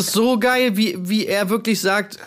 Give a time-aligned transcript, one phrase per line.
[0.00, 2.18] ist so geil, wie, wie er wirklich sagt,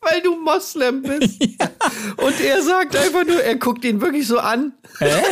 [0.00, 1.34] weil du Moslem bist.
[1.40, 1.70] Ja.
[2.16, 4.72] Und er sagt einfach nur, er guckt ihn wirklich so an.
[4.98, 5.22] Hä?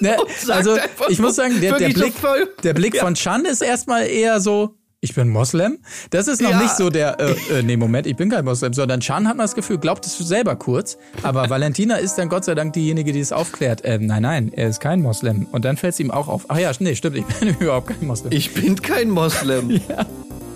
[0.00, 0.16] Ne,
[0.48, 0.76] also
[1.08, 2.28] ich muss sagen, der, der Blick, so
[2.62, 3.04] der Blick ja.
[3.04, 5.78] von Chan ist erstmal eher so, ich bin Moslem.
[6.10, 6.62] Das ist noch ja.
[6.62, 9.44] nicht so der, äh, äh, nee, Moment, ich bin kein Moslem, sondern Chan hat man
[9.44, 10.96] das Gefühl, glaubt es selber kurz.
[11.24, 13.82] Aber Valentina ist dann Gott sei Dank diejenige, die es aufklärt.
[13.84, 15.48] Ähm, nein, nein, er ist kein Moslem.
[15.50, 16.44] Und dann fällt es ihm auch auf.
[16.48, 18.32] Ach ja, nee, stimmt, ich bin überhaupt kein Moslem.
[18.32, 19.70] Ich bin kein Moslem.
[19.88, 20.06] ja.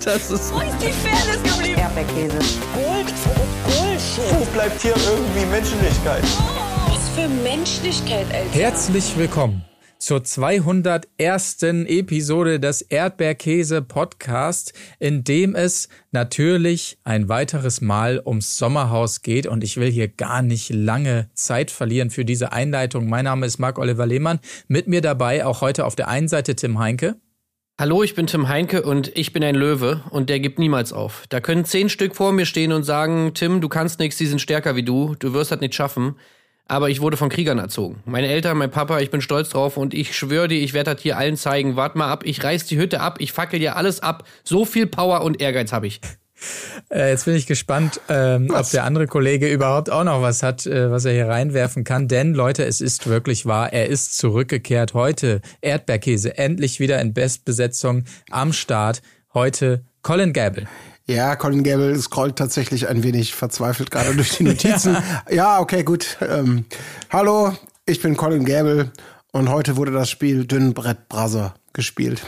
[0.05, 0.55] Das ist.
[0.55, 1.81] Wo ist die Fairness geblieben?
[1.81, 2.39] Erdbeerkäse.
[2.73, 3.15] Gold,
[3.65, 4.39] Bullshit.
[4.39, 6.23] Wo bleibt hier irgendwie Menschlichkeit?
[6.87, 8.53] Was für Menschlichkeit, Alter.
[8.53, 9.65] Herzlich willkommen
[10.06, 11.62] zur 201.
[11.65, 19.64] Episode des Erdbeerkäse Podcast, in dem es natürlich ein weiteres Mal ums Sommerhaus geht und
[19.64, 23.09] ich will hier gar nicht lange Zeit verlieren für diese Einleitung.
[23.09, 24.38] Mein Name ist Marc Oliver Lehmann,
[24.69, 27.16] mit mir dabei auch heute auf der einen Seite Tim Heinke.
[27.77, 31.25] Hallo, ich bin Tim Heinke und ich bin ein Löwe und der gibt niemals auf.
[31.30, 34.41] Da können zehn Stück vor mir stehen und sagen, Tim, du kannst nichts, die sind
[34.41, 36.14] stärker wie du, du wirst das nicht schaffen
[36.69, 38.03] aber ich wurde von Kriegern erzogen.
[38.05, 41.03] Meine Eltern, mein Papa, ich bin stolz drauf und ich schwöre dir, ich werde das
[41.03, 41.77] hier allen zeigen.
[41.77, 44.25] Wart mal ab, ich reiß die Hütte ab, ich fackel dir alles ab.
[44.45, 46.00] So viel Power und Ehrgeiz habe ich.
[46.91, 50.67] Äh, jetzt bin ich gespannt, ähm, ob der andere Kollege überhaupt auch noch was hat,
[50.67, 52.09] äh, was er hier reinwerfen kann.
[52.09, 54.92] Denn Leute, es ist wirklich wahr, er ist zurückgekehrt.
[54.92, 59.00] Heute Erdbeerkäse, endlich wieder in Bestbesetzung am Start.
[59.33, 60.69] Heute Colin Gable.
[61.09, 64.95] Ja, Colin Gable scrollt tatsächlich ein wenig verzweifelt gerade durch die Notizen.
[65.29, 65.35] ja.
[65.35, 66.19] ja, okay, gut.
[66.21, 66.65] Ähm,
[67.11, 68.91] hallo, ich bin Colin Gable
[69.31, 72.23] und heute wurde das Spiel Dünnbrett Brother gespielt.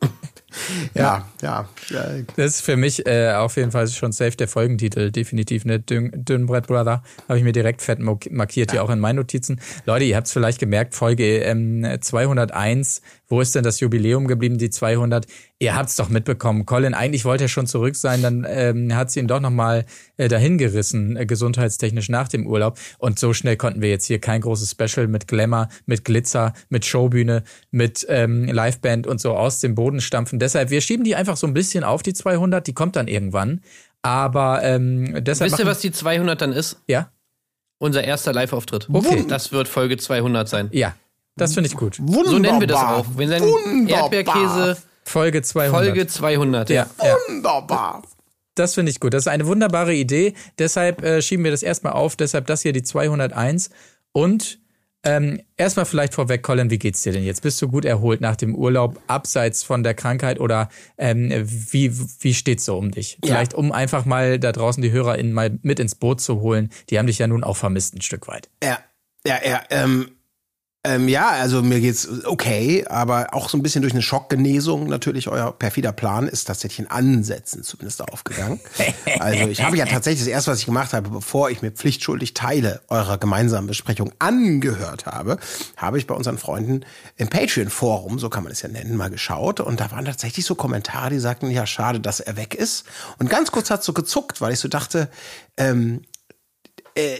[0.94, 2.04] ja, ja, ja,
[2.36, 6.10] Das ist für mich äh, auf jeden Fall schon safe der Folgentitel, definitiv ne Dünn,
[6.14, 7.02] Dünnbrett Brother.
[7.28, 9.60] Habe ich mir direkt fett markiert hier auch in meinen Notizen.
[9.84, 14.58] Leute, ihr habt es vielleicht gemerkt, Folge ähm, 201 wo ist denn das Jubiläum geblieben,
[14.58, 15.26] die 200?
[15.58, 16.66] Ihr habt's doch mitbekommen.
[16.66, 20.28] Colin, eigentlich wollte er schon zurück sein, dann ähm, hat sie ihn doch nochmal äh,
[20.28, 22.78] dahin gerissen, äh, gesundheitstechnisch nach dem Urlaub.
[22.98, 26.84] Und so schnell konnten wir jetzt hier kein großes Special mit Glamour, mit Glitzer, mit
[26.84, 30.38] Showbühne, mit ähm, Liveband und so aus dem Boden stampfen.
[30.38, 32.66] Deshalb, wir schieben die einfach so ein bisschen auf, die 200.
[32.66, 33.60] Die kommt dann irgendwann.
[34.02, 35.50] Aber ähm, deshalb.
[35.50, 36.76] Wisst ihr, was die 200 dann ist?
[36.86, 37.10] Ja.
[37.78, 38.88] Unser erster Live-Auftritt.
[38.92, 39.24] Okay.
[39.28, 40.68] Das wird Folge 200 sein.
[40.72, 40.94] Ja,
[41.36, 41.98] das finde ich gut.
[42.00, 42.30] Wunderbar.
[42.30, 43.06] So nennen wir das auch.
[43.16, 45.84] Wir nennen Erdbeerkäse Folge 200.
[45.84, 46.86] Folge 200, ja.
[47.02, 47.16] ja.
[47.28, 48.02] Wunderbar.
[48.54, 49.14] Das finde ich gut.
[49.14, 50.34] Das ist eine wunderbare Idee.
[50.58, 52.16] Deshalb äh, schieben wir das erstmal auf.
[52.16, 53.70] Deshalb das hier die 201.
[54.12, 54.60] Und
[55.02, 57.42] ähm, erstmal vielleicht vorweg, Colin, wie geht's dir denn jetzt?
[57.42, 62.32] Bist du gut erholt nach dem Urlaub, abseits von der Krankheit oder ähm, wie, wie
[62.32, 63.18] steht's so um dich?
[63.22, 63.58] Vielleicht ja.
[63.58, 66.70] um einfach mal da draußen die HörerInnen mal mit ins Boot zu holen.
[66.88, 68.48] Die haben dich ja nun auch vermisst ein Stück weit.
[68.62, 68.78] Ja,
[69.26, 69.62] ja, ja.
[69.68, 70.10] Ähm,
[70.86, 75.28] ähm, ja, also mir geht's okay, aber auch so ein bisschen durch eine Schockgenesung natürlich.
[75.28, 78.60] Euer perfider Plan ist tatsächlich in Ansätzen zumindest aufgegangen.
[79.18, 82.34] also ich habe ja tatsächlich das erste, was ich gemacht habe, bevor ich mir pflichtschuldig
[82.34, 85.38] Teile eurer gemeinsamen Besprechung angehört habe,
[85.78, 86.84] habe ich bei unseren Freunden
[87.16, 89.60] im Patreon-Forum, so kann man es ja nennen, mal geschaut.
[89.60, 92.84] Und da waren tatsächlich so Kommentare, die sagten, ja, schade, dass er weg ist.
[93.18, 95.08] Und ganz kurz hat so gezuckt, weil ich so dachte,
[95.56, 96.02] ähm,
[96.94, 97.18] äh,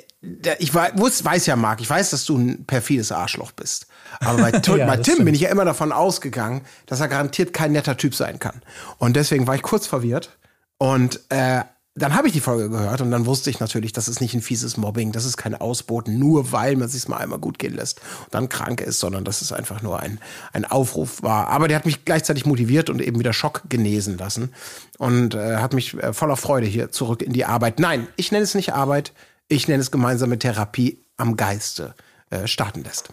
[0.58, 3.86] ich weiß, weiß ja, Marc, ich weiß, dass du ein perfides Arschloch bist.
[4.20, 5.24] Aber bei, ja, bei Tim stimmt.
[5.26, 8.62] bin ich ja immer davon ausgegangen, dass er garantiert kein netter Typ sein kann.
[8.98, 10.36] Und deswegen war ich kurz verwirrt.
[10.78, 11.62] Und äh,
[11.96, 14.42] dann habe ich die Folge gehört und dann wusste ich natürlich, das ist nicht ein
[14.42, 18.00] fieses Mobbing, das ist kein Ausboten, nur weil man sich mal einmal gut gehen lässt
[18.24, 20.18] und dann krank ist, sondern dass es einfach nur ein,
[20.52, 21.46] ein Aufruf war.
[21.48, 24.52] Aber der hat mich gleichzeitig motiviert und eben wieder Schock genesen lassen
[24.98, 27.78] und äh, hat mich äh, voller Freude hier zurück in die Arbeit.
[27.78, 29.12] Nein, ich nenne es nicht Arbeit,
[29.48, 31.94] ich nenne es gemeinsame Therapie am Geiste,
[32.30, 33.12] äh, starten lässt.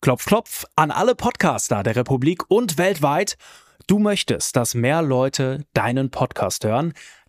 [0.00, 3.36] Klopf, klopf an alle Podcaster der Republik und weltweit.
[3.86, 6.94] Du möchtest, dass mehr Leute deinen Podcast hören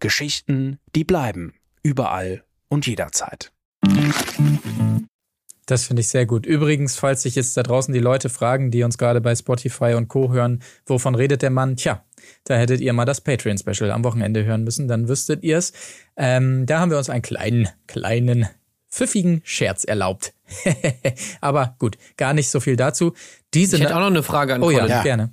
[0.00, 1.54] Geschichten, die bleiben.
[1.82, 3.52] Überall und jederzeit.
[5.66, 6.46] Das finde ich sehr gut.
[6.46, 10.06] Übrigens, falls sich jetzt da draußen die Leute fragen, die uns gerade bei Spotify und
[10.08, 10.32] Co.
[10.32, 11.76] hören, wovon redet der Mann?
[11.76, 12.04] Tja,
[12.44, 15.72] da hättet ihr mal das Patreon-Special am Wochenende hören müssen, dann wüsstet ihr es.
[16.16, 18.48] Ähm, da haben wir uns einen kleinen, kleinen,
[18.88, 20.34] pfiffigen Scherz erlaubt.
[21.40, 23.12] Aber gut, gar nicht so viel dazu.
[23.52, 24.78] Diese Ich hätte auch noch eine Frage an oh Colin.
[24.78, 25.02] ja, Ja.
[25.02, 25.32] gerne.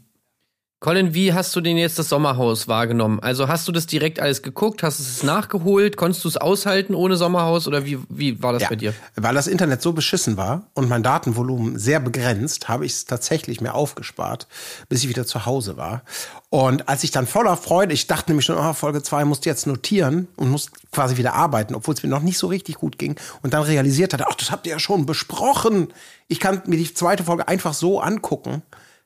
[0.84, 3.22] Colin, wie hast du denn jetzt das Sommerhaus wahrgenommen?
[3.22, 4.84] Also hast du das direkt alles geguckt?
[4.84, 5.96] Hast du es nachgeholt?
[5.96, 7.70] Konntest du es aushalten ohne Sommerhaus?
[7.70, 8.94] Oder wie, wie war das Ja, bei dir?
[9.16, 13.62] weil das Internet so beschissen war und mein Datenvolumen sehr begrenzt, habe ich es tatsächlich
[13.62, 14.48] mir aufgespart,
[14.90, 16.02] bis ich wieder zu Hause war.
[16.50, 19.50] Und als ich dann voller Freude, ich dachte nämlich schon, oh, Folge 2 musst du
[19.50, 23.00] jetzt notieren und musst quasi wieder arbeiten, obwohl es mir noch nicht so richtig gut
[23.00, 23.16] ging.
[23.42, 25.94] Und dann realisiert hatte, ach, das habt ihr ja schon besprochen.
[26.28, 28.64] Ich kann mir die zweite Folge einfach so angucken.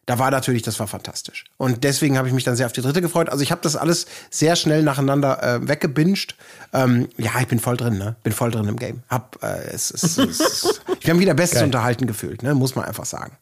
[0.07, 1.43] Da war natürlich, das war fantastisch.
[1.57, 3.27] Und deswegen habe ich mich dann sehr auf die dritte gefreut.
[3.27, 6.35] Also ich habe das alles sehr schnell nacheinander äh, weggebinged.
[6.71, 8.15] Ähm, ja, ich bin voll drin, ne?
[8.23, 9.03] Bin voll drin im Game.
[9.09, 12.55] Hab, äh, es, es, es, ich habe mich wieder bestens unterhalten gefühlt, ne?
[12.55, 13.35] Muss man einfach sagen.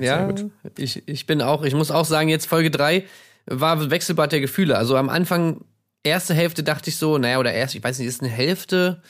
[0.00, 0.30] Ja,
[0.78, 3.04] ich, ich bin auch, ich muss auch sagen, jetzt Folge 3
[3.44, 4.78] war Wechselbad der Gefühle.
[4.78, 5.60] Also am Anfang,
[6.02, 9.02] erste Hälfte dachte ich so, naja, oder erst, ich weiß nicht, ist eine Hälfte,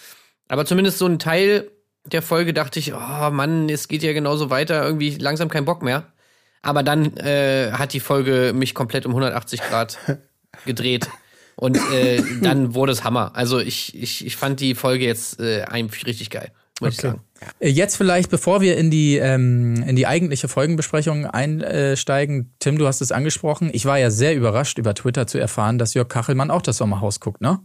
[0.48, 1.70] aber zumindest so ein Teil
[2.04, 5.82] der Folge dachte ich, oh Mann, es geht ja genauso weiter, irgendwie langsam kein Bock
[5.82, 6.12] mehr.
[6.66, 9.98] Aber dann äh, hat die Folge mich komplett um 180 Grad
[10.66, 11.08] gedreht.
[11.54, 13.30] Und äh, dann wurde es Hammer.
[13.34, 17.20] Also ich, ich, ich fand die Folge jetzt äh, eigentlich richtig geil, muss ich sagen.
[17.60, 22.88] Äh, Jetzt vielleicht, bevor wir in die, ähm, in die eigentliche Folgenbesprechung einsteigen, Tim, du
[22.88, 23.70] hast es angesprochen.
[23.72, 27.20] Ich war ja sehr überrascht, über Twitter zu erfahren, dass Jörg Kachelmann auch das Sommerhaus
[27.20, 27.60] guckt, ne?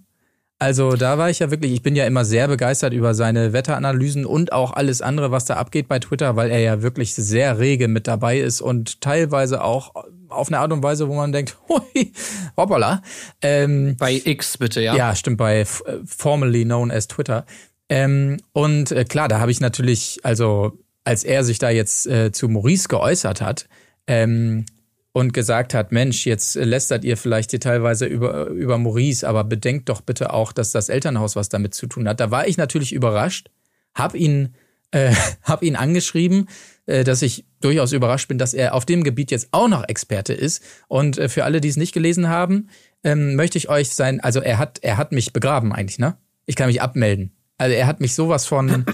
[0.61, 4.27] Also da war ich ja wirklich, ich bin ja immer sehr begeistert über seine Wetteranalysen
[4.27, 7.87] und auch alles andere, was da abgeht bei Twitter, weil er ja wirklich sehr rege
[7.87, 9.91] mit dabei ist und teilweise auch
[10.29, 12.13] auf eine Art und Weise, wo man denkt, hui,
[12.55, 13.01] hoppala.
[13.41, 14.95] Ähm, Bei X bitte, ja.
[14.95, 15.65] ja, stimmt, bei äh,
[16.05, 17.47] formerly known as Twitter.
[17.89, 22.31] Ähm, und äh, klar, da habe ich natürlich, also als er sich da jetzt äh,
[22.31, 23.67] zu Maurice geäußert hat
[24.05, 24.67] ähm,
[25.13, 29.89] und gesagt hat, Mensch, jetzt lästert ihr vielleicht hier teilweise über, über Maurice, aber bedenkt
[29.89, 32.19] doch bitte auch, dass das Elternhaus was damit zu tun hat.
[32.19, 33.49] Da war ich natürlich überrascht,
[33.93, 34.55] hab ihn,
[34.91, 35.13] äh,
[35.43, 36.47] hab ihn angeschrieben,
[36.85, 40.33] äh, dass ich durchaus überrascht bin, dass er auf dem Gebiet jetzt auch noch Experte
[40.33, 40.63] ist.
[40.87, 42.69] Und äh, für alle, die es nicht gelesen haben,
[43.03, 46.17] ähm, möchte ich euch sein, also er hat, er hat mich begraben eigentlich, ne?
[46.45, 47.35] Ich kann mich abmelden.
[47.57, 48.85] Also er hat mich sowas von,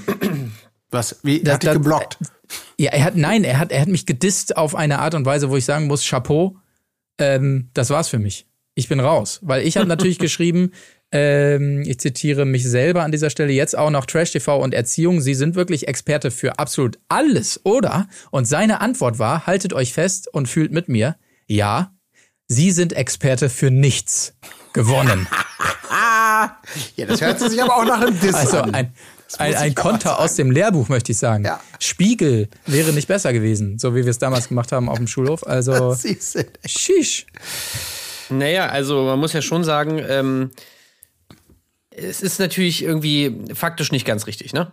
[0.90, 1.20] Was?
[1.24, 1.42] Wie?
[1.42, 2.18] Das- hat dich geblockt?
[2.78, 5.50] Ja, er hat, nein, er hat, er hat mich gedisst auf eine Art und Weise,
[5.50, 6.58] wo ich sagen muss, Chapeau,
[7.18, 8.48] ähm, das war's für mich.
[8.76, 9.40] Ich bin raus.
[9.42, 10.72] Weil ich habe natürlich geschrieben,
[11.12, 15.22] ähm, ich zitiere mich selber an dieser Stelle jetzt auch noch Trash TV und Erziehung.
[15.22, 18.08] Sie sind wirklich Experte für absolut alles, oder?
[18.30, 21.16] Und seine Antwort war, haltet euch fest und fühlt mit mir.
[21.48, 21.94] Ja,
[22.50, 24.34] Sie sind Experte für nichts.
[24.74, 25.28] Gewonnen.
[26.96, 28.74] Ja, das hört sich aber auch nach einem Diss Also an.
[28.76, 28.94] ein,
[29.38, 31.46] ein, ein Konter aus dem Lehrbuch, möchte ich sagen.
[31.46, 31.60] Ja.
[31.80, 35.46] Spiegel wäre nicht besser gewesen, so wie wir es damals gemacht haben auf dem Schulhof.
[35.46, 37.26] Also, Sie sind shish.
[38.30, 40.52] Naja, also man muss ja schon sagen, ähm,
[41.92, 44.72] es ist natürlich irgendwie faktisch nicht ganz richtig, ne?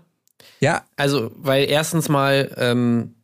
[0.61, 3.15] Ja, Also, weil erstens mal, ähm,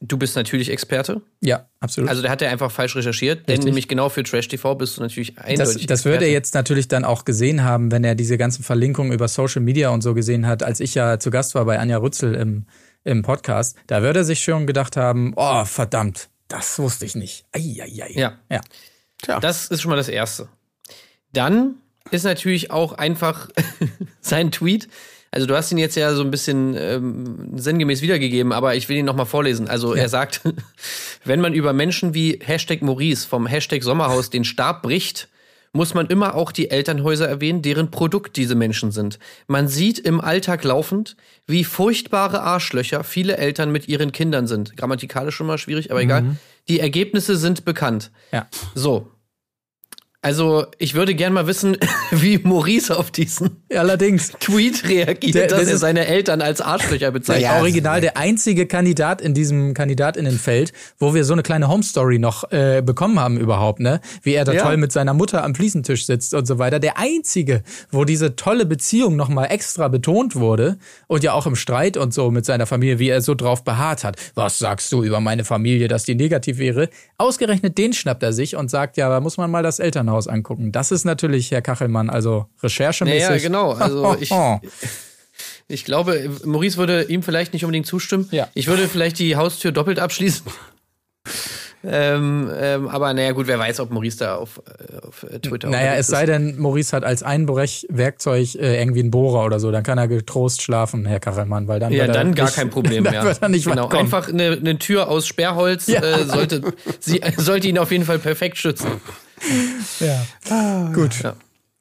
[0.00, 1.22] du bist natürlich Experte.
[1.40, 2.10] ja, absolut.
[2.10, 3.64] Also der hat ja einfach falsch recherchiert, denn Richtig.
[3.64, 6.24] nämlich genau für Trash TV bist du natürlich das, eindeutig das würde Experte.
[6.24, 9.90] er jetzt natürlich dann auch gesehen haben, wenn er diese ganzen Verlinkungen über Social Media
[9.90, 12.66] und so gesehen hat, als ich ja zu Gast war bei Anja Rützel im,
[13.04, 13.76] im Podcast.
[13.86, 17.44] Da würde er sich schon gedacht haben, oh, verdammt, das wusste ich nicht.
[17.52, 18.12] Eieiei.
[18.14, 18.38] Ja.
[18.50, 18.60] Ja.
[19.22, 19.40] Tja.
[19.40, 20.48] Das ist schon mal das Erste.
[21.32, 21.76] Dann
[22.10, 23.48] ist natürlich auch einfach
[24.20, 24.88] sein Tweet.
[25.36, 28.96] Also du hast ihn jetzt ja so ein bisschen ähm, sinngemäß wiedergegeben, aber ich will
[28.96, 29.68] ihn nochmal vorlesen.
[29.68, 30.40] Also er sagt,
[31.26, 35.28] wenn man über Menschen wie Hashtag Maurice vom Hashtag Sommerhaus den Stab bricht,
[35.74, 39.18] muss man immer auch die Elternhäuser erwähnen, deren Produkt diese Menschen sind.
[39.46, 44.74] Man sieht im Alltag laufend, wie furchtbare Arschlöcher viele Eltern mit ihren Kindern sind.
[44.78, 46.38] Grammatikalisch schon mal schwierig, aber egal.
[46.68, 48.10] Die Ergebnisse sind bekannt.
[48.32, 48.46] Ja.
[48.74, 49.12] So.
[50.26, 51.76] Also, ich würde gern mal wissen,
[52.10, 54.32] wie Maurice auf diesen Allerdings.
[54.40, 57.44] Tweet reagiert, Der- dass das er seine Eltern als Arschlöcher bezeichnet.
[57.44, 62.18] Ja, Original der einzige Kandidat in diesem Kandidatinnenfeld, wo wir so eine kleine Home Story
[62.18, 64.00] noch äh, bekommen haben überhaupt, ne?
[64.22, 64.64] Wie er da Ja.
[64.64, 66.80] toll mit seiner Mutter am Fliesentisch sitzt und so weiter.
[66.80, 71.54] Der einzige, wo diese tolle Beziehung noch mal extra betont wurde und ja auch im
[71.54, 74.16] Streit und so mit seiner Familie, wie er so drauf beharrt hat.
[74.34, 76.88] Was sagst du über meine Familie, dass die negativ wäre?
[77.16, 80.72] Ausgerechnet den schnappt er sich und sagt, ja, da muss man mal das Elternhaus angucken.
[80.72, 83.28] Das ist natürlich Herr Kachelmann, also recherchemäßig.
[83.28, 83.72] Naja, genau.
[83.72, 84.30] Also ich,
[85.68, 88.28] ich glaube, Maurice würde ihm vielleicht nicht unbedingt zustimmen.
[88.30, 88.48] Ja.
[88.54, 90.46] Ich würde vielleicht die Haustür doppelt abschließen.
[91.88, 95.68] ähm, ähm, aber naja, gut, wer weiß, ob Maurice da auf, äh, auf äh, Twitter
[95.68, 96.28] Naja, es sei ist.
[96.28, 100.62] denn, Maurice hat als Einbrechwerkzeug äh, irgendwie einen Bohrer oder so, dann kann er getrost
[100.62, 103.24] schlafen, Herr Kachelmann, weil dann Ja, dann gar nicht- kein Problem dann mehr.
[103.24, 106.00] wird er nicht genau, einfach eine, eine Tür aus Sperrholz Ja.
[106.02, 106.62] äh, sollte,
[106.98, 108.88] sie, sollte ihn auf jeden Fall perfekt schützen.
[110.00, 110.92] Ja.
[110.92, 111.22] Gut.
[111.22, 111.36] Ja.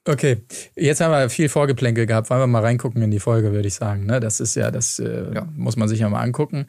[0.08, 0.38] Okay,
[0.76, 2.30] jetzt haben wir viel Vorgeplänkel gehabt.
[2.30, 4.06] Wollen wir mal reingucken in die Folge, würde ich sagen.
[4.06, 4.20] Ne?
[4.20, 5.48] Das ist ja, das äh, Ja.
[5.56, 6.68] muss man sich ja mal angucken.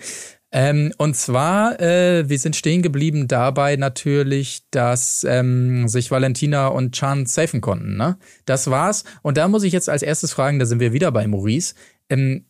[0.52, 6.94] Ähm, und zwar, äh, wir sind stehen geblieben dabei natürlich, dass ähm, sich Valentina und
[6.94, 7.98] Chan safen konnten.
[7.98, 8.16] Ne?
[8.46, 9.04] Das war's.
[9.20, 11.74] Und da muss ich jetzt als erstes fragen, da sind wir wieder bei Maurice.
[12.08, 12.46] Ähm,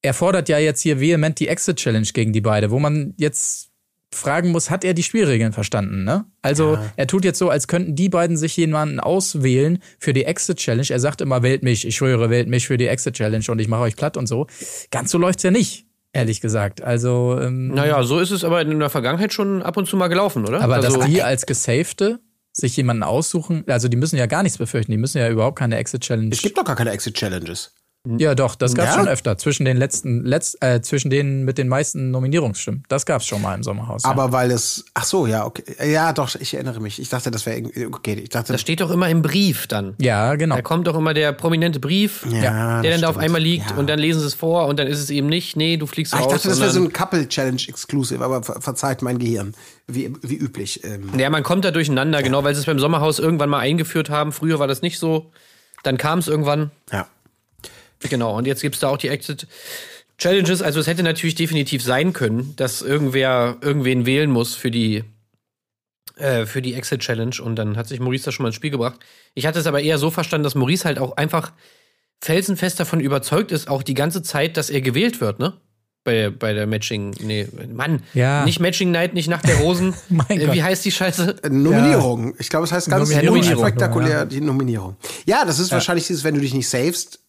[0.00, 3.71] er fordert ja jetzt hier vehement die Exit-Challenge gegen die beide, wo man jetzt
[4.14, 6.24] fragen muss, hat er die Spielregeln verstanden, ne?
[6.42, 6.92] Also ja.
[6.96, 10.88] er tut jetzt so, als könnten die beiden sich jemanden auswählen für die Exit Challenge.
[10.90, 13.68] Er sagt immer, wählt mich, ich schwöre, wählt mich für die Exit Challenge und ich
[13.68, 14.46] mache euch platt und so.
[14.90, 15.86] Ganz so läuft's ja nicht.
[16.12, 16.82] Ehrlich gesagt.
[16.82, 17.38] Also.
[17.40, 20.46] Ähm, naja, so ist es aber in der Vergangenheit schon ab und zu mal gelaufen,
[20.46, 20.60] oder?
[20.60, 22.20] Aber also, dass die als Gesafte
[22.52, 25.78] sich jemanden aussuchen, also die müssen ja gar nichts befürchten, die müssen ja überhaupt keine
[25.78, 26.28] Exit Challenge.
[26.30, 27.72] Es gibt doch gar keine Exit Challenges.
[28.04, 28.98] Ja, doch, das gab's ja?
[28.98, 29.38] schon öfter.
[29.38, 32.82] Zwischen den letzten, letzt, äh, zwischen denen mit den meisten Nominierungsstimmen.
[32.88, 34.04] Das gab's schon mal im Sommerhaus.
[34.04, 34.32] Aber ja.
[34.32, 35.62] weil es, ach so, ja, okay.
[35.88, 36.98] Ja, doch, ich erinnere mich.
[36.98, 38.52] Ich dachte, das wäre irgendwie, okay, ich dachte.
[38.52, 39.94] Das steht doch immer im Brief dann.
[40.00, 40.56] Ja, genau.
[40.56, 43.76] Da kommt doch immer der prominente Brief, ja, der dann da auf einmal liegt ja.
[43.76, 46.12] und dann lesen sie es vor und dann ist es eben nicht, nee, du fliegst
[46.12, 46.26] ach, raus.
[46.26, 49.54] Ich dachte, das wäre so ein Couple-Challenge-Exclusive, aber ver verzeiht mein Gehirn.
[49.86, 50.82] Wie, wie üblich.
[50.82, 51.08] Ähm.
[51.16, 54.32] Ja, man kommt da durcheinander, genau, weil sie es beim Sommerhaus irgendwann mal eingeführt haben.
[54.32, 55.30] Früher war das nicht so.
[55.84, 56.72] Dann kam es irgendwann.
[56.90, 57.06] Ja.
[58.08, 59.46] Genau, und jetzt gibt es da auch die Exit
[60.18, 60.62] Challenges.
[60.62, 65.04] Also es hätte natürlich definitiv sein können, dass irgendwer irgendwen wählen muss für die,
[66.16, 67.36] äh, für die Exit Challenge.
[67.42, 69.00] Und dann hat sich Maurice da schon mal ins Spiel gebracht.
[69.34, 71.52] Ich hatte es aber eher so verstanden, dass Maurice halt auch einfach
[72.22, 75.54] felsenfest davon überzeugt ist, auch die ganze Zeit, dass er gewählt wird, ne?
[76.04, 78.44] Bei, bei der Matching, nee, Mann, ja.
[78.44, 79.94] nicht Matching Night, nicht nach der Rosen.
[80.08, 81.36] mein äh, Wie heißt die Scheiße?
[81.44, 82.30] Äh, Nominierung.
[82.30, 82.34] Ja.
[82.40, 83.60] Ich glaube, es heißt ganz Nominierung.
[83.60, 84.24] spektakulär ja.
[84.24, 84.96] die Nominierung.
[85.26, 87.20] Ja, das ist wahrscheinlich dieses, wenn du dich nicht savest,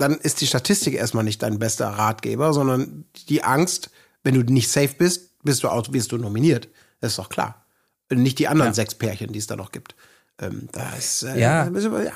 [0.00, 3.90] dann ist die Statistik erstmal nicht dein bester Ratgeber, sondern die Angst,
[4.24, 6.68] wenn du nicht safe bist, bist du, auch, wirst du nominiert.
[7.00, 7.66] Das ist doch klar.
[8.12, 8.74] Nicht die anderen ja.
[8.74, 9.94] sechs Pärchen, die es da noch gibt.
[10.40, 11.68] Ähm, da ist, äh, ja.
[11.68, 12.14] ja.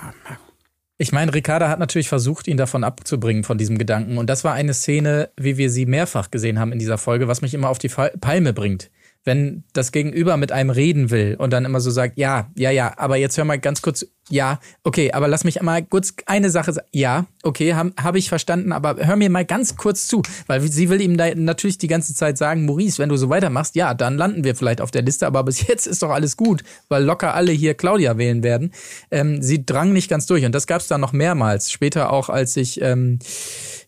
[0.97, 4.19] Ich meine, Ricarda hat natürlich versucht, ihn davon abzubringen, von diesem Gedanken.
[4.19, 7.43] Und das war eine Szene, wie wir sie mehrfach gesehen haben in dieser Folge, was
[7.43, 8.91] mich immer auf die Palme bringt
[9.25, 12.93] wenn das Gegenüber mit einem reden will und dann immer so sagt, ja, ja, ja,
[12.99, 16.73] aber jetzt hör mal ganz kurz, ja, okay, aber lass mich einmal kurz eine Sache
[16.75, 16.87] sagen.
[16.93, 20.91] Ja, okay, habe hab ich verstanden, aber hör mir mal ganz kurz zu, weil sie
[20.91, 24.17] will ihm da natürlich die ganze Zeit sagen, Maurice, wenn du so weitermachst, ja, dann
[24.17, 27.35] landen wir vielleicht auf der Liste, aber bis jetzt ist doch alles gut, weil locker
[27.35, 28.73] alle hier Claudia wählen werden.
[29.11, 31.73] Ähm, sie drang nicht ganz durch und das gab es dann noch mehrmals.
[31.73, 33.19] Später auch, als ich ähm,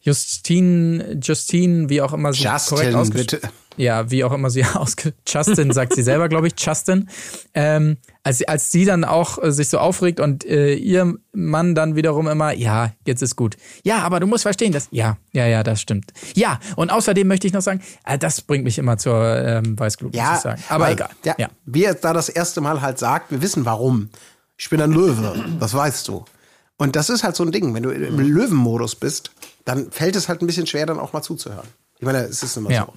[0.00, 5.14] Justine, Justine, wie auch immer sie Justin, korrekt ausgesprochen ja, wie auch immer sie ausge...
[5.26, 7.08] Justin sagt sie selber, glaube ich, Justin.
[7.54, 11.96] Ähm, als, als sie dann auch äh, sich so aufregt und äh, ihr Mann dann
[11.96, 13.56] wiederum immer, ja, jetzt ist gut.
[13.84, 14.88] Ja, aber du musst verstehen, dass...
[14.90, 16.12] Ja, ja, ja, das stimmt.
[16.34, 20.14] Ja, und außerdem möchte ich noch sagen, äh, das bringt mich immer zur ähm, Weißglut,
[20.14, 20.62] ja, muss ich sagen.
[20.68, 21.10] Aber weil, egal.
[21.24, 21.48] Ja, ja.
[21.64, 24.08] Wie er da das erste Mal halt sagt, wir wissen warum.
[24.58, 26.24] Ich bin ein Löwe, das weißt du.
[26.78, 29.30] Und das ist halt so ein Ding, wenn du im Löwenmodus bist,
[29.64, 31.66] dann fällt es halt ein bisschen schwer, dann auch mal zuzuhören.
[31.98, 32.86] Ich meine, es ist immer ja.
[32.86, 32.92] so.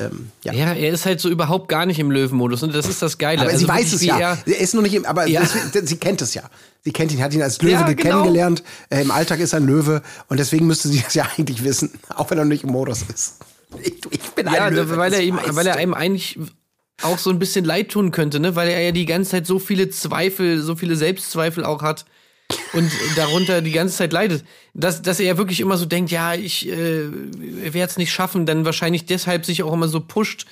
[0.00, 0.52] Ähm, ja.
[0.52, 0.72] ja.
[0.72, 3.42] er ist halt so überhaupt gar nicht im Löwenmodus und das ist das Geile.
[3.42, 4.18] Aber also sie weiß es ja.
[4.18, 5.40] Er, er, ist noch nicht im, aber ja.
[5.40, 6.42] das, sie kennt es ja.
[6.82, 8.02] Sie kennt ihn, hat ihn als Löwe ja, genau.
[8.02, 8.62] kennengelernt.
[8.88, 11.90] Äh, Im Alltag ist er ein Löwe und deswegen müsste sie das ja eigentlich wissen,
[12.16, 13.36] auch wenn er noch nicht im Modus ist.
[13.82, 14.96] Ich, ich bin ein ja, Löwe.
[14.96, 16.38] Weil er, ihm, weil er einem eigentlich
[17.02, 18.56] auch so ein bisschen leid tun könnte, ne?
[18.56, 22.04] Weil er ja die ganze Zeit so viele Zweifel, so viele Selbstzweifel auch hat
[22.72, 24.44] und darunter die ganze Zeit leidet.
[24.74, 27.10] Dass, dass er ja wirklich immer so denkt, ja, ich äh,
[27.72, 30.46] werde es nicht schaffen, dann wahrscheinlich deshalb sich auch immer so pusht.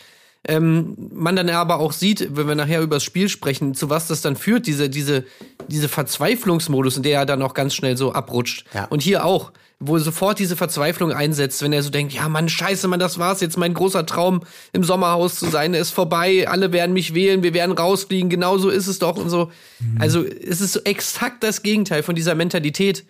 [0.47, 4.07] Ähm, man dann aber auch sieht, wenn wir nachher über das Spiel sprechen, zu was
[4.07, 5.25] das dann führt, diese, diese,
[5.67, 8.64] diese Verzweiflungsmodus, in der er dann auch ganz schnell so abrutscht.
[8.73, 8.85] Ja.
[8.87, 12.88] Und hier auch wo sofort diese Verzweiflung einsetzt, wenn er so denkt, ja Mann, scheiße,
[12.88, 14.42] Mann, das war's jetzt, mein großer Traum
[14.73, 18.70] im Sommerhaus zu sein, ist vorbei, alle werden mich wählen, wir werden rausfliegen, genau so
[18.70, 19.52] ist es doch und so.
[19.78, 20.00] Mhm.
[20.00, 23.04] Also es ist so exakt das Gegenteil von dieser Mentalität,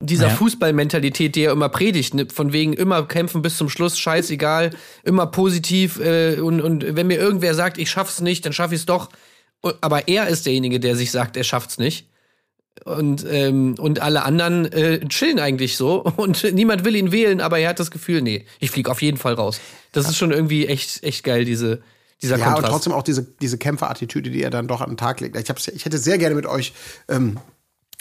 [0.00, 0.34] dieser ja.
[0.34, 2.26] Fußballmentalität, die er immer predigt, ne?
[2.32, 4.70] von wegen immer kämpfen bis zum Schluss, scheißegal,
[5.04, 8.86] immer positiv äh, und, und wenn mir irgendwer sagt, ich schaff's nicht, dann schaff ich's
[8.86, 9.10] doch.
[9.80, 12.08] Aber er ist derjenige, der sich sagt, er schafft's nicht.
[12.84, 17.58] Und, ähm, und alle anderen äh, chillen eigentlich so und niemand will ihn wählen, aber
[17.58, 19.60] er hat das Gefühl, nee, ich fliege auf jeden Fall raus.
[19.92, 21.82] Das ist schon irgendwie echt, echt geil, diese,
[22.22, 22.64] dieser ja, Kontrast.
[22.64, 25.36] und trotzdem auch diese, diese Kämpferattitüde, die er dann doch an den Tag legt.
[25.36, 26.72] Ich, hab's, ich hätte sehr gerne mit euch
[27.08, 27.38] ähm,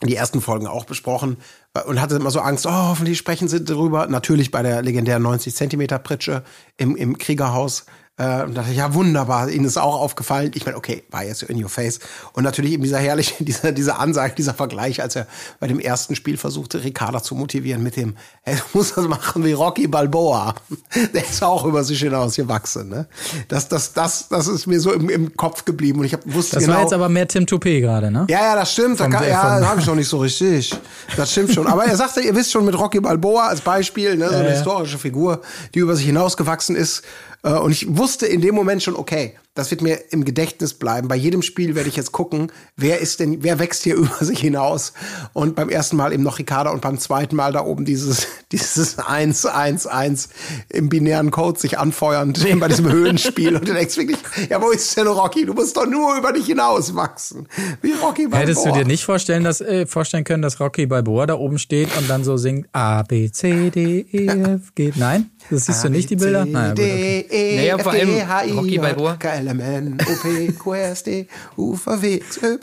[0.03, 1.37] die ersten Folgen auch besprochen
[1.85, 4.07] und hatte immer so Angst, oh, hoffentlich sprechen sie darüber.
[4.07, 6.43] Natürlich bei der legendären 90 Zentimeter Pritsche
[6.77, 7.85] im, im Kriegerhaus.
[8.17, 10.51] Äh, und dachte, ja, wunderbar, Ihnen ist auch aufgefallen.
[10.53, 11.99] Ich meine, okay, war jetzt in your face.
[12.33, 15.27] Und natürlich eben dieser herrliche, dieser, dieser Ansage, dieser Vergleich, als er
[15.59, 19.45] bei dem ersten Spiel versuchte, Ricarda zu motivieren mit dem, hey, du musst das machen
[19.45, 20.55] wie Rocky Balboa.
[21.13, 23.07] Der ist auch über sich hinaus gewachsen, ne?
[23.47, 26.57] Das, das, das, das ist mir so im, im Kopf geblieben und ich hab, wusste
[26.57, 26.75] Das genau.
[26.75, 28.27] war jetzt aber mehr Tim Toupé gerade, ne?
[28.29, 28.99] Ja, ja, das stimmt.
[28.99, 30.75] Da Vom- kann, ja, vom- habe ich noch nicht so richtig.
[31.15, 31.65] Das stimmt schon.
[31.65, 34.55] Aber er sagte, ihr wisst schon mit Rocky Balboa als Beispiel, ne, so eine ja.
[34.55, 35.41] historische Figur,
[35.73, 37.03] die über sich hinausgewachsen ist.
[37.43, 41.09] Äh, Und ich wusste in dem Moment schon, okay, das wird mir im Gedächtnis bleiben.
[41.09, 44.39] Bei jedem Spiel werde ich jetzt gucken, wer ist denn, wer wächst hier über sich
[44.39, 44.93] hinaus?
[45.33, 48.97] Und beim ersten Mal eben noch Ricarda und beim zweiten Mal da oben dieses, dieses
[48.99, 50.29] 1, 1, 1
[50.69, 53.55] im binären Code sich anfeuernd bei diesem Höhenspiel.
[53.55, 54.17] Und du denkst wirklich,
[54.49, 55.45] ja, wo ist denn Rocky?
[55.45, 57.47] Du musst doch nur über dich hinaus wachsen.
[57.81, 58.39] Wie Rocky Balboa.
[58.39, 61.89] Hättest du dir nicht vorstellen, dass, äh, vorstellen können, dass Rocky Balboa da oben steht
[61.97, 64.93] und dann so singt A, B, C, D, E, F, G?
[64.95, 65.29] Nein?
[65.49, 66.45] Das siehst du nicht, die Bilder?
[66.45, 67.25] Naja, gut, okay.
[67.29, 69.17] E, Naja, vor allem Rocky Balboa.
[69.45, 72.59] KLMN, OP, QSD, UVW, XY.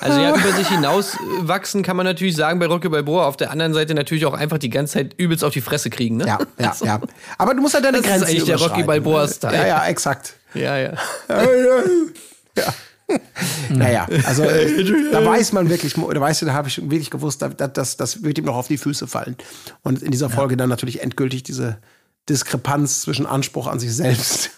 [0.00, 3.26] Also ja, über sich hinaus wachsen kann man natürlich sagen bei Rocky Balboa.
[3.26, 6.18] Auf der anderen Seite natürlich auch einfach die ganze Zeit übelst auf die Fresse kriegen,
[6.18, 6.26] ne?
[6.26, 7.00] Ja, ja, ja.
[7.36, 8.82] Aber du musst halt deine Das ist Grenzen eigentlich der Rocky.
[8.84, 9.56] Balboa-Style.
[9.56, 10.34] Ja, ja, exakt.
[10.54, 10.92] Ja, ja.
[12.56, 12.74] ja.
[13.70, 17.42] Naja, also äh, da weiß man wirklich, da weißt du, da habe ich wirklich gewusst,
[17.42, 19.36] da- da- das, das wird ihm noch auf die Füße fallen.
[19.82, 21.78] Und in dieser Folge dann natürlich endgültig diese
[22.28, 24.50] Diskrepanz zwischen Anspruch an sich selbst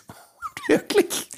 [0.71, 1.29] wirklich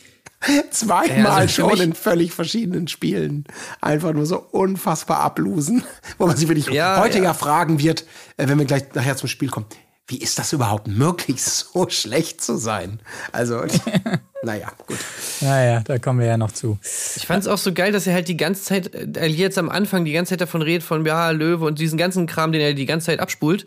[0.71, 3.45] zweimal Ja, also schon in völlig verschiedenen Spielen
[3.81, 5.85] einfach nur so unfassbar ablosen,
[6.19, 7.25] wo man sich wirklich Ja, heute ja.
[7.25, 7.35] ja.
[7.35, 8.05] fragen wird,
[8.37, 9.67] äh, wenn wir gleich nachher zum Spiel kommen.
[10.09, 13.01] Wie ist das überhaupt möglich, so schlecht zu sein?
[13.31, 13.63] Also,
[14.43, 14.99] naja, gut.
[15.41, 16.79] Naja, da kommen wir ja noch zu.
[17.17, 19.69] Ich fand es auch so geil, dass er halt die ganze Zeit, äh, jetzt am
[19.69, 22.75] Anfang die ganze Zeit davon redet, von ja, Löwe und diesen ganzen Kram, den er
[22.75, 23.67] die ganze Zeit abspult.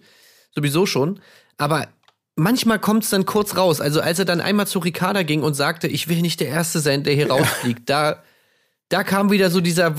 [0.53, 1.19] Sowieso schon.
[1.57, 1.87] Aber
[2.35, 3.81] manchmal kommt es dann kurz raus.
[3.81, 6.79] Also als er dann einmal zu Ricarda ging und sagte, ich will nicht der Erste
[6.79, 8.23] sein, der hier rausfliegt, da,
[8.89, 9.95] da kam wieder so dieser,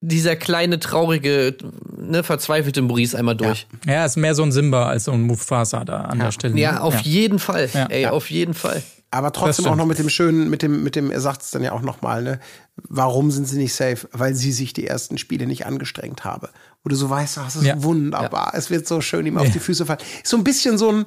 [0.00, 1.56] dieser kleine, traurige,
[1.96, 3.66] ne, verzweifelte Maurice einmal durch.
[3.86, 6.56] Ja, ist mehr so ein Simba als so ein Mufasa da an der Stelle.
[6.58, 6.82] Ja, ne?
[6.82, 7.68] auf jeden Fall.
[7.72, 7.86] Ja.
[7.86, 8.82] Ey, auf jeden Fall.
[9.10, 11.62] Aber trotzdem auch noch mit dem schönen, mit dem, mit dem, er sagt es dann
[11.62, 12.40] ja auch nochmal, ne?
[12.88, 14.08] Warum sind sie nicht safe?
[14.12, 16.50] Weil sie sich die ersten Spiele nicht angestrengt habe.
[16.82, 17.82] Wo du so weißt, das ist Ja.
[17.82, 18.52] wunderbar.
[18.54, 20.00] Es wird so schön ihm auf die Füße fallen.
[20.22, 21.04] Ist so ein bisschen so ein,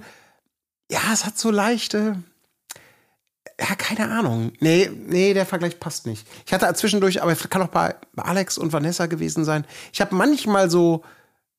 [0.92, 2.18] ja, es hat so leichte,
[3.60, 4.54] ja, keine Ahnung.
[4.60, 6.26] Nee, nee, der Vergleich passt nicht.
[6.46, 9.66] Ich hatte zwischendurch, aber kann auch bei Alex und Vanessa gewesen sein.
[9.92, 11.04] Ich habe manchmal so,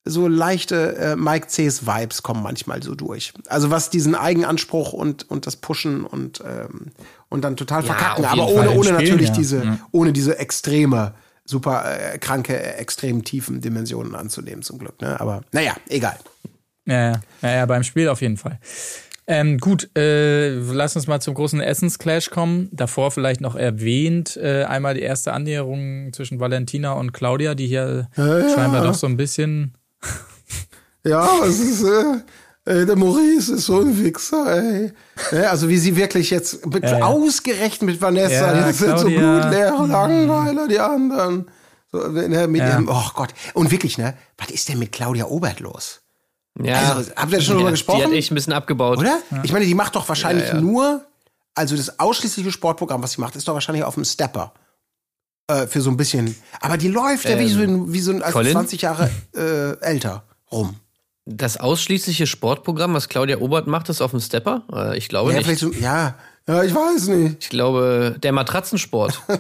[0.05, 3.35] so leichte äh, Mike C's Vibes kommen manchmal so durch.
[3.49, 6.93] Also was diesen Eigenanspruch und, und das Pushen und, ähm,
[7.29, 8.25] und dann total verkacken.
[8.25, 8.69] auf jeden Aber Fall.
[8.69, 9.35] ohne, ohne natürlich ja.
[9.35, 11.15] diese, ohne diese extreme,
[11.45, 15.01] super äh, kranke, äh, extrem tiefen Dimensionen anzunehmen zum Glück.
[15.03, 15.21] Ne?
[15.21, 16.17] Aber naja, egal.
[16.87, 18.59] Ja, ja, ja, ja, beim Spiel auf jeden Fall.
[19.33, 22.69] Ähm, gut, äh, lass uns mal zum großen Essensclash kommen.
[22.73, 28.09] Davor vielleicht noch erwähnt, äh, einmal die erste Annäherung zwischen Valentina und Claudia, die hier
[28.17, 29.75] scheinbar doch so ein bisschen.
[31.05, 32.17] Ja, es ist, äh,
[32.65, 34.93] ey, der Maurice ist so ein Wichser, ey.
[35.31, 37.05] Ja, also wie sie wirklich jetzt mit, Ja, ja.
[37.07, 39.41] ausgerechnet mit Vanessa, Ja, die sind so Claudia.
[39.41, 41.47] blutleere Langweiler, die anderen.
[41.93, 42.71] So, ne, mit Ja.
[42.71, 43.31] ihrem, oh Gott.
[43.55, 46.00] Und wirklich, ne, was ist denn mit Claudia Obert los?
[46.63, 46.95] Ja.
[46.95, 47.99] Also, habt ihr schon drüber Ja, gesprochen?
[47.99, 48.99] Die hat echt ein bisschen abgebaut.
[48.99, 49.19] Oder?
[49.43, 51.05] Ich meine, die macht doch wahrscheinlich nur,
[51.55, 54.53] also das ausschließliche Sportprogramm, was sie macht, ist doch wahrscheinlich auf dem Stepper.
[55.49, 56.35] Äh, für so ein bisschen.
[56.61, 58.53] Aber die läuft ja wie so ein, wie so ein also Colin?
[58.53, 60.77] 20 Jahre äh, älter rum.
[61.27, 64.63] Das ausschließliche Sportprogramm, was Claudia Obert macht, ist auf dem Stepper?
[64.73, 65.59] Äh, Ich glaube Ja, nicht.
[65.59, 66.15] so, ja,
[66.49, 67.37] ja, ich weiß nicht.
[67.45, 69.21] Ich glaube, der Matratzensport.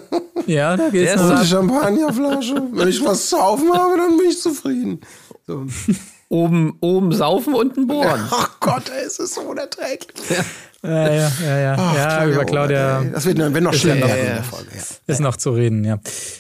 [0.47, 1.25] Ja, da geht's Der noch.
[1.27, 2.63] ist Und die Champagnerflasche.
[2.73, 5.01] Wenn ich was zu saufen habe, dann bin ich zufrieden.
[5.47, 5.67] So.
[6.31, 8.27] oben, oben saufen, unten bohren.
[8.31, 10.39] Ach Gott, ey, es ist so unerträglich.
[10.83, 11.77] Ja, ja, ja, ja.
[11.79, 12.99] Ach, ja über Claudia.
[13.01, 13.13] Obert, ey.
[13.13, 14.71] Das wird, wenn noch schlimmer ja noch- in der Folge.
[14.75, 14.83] Ja.
[15.07, 15.99] Ist noch zu reden, ja.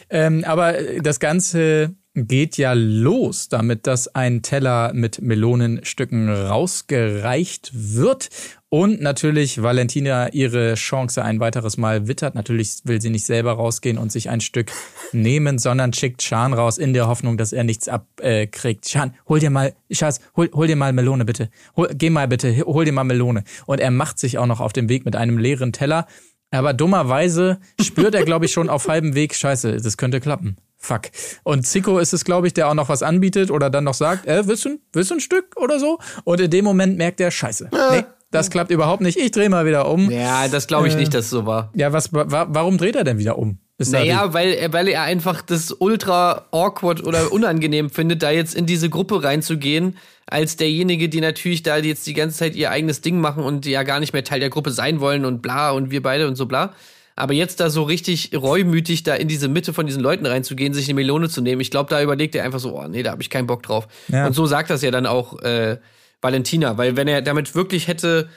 [0.08, 0.72] Ähm, aber
[1.02, 8.30] das Ganze geht ja los damit, dass ein Teller mit Melonenstücken rausgereicht wird
[8.68, 12.34] und natürlich Valentina ihre Chance ein weiteres Mal wittert.
[12.34, 14.70] Natürlich will sie nicht selber rausgehen und sich ein Stück
[15.12, 18.88] nehmen, sondern schickt Schan raus in der Hoffnung, dass er nichts abkriegt.
[18.88, 21.50] Schan, hol dir mal, Schatz, hol, hol dir mal Melone bitte.
[21.76, 23.44] Hol, geh mal bitte, hol dir mal Melone.
[23.66, 26.06] Und er macht sich auch noch auf den Weg mit einem leeren Teller.
[26.52, 30.56] Aber dummerweise spürt er, glaube ich, schon auf halbem Weg, scheiße, das könnte klappen.
[30.82, 31.02] Fuck.
[31.42, 34.26] Und Zico ist es, glaube ich, der auch noch was anbietet oder dann noch sagt,
[34.26, 35.98] äh, willst du, ein- willst du ein Stück oder so?
[36.24, 37.68] Und in dem Moment merkt er, scheiße.
[37.92, 39.18] Nee, das klappt überhaupt nicht.
[39.18, 40.10] Ich drehe mal wieder um.
[40.10, 41.70] Ja, das glaube ich nicht, dass es so war.
[41.74, 43.58] Ja, was, wa warum dreht er denn wieder um?
[43.76, 48.54] Ist Naja, weil, er- weil er einfach das ultra awkward oder unangenehm findet, da jetzt
[48.54, 53.00] in diese Gruppe reinzugehen, als derjenige, die natürlich da jetzt die ganze Zeit ihr eigenes
[53.02, 55.72] Ding machen und die ja gar nicht mehr Teil der Gruppe sein wollen und bla
[55.72, 56.72] und wir beide und so bla.
[57.16, 60.86] Aber jetzt da so richtig reumütig da in diese Mitte von diesen Leuten reinzugehen, sich
[60.86, 63.22] eine Melone zu nehmen, ich glaube, da überlegt er einfach so, oh nee, da habe
[63.22, 63.88] ich keinen Bock drauf.
[64.08, 64.26] Ja.
[64.26, 65.78] Und so sagt das ja dann auch äh,
[66.22, 68.28] Valentina, weil wenn er damit wirklich hätte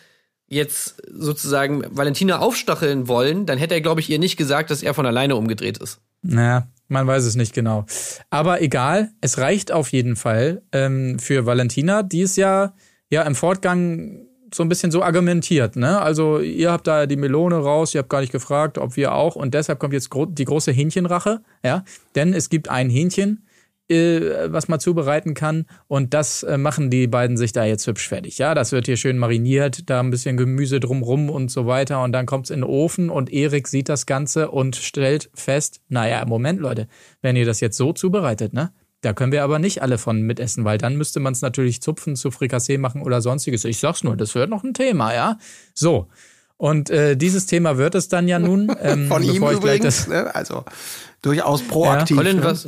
[0.48, 4.94] jetzt sozusagen Valentina aufstacheln wollen, dann hätte er, glaube ich, ihr nicht gesagt, dass er
[4.94, 6.00] von alleine umgedreht ist.
[6.22, 7.86] Naja, man weiß es nicht genau.
[8.30, 12.74] Aber egal, es reicht auf jeden Fall ähm, für Valentina, die es ja,
[13.10, 15.76] ja im Fortgang so ein bisschen so argumentiert.
[15.76, 16.02] Ne?
[16.02, 19.36] Also ihr habt da die Melone raus, ihr habt gar nicht gefragt, ob wir auch.
[19.36, 21.42] Und deshalb kommt jetzt gro die große Hähnchenrache.
[21.64, 21.84] Ja?
[22.16, 23.46] Denn es gibt ein Hähnchen,
[23.90, 25.66] äh, was man zubereiten kann.
[25.88, 28.38] Und das äh, machen die beiden sich da jetzt hübsch fertig.
[28.38, 32.02] Ja, das wird hier schön mariniert, da ein bisschen Gemüse drumrum und so weiter.
[32.04, 36.26] Und dann kommt's in den Ofen und Erik sieht das Ganze und stellt fest, naja,
[36.26, 36.88] Moment, Leute,
[37.22, 38.72] wenn ihr das jetzt so zubereitet, ne?
[39.04, 42.16] Da können wir aber nicht alle von mitessen, weil dann müsste man es natürlich zupfen,
[42.16, 43.66] zu Frikassee machen oder sonstiges.
[43.66, 45.38] Ich sag's nur, das wird noch ein Thema, ja?
[45.74, 46.08] So.
[46.56, 48.74] Und äh, dieses Thema wird es dann ja nun.
[48.82, 50.34] Ähm, Von ihm ich gleich übrigens, das, ne?
[50.34, 50.64] also
[51.22, 52.16] durchaus proaktiv.
[52.16, 52.44] Colin, ne?
[52.44, 52.68] was,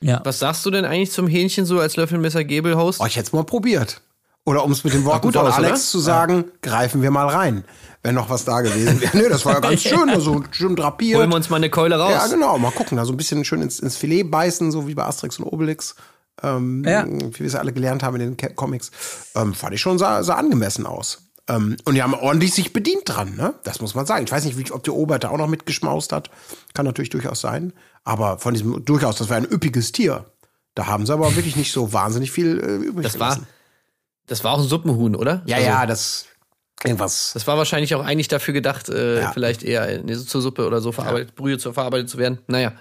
[0.00, 0.20] ja.
[0.24, 3.00] was sagst du denn eigentlich zum Hähnchen so als Löffelmesser Gebel-Host?
[3.00, 4.02] Oh, ich hätte es mal probiert.
[4.44, 5.78] Oder um es mit den Worten gut von aus, Alex oder?
[5.80, 7.64] zu sagen, greifen wir mal rein,
[8.04, 9.16] wenn noch was da gewesen wäre.
[9.24, 11.18] Nee, das war ja ganz schön, also schön drapiert.
[11.18, 12.12] Holen wir uns mal eine Keule raus.
[12.12, 14.94] ja, genau, mal gucken, da so ein bisschen schön ins, ins Filet beißen, so wie
[14.94, 15.96] bei Asterix und Obelix.
[16.42, 17.04] Ähm, Ja.
[17.06, 18.90] Wie wir es alle gelernt haben in den Comics.
[19.34, 21.22] Ähm, fand ich schon, sah, sah angemessen aus.
[21.48, 23.54] Ähm, und die haben ordentlich sich bedient dran, ne?
[23.64, 24.24] Das muss man sagen.
[24.24, 26.30] Ich weiß nicht, wie, ob der Obert da auch noch mitgeschmaust hat.
[26.72, 27.72] Kann natürlich durchaus sein.
[28.02, 30.24] Aber von diesem, durchaus, das war ein üppiges Tier.
[30.74, 33.46] Da haben sie aber wirklich nicht so wahnsinnig viel äh, übrig Das war, gelassen.
[34.26, 35.42] das war auch ein Suppenhuhn, oder?
[35.46, 36.26] Ja, Also, ja, das
[36.84, 37.32] irgendwas.
[37.34, 39.32] Das war wahrscheinlich auch eigentlich dafür gedacht, äh, Ja.
[39.32, 42.38] vielleicht eher zur Suppe oder so verarbeitet, Brühe zu verarbeitet zu werden.
[42.46, 42.72] Naja,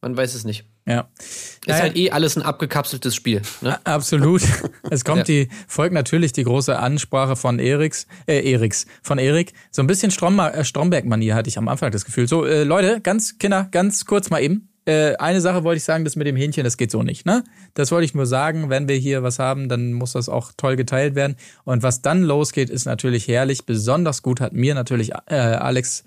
[0.00, 0.64] man weiß es nicht.
[0.86, 1.08] ja.
[1.18, 1.82] Ist Naja.
[1.82, 3.42] halt eh alles ein abgekapseltes Spiel.
[3.60, 3.78] Ne?
[3.84, 4.42] Absolut.
[4.90, 5.24] Es kommt Ja.
[5.24, 9.52] die, folgt natürlich die große Ansprache von Eriks, äh, Eriks, von Erik.
[9.70, 12.26] So ein bisschen Stromma- äh, Stromberg-Manier hatte ich am Anfang das Gefühl.
[12.26, 14.68] So, äh, Leute, ganz, Kinder, ganz kurz mal eben.
[14.84, 17.44] Äh, eine Sache wollte ich sagen, das mit dem Hähnchen, das geht so nicht, ne?
[17.74, 18.68] Das wollte ich nur sagen.
[18.68, 21.36] Wenn wir hier was haben, dann muss das auch toll geteilt werden.
[21.64, 23.64] Und was dann losgeht, ist natürlich herrlich.
[23.64, 26.02] Besonders gut hat mir natürlich äh, Alex,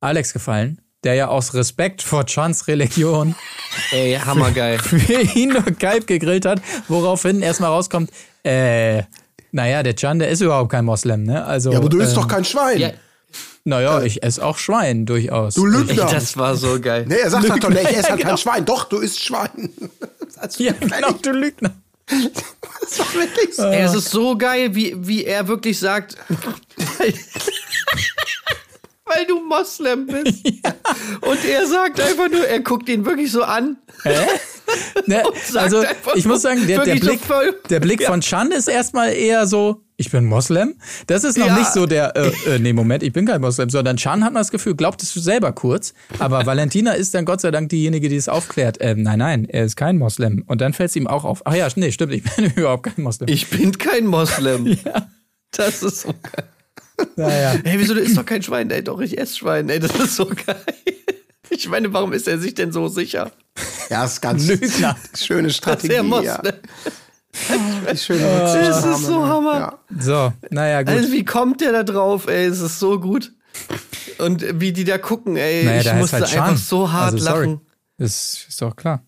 [0.00, 3.34] Alex gefallen, der ja aus Respekt vor Chans Religion
[3.92, 4.78] Ey, hammergeil.
[4.82, 8.10] für ihn nur Kalb gegrillt hat, woraufhin erstmal rauskommt,
[8.44, 9.02] äh,
[9.52, 11.44] naja, der Can, der ist überhaupt kein Moslem, ne?
[11.44, 12.78] Also, Ja, aber du isst ähm, doch kein Schwein.
[12.78, 12.90] ja,
[13.66, 15.54] Naja, ich esse auch Schwein durchaus.
[15.54, 16.06] Du Lügner.
[16.06, 17.04] das war so geil.
[17.08, 18.28] nee, er sagt halt doch, nee, ich esse halt genau.
[18.30, 18.64] kein Schwein.
[18.64, 19.70] Doch, du isst Schwein.
[20.40, 21.74] Das ja, genau, du Lügner.
[22.06, 23.64] Das war wirklich so.
[23.64, 26.16] Es ist so geil, wie, wie er wirklich sagt,
[29.06, 30.44] weil, du Moslem bist.
[31.20, 33.76] Und er sagt einfach nur, er guckt ihn wirklich so an.
[35.06, 35.84] Ne, sagt also,
[36.16, 39.46] ich muss sagen, der, der so Blick, voll- der Blick von Chan ist erstmal eher
[39.46, 40.74] so, ich bin Moslem.
[41.06, 41.56] Das ist noch Ja.
[41.58, 44.40] nicht so der, äh, äh, nee, Moment, ich bin kein Moslem, sondern Chan hat man
[44.40, 45.94] das Gefühl, glaubt es selber kurz.
[46.18, 48.78] Aber Valentina ist dann Gott sei Dank diejenige, die es aufklärt.
[48.80, 50.42] Ähm, nein, nein, er ist kein Moslem.
[50.46, 51.42] Und dann fällt es ihm auch auf.
[51.46, 53.28] Ach ja, nee, stimmt, ich bin überhaupt kein Moslem.
[53.28, 54.76] Ich bin kein Moslem.
[55.52, 56.44] Das ist so geil.
[57.16, 57.54] Naja.
[57.64, 58.70] Hey, wieso, du isst doch kein Schwein?
[58.70, 59.68] Ey, doch, ich esse Schwein.
[59.68, 60.60] Ey, das ist so geil.
[61.50, 63.32] Ich meine, warum ist er sich denn so sicher?
[63.88, 64.96] Ja, ist ganz Lügner.
[65.16, 65.94] schöne Strategie.
[65.94, 66.02] er Ja.
[66.02, 66.54] Moslem.
[67.92, 69.28] Die schöne Das Rücksichtnahme, ist so ne?
[69.28, 69.58] Hammer.
[69.58, 69.78] Ja.
[69.98, 70.94] So, naja, gut.
[70.94, 72.46] Also, wie kommt der da drauf, ey?
[72.46, 73.32] Es ist so gut.
[74.18, 75.64] Und wie die da gucken, ey.
[75.64, 77.46] naja, ich musste halt einfach so hart also, sorry.
[77.46, 77.60] lachen.
[77.98, 79.02] Das ist doch klar.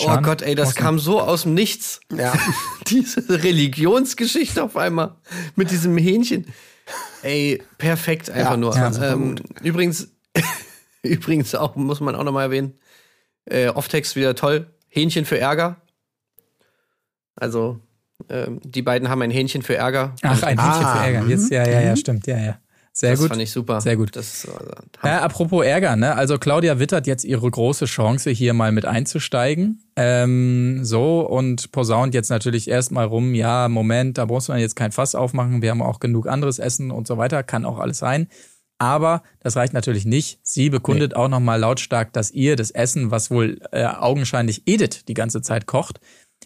[0.00, 2.00] Oh Chan, Gott, ey, das kam so aus dem Nichts.
[2.16, 2.32] Ja.
[2.88, 5.16] Diese Religionsgeschichte auf einmal
[5.54, 6.46] mit diesem Hähnchen.
[7.22, 8.74] Ey, perfekt einfach Ja, nur.
[8.76, 10.08] ja, ähm, übrigens,
[11.02, 12.74] übrigens auch, muss man auch nochmal erwähnen,
[13.44, 14.66] äh, Off-Text wieder toll.
[14.88, 15.80] Hähnchen für Ärger.
[17.36, 17.80] Also,
[18.28, 20.14] ähm, die beiden haben ein Hähnchen für Ärger.
[20.22, 21.28] Ach, ein Hähnchen Ah, für Ärger.
[21.28, 22.58] Jetzt, ja, ja, ja, stimmt, ja, ja.
[22.94, 23.28] Sehr das gut.
[23.30, 23.80] fand ich super.
[23.80, 24.14] Sehr gut.
[24.14, 24.70] Das, also,
[25.02, 26.14] Ja, apropos Ärger, ne?
[26.14, 29.82] Also Claudia wittert jetzt ihre große Chance, hier mal mit einzusteigen.
[29.96, 34.92] Ähm, so, und posaunt jetzt natürlich erstmal rum, ja, Moment, da muss man jetzt kein
[34.92, 38.28] Fass aufmachen, wir haben auch genug anderes Essen und so weiter, kann auch alles sein.
[38.76, 40.40] Aber das reicht natürlich nicht.
[40.42, 45.14] Sie bekundet auch nochmal lautstark, dass ihr das Essen, was wohl äh, augenscheinlich Edith die
[45.14, 46.00] ganze Zeit kocht,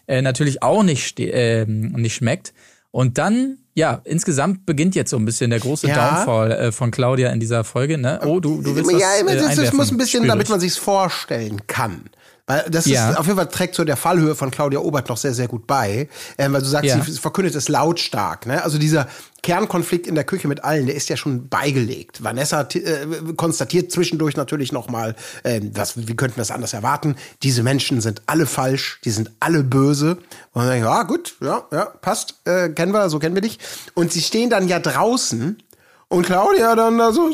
[0.06, 2.52] äh, natürlich auch nicht, ähm, nicht schmeckt.
[2.90, 6.16] Und dann, ja, insgesamt beginnt jetzt so ein bisschen der große Ja.
[6.16, 7.98] Downfall äh, von Claudia in dieser Folge.
[7.98, 8.18] Ne?
[8.24, 10.58] Oh, du, du willst ja, was, das, äh, das muss ein bisschen, spür damit man
[10.60, 12.06] sich's vorstellen kann.
[12.46, 13.10] Weil das Ja.
[13.10, 15.66] ist auf jeden Fall trägt zu der Fallhöhe von Claudia Obert noch sehr, sehr gut
[15.66, 16.08] bei.
[16.38, 17.02] Ähm, weil du sagst, Ja.
[17.02, 18.46] sie verkündet es lautstark.
[18.46, 18.62] Ne?
[18.64, 19.08] Also dieser
[19.46, 22.24] Kernkonflikt in der Küche mit allen, der ist ja schon beigelegt.
[22.24, 23.06] Vanessa äh,
[23.36, 27.14] konstatiert zwischendurch natürlich noch mal, ähm, was, wie könnten wir das anders erwarten?
[27.44, 30.18] Diese Menschen sind alle falsch, die sind alle böse.
[30.50, 33.60] Und dann ja gut, ja, ja, passt, äh, kennen wir, so kennen wir dich.
[33.94, 35.62] Und sie stehen dann ja draußen
[36.08, 37.30] und Claudia dann da so,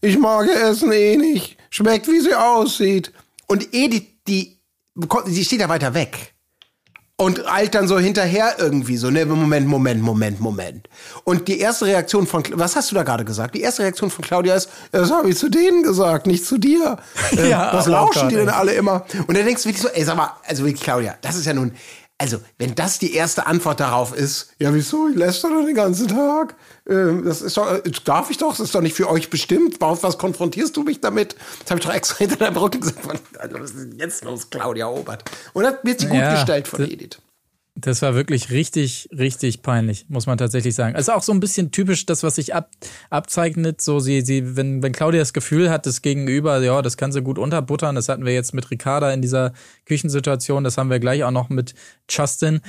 [0.00, 1.56] ich mag Essen eh nicht.
[1.68, 3.12] Schmeckt, wie sie aussieht.
[3.48, 4.60] Und Edith, die,
[5.26, 6.33] die steht ja weiter weg.
[7.24, 10.88] Und eilt dann so hinterher irgendwie so, ne, Moment, Moment, Moment, Moment.
[11.24, 13.54] Und die erste Reaktion von, was hast du da gerade gesagt?
[13.54, 16.98] Die erste Reaktion von Claudia ist, das habe ich zu denen gesagt, nicht zu dir.
[17.44, 19.04] Ja, was oh lauschen die denn alle immer?
[19.26, 21.52] Und dann denkst du wirklich so, ey, sag mal, also wirklich, Claudia, das ist ja
[21.52, 21.72] nun,
[22.16, 26.06] also, wenn das die erste Antwort darauf ist, ja, wieso, ich lässt doch den ganzen
[26.06, 26.54] Tag,
[26.88, 29.80] ähm, das ist doch, äh, darf ich doch, das ist doch nicht für euch bestimmt,
[29.80, 31.34] warum, was konfrontierst du mich damit?
[31.62, 33.04] Das habe ich doch extra hinter deinem Rücken gesagt,
[33.50, 35.24] was ist jetzt los, Claudia Obert?
[35.54, 37.18] Und das wird sie gut Ja, gestellt von Edith.
[37.76, 40.94] Das war wirklich richtig, richtig peinlich, muss man tatsächlich sagen.
[40.94, 42.70] Also auch so ein bisschen typisch das, was sich ab,
[43.10, 43.80] abzeichnet.
[43.80, 47.20] So sie, sie, wenn, wenn Claudia das Gefühl hat, das Gegenüber, ja, das kann sie
[47.20, 47.96] gut unterbuttern.
[47.96, 49.54] Das hatten wir jetzt mit Ricarda in dieser
[49.86, 50.62] Küchensituation.
[50.62, 51.74] Das haben wir gleich auch noch mit
[52.08, 52.60] Justin.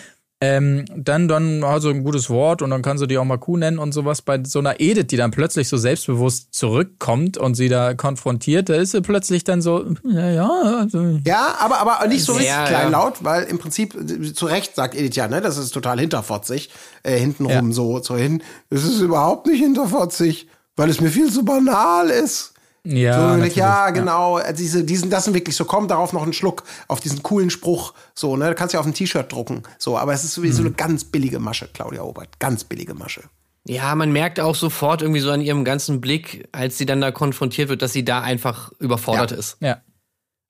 [0.42, 3.38] Ähm, dann, dann hat sie ein gutes Wort und dann kann sie die auch mal
[3.38, 4.22] Kuh nennen und sowas.
[4.22, 8.76] Bei so einer Edith, die dann plötzlich so selbstbewusst zurückkommt und sie da konfrontiert, da
[8.76, 12.56] ist sie plötzlich dann so, ja, ja, also, Ja, aber, aber nicht so Sehr, richtig
[12.58, 12.66] ja.
[12.66, 13.96] kleinlaut, weil im Prinzip,
[14.36, 16.70] zu Recht sagt Edith ja, ne, das ist total hinterfotzig,
[17.04, 17.74] äh, hintenrum Ja.
[17.74, 18.44] so, so hin.
[18.70, 22.55] Es ist überhaupt nicht hinterfotzig, weil es mir viel zu banal ist.
[22.86, 24.36] Ja, So, natürlich, ja, genau.
[24.38, 27.50] Also Diese, diesen, das sind wirklich so, komm darauf noch einen Schluck auf diesen coolen
[27.50, 27.94] Spruch.
[28.14, 29.64] So, ne, du kannst ja auf ein T-Shirt drucken.
[29.78, 30.68] So, aber es ist sowieso Mhm.
[30.68, 32.40] eine ganz billige Masche, Claudia Obert.
[32.40, 33.24] Ganz billige Masche.
[33.68, 37.12] Ja, man merkt auch sofort irgendwie so an ihrem ganzen Blick, als sie dann da
[37.12, 39.38] konfrontiert wird, dass sie da einfach überfordert Ja.
[39.38, 39.58] ist.
[39.60, 39.82] Ja.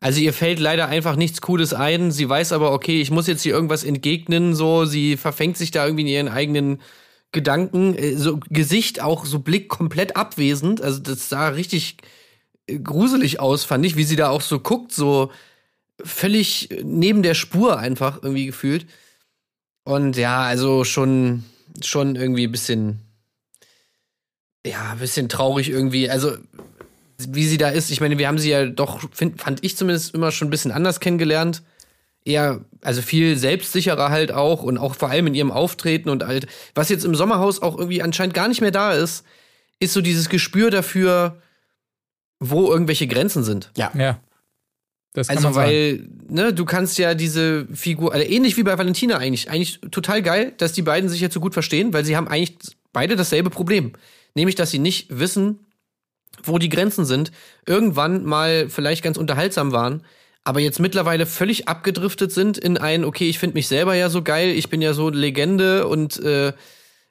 [0.02, 2.12] Also ihr fällt leider einfach nichts Cooles ein.
[2.12, 4.84] Sie weiß aber, okay, ich muss jetzt hier irgendwas entgegnen, so.
[4.86, 6.82] Sie verfängt sich da irgendwie in ihren eigenen
[7.32, 7.96] Gedanken.
[7.98, 10.82] Äh, So Gesicht auch, so Blick komplett abwesend.
[10.82, 12.06] Also das sah richtig äh,
[12.68, 15.32] gruselig aus, fand ich, wie sie da auch so guckt, so
[16.04, 18.86] völlig neben der Spur einfach irgendwie gefühlt.
[19.84, 21.44] Und ja, also schon,
[21.84, 23.02] schon irgendwie ein bisschen,
[24.66, 26.10] ja, ein bisschen traurig irgendwie.
[26.10, 26.38] Also,
[27.18, 30.14] wie sie da ist, ich meine, wir haben sie ja doch, find, fand ich zumindest
[30.14, 31.62] immer schon ein bisschen anders kennengelernt.
[32.26, 36.48] Eher, also viel selbstsicherer halt auch und auch vor allem in ihrem Auftreten und halt,
[36.74, 39.24] was jetzt im Sommerhaus auch irgendwie anscheinend gar nicht mehr da ist,
[39.80, 41.40] ist so dieses Gespür dafür,
[42.40, 43.72] wo irgendwelche Grenzen sind.
[43.78, 43.92] Ja.
[43.98, 44.20] Ja.
[45.14, 45.68] Das kann Also, man sagen.
[45.70, 50.22] weil, ne, du kannst ja diese Figur, also ähnlich wie bei Valentina eigentlich, eigentlich total
[50.22, 52.58] geil, dass die beiden sich jetzt so gut verstehen, weil sie haben eigentlich
[52.92, 53.94] beide dasselbe Problem.
[54.36, 55.60] Nämlich, dass sie nicht wissen,
[56.44, 57.32] wo die Grenzen sind,
[57.66, 60.04] irgendwann mal vielleicht ganz unterhaltsam waren,
[60.44, 64.22] aber jetzt mittlerweile völlig abgedriftet sind in ein, okay, ich finde mich selber ja so
[64.22, 66.52] geil, ich bin ja so Legende und äh,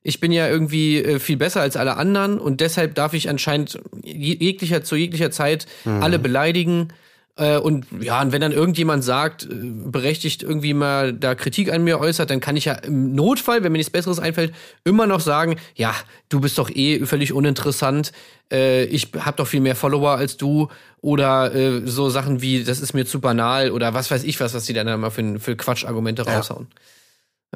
[0.05, 3.81] ich bin ja irgendwie äh, viel besser als alle anderen und deshalb darf ich anscheinend
[4.05, 6.93] je- jeglicher zu jeglicher Zeit alle beleidigen.
[7.37, 11.83] Äh, und ja, und wenn dann irgendjemand sagt, äh, berechtigt irgendwie mal da Kritik an
[11.83, 14.53] mir äußert, dann kann ich ja im Notfall, wenn mir nichts Besseres einfällt,
[14.85, 15.93] immer noch sagen, ja,
[16.29, 18.13] du bist doch eh völlig uninteressant,
[18.53, 20.69] äh, ich hab doch viel mehr Follower als du
[21.01, 24.55] oder äh, so Sachen wie, das ist mir zu banal oder was weiß ich was,
[24.55, 26.69] was die dann immer für, für Quatschargumente raushauen.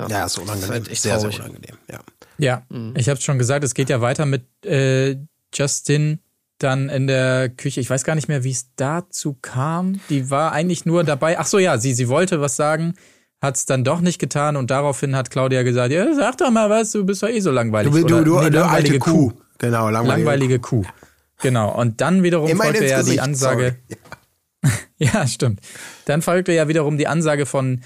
[0.09, 0.61] Ja, ist unangenehm.
[0.61, 1.77] Das ist halt echt sehr, sehr unangenehm.
[1.91, 2.01] Ja.
[2.39, 2.63] Ja,
[2.95, 5.17] ich habe schon gesagt, es geht ja weiter mit äh,
[5.53, 6.21] Justin
[6.59, 7.81] dann in der Küche.
[7.81, 10.01] Ich weiß gar nicht mehr, wie es dazu kam.
[10.09, 11.39] Die war eigentlich nur dabei.
[11.39, 12.95] Ach so, ja, sie, sie wollte was sagen,
[13.41, 16.69] hat es dann doch nicht getan und daraufhin hat Claudia gesagt, ja, sag doch mal
[16.69, 17.93] was, du bist doch eh so langweilig.
[17.93, 19.33] Du, du, Oder, du, nee, du alte Kuh.
[19.59, 20.85] Genau, langweilige, Langweilige Kuh.
[21.41, 21.75] Genau.
[21.75, 23.77] Und dann wiederum folgte ja die Gesicht, Ansage.
[25.01, 25.61] Ja, stimmt.
[26.07, 27.83] Dann folgte ja wiederum die Ansage von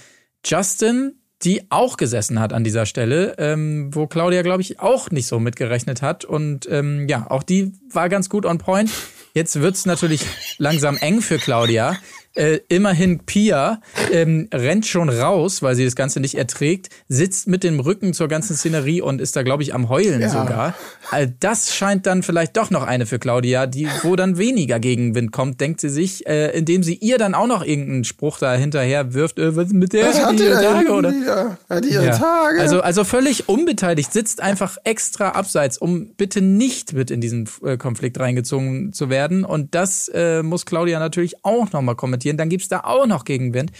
[0.46, 5.26] Justin, die auch gesessen hat an dieser Stelle, ähm, wo Claudia, glaube ich, auch nicht
[5.26, 6.24] so mitgerechnet hat.
[6.24, 8.90] Und ähm, ja, auch die war ganz gut on point.
[9.34, 10.26] Jetzt wird's natürlich
[10.58, 11.96] langsam eng für Claudia.
[12.34, 17.62] Äh, immerhin Pia ähm, rennt schon raus, weil sie das Ganze nicht erträgt, sitzt mit
[17.62, 20.74] dem Rücken zur ganzen Szenerie und ist da, glaube ich, am Heulen sogar.
[21.10, 25.30] Also das scheint dann vielleicht doch noch eine für Claudia, die, wo dann weniger Gegenwind
[25.30, 29.12] kommt, denkt sie sich, äh, indem sie ihr dann auch noch irgendeinen Spruch da hinterher
[29.12, 31.12] wirft, äh, was mit der, Was hat die ihre Tage, oder?
[31.12, 31.58] wieder?
[31.68, 32.16] Hat ihre Ja.
[32.18, 32.60] Tage?
[32.60, 37.76] Also, also völlig unbeteiligt, sitzt einfach extra abseits, um bitte nicht mit in diesen äh,
[37.76, 39.44] Konflikt reingezogen zu werden.
[39.44, 42.21] Und das äh, muss Claudia natürlich auch nochmal kommentieren.
[42.36, 43.72] Dann gibt's da auch noch Gegenwind.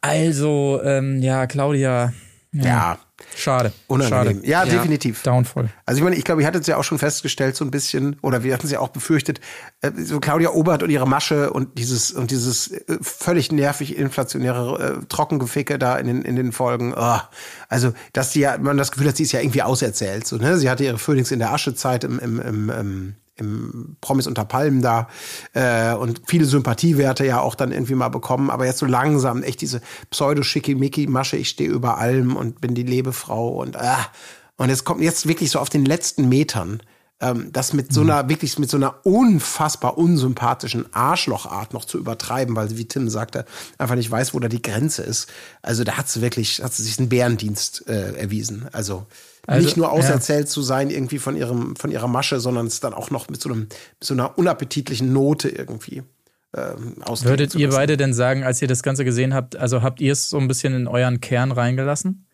[0.00, 2.12] Also, ähm, ja, Claudia,
[2.52, 2.98] Ja,
[3.36, 3.72] Schade.
[3.86, 4.36] unangenehm.
[4.36, 4.48] Schade.
[4.48, 4.72] Ja, Ja.
[4.72, 5.22] definitiv.
[5.22, 5.68] Downfall.
[5.84, 8.16] Also ich meine, ich glaube, ihr hattet es ja auch schon festgestellt, so ein bisschen,
[8.22, 9.40] oder wir hatten es ja auch befürchtet,
[9.82, 15.00] äh, so Claudia Obert und ihre Masche und dieses und dieses äh, völlig nervig inflationäre
[15.02, 16.94] äh, Trockengeficke da in den, in den Folgen.
[16.96, 17.28] ah.
[17.68, 20.26] also, dass sie ja, man das Gefühl hat, sie ist ja irgendwie auserzählt.
[20.26, 20.56] So, ne?
[20.56, 24.82] Sie hatte ihre Phoenix in der Aschezeit im, im, im, im im Promis unter Palmen
[24.82, 25.08] da
[25.52, 29.60] äh, und viele Sympathiewerte ja auch dann irgendwie mal bekommen, aber jetzt so langsam echt
[29.60, 34.06] diese pseudo-schickimicki-Masche, ich stehe über allem und bin die Lebefrau und ah,
[34.56, 36.80] und es kommt jetzt wirklich so auf den letzten Metern,
[37.20, 42.56] ähm, das mit so einer, wirklich mit so einer unfassbar unsympathischen Arschlochart noch zu übertreiben,
[42.56, 43.46] weil sie, wie Tim sagte,
[43.78, 45.28] einfach nicht weiß, wo da die Grenze ist.
[45.62, 48.68] Also da hat sie wirklich, hat sie sich einen Bärendienst äh, erwiesen.
[48.72, 49.06] Also,
[49.46, 49.92] Also, nicht nur ja.
[49.92, 53.40] auserzählt zu sein irgendwie von ihrem, von ihrer Masche, sondern es dann auch noch mit
[53.40, 56.02] so einem, mit so einer unappetitlichen Note irgendwie
[56.56, 60.12] ähm, Würdet ihr beide denn sagen, als ihr das Ganze gesehen habt, also habt ihr
[60.12, 62.26] es so ein bisschen in euren Kern reingelassen?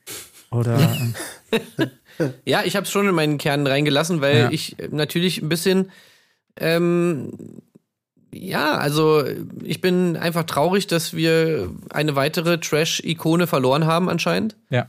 [0.50, 0.78] Oder
[2.44, 4.50] Ja, ich habe es schon in meinen Kern reingelassen, weil Ja.
[4.50, 5.90] ich äh, natürlich ein bisschen,
[6.56, 7.32] ähm,
[8.32, 9.24] ja, also
[9.62, 14.56] ich bin einfach traurig, dass wir eine weitere Trash-Ikone verloren haben anscheinend.
[14.70, 14.88] ja.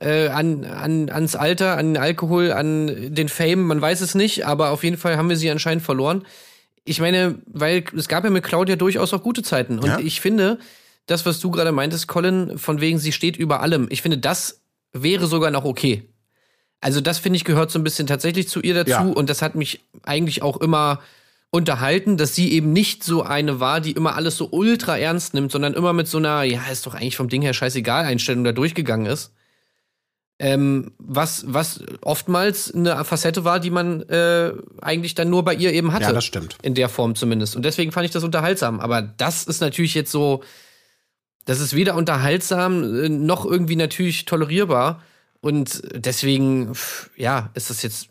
[0.00, 4.46] Äh, an, an, ans Alter, an den Alkohol, an den Fame, man weiß es nicht,
[4.46, 6.26] aber auf jeden Fall haben wir sie anscheinend verloren.
[6.84, 9.78] Ich meine, weil es gab ja mit Claudia durchaus auch gute Zeiten.
[9.78, 9.98] Und Ja.
[9.98, 10.58] ich finde,
[11.06, 14.60] das, was du gerade meintest, Colin, von wegen, sie steht über allem, ich finde, das
[14.92, 16.02] wäre sogar noch okay.
[16.80, 18.90] Also, das finde ich gehört so ein bisschen tatsächlich zu ihr dazu.
[18.90, 19.00] Ja.
[19.00, 21.00] Und das hat mich eigentlich auch immer
[21.50, 25.50] unterhalten, dass sie eben nicht so eine war, die immer alles so ultra ernst nimmt,
[25.50, 28.52] sondern immer mit so einer, ja, ist doch eigentlich vom Ding her scheißegal, Einstellung da
[28.52, 29.32] durchgegangen ist.
[30.38, 35.72] Ähm, was, was oftmals eine Facette war, die man äh, eigentlich dann nur bei ihr
[35.72, 36.04] eben hatte.
[36.04, 36.58] Ja, das stimmt.
[36.62, 37.56] In der Form zumindest.
[37.56, 38.80] Und deswegen fand ich das unterhaltsam.
[38.80, 40.42] Aber das ist natürlich jetzt so,
[41.46, 45.02] das ist weder unterhaltsam äh, noch irgendwie natürlich tolerierbar.
[45.40, 46.72] Und deswegen,
[47.16, 48.08] ja, ist das jetzt,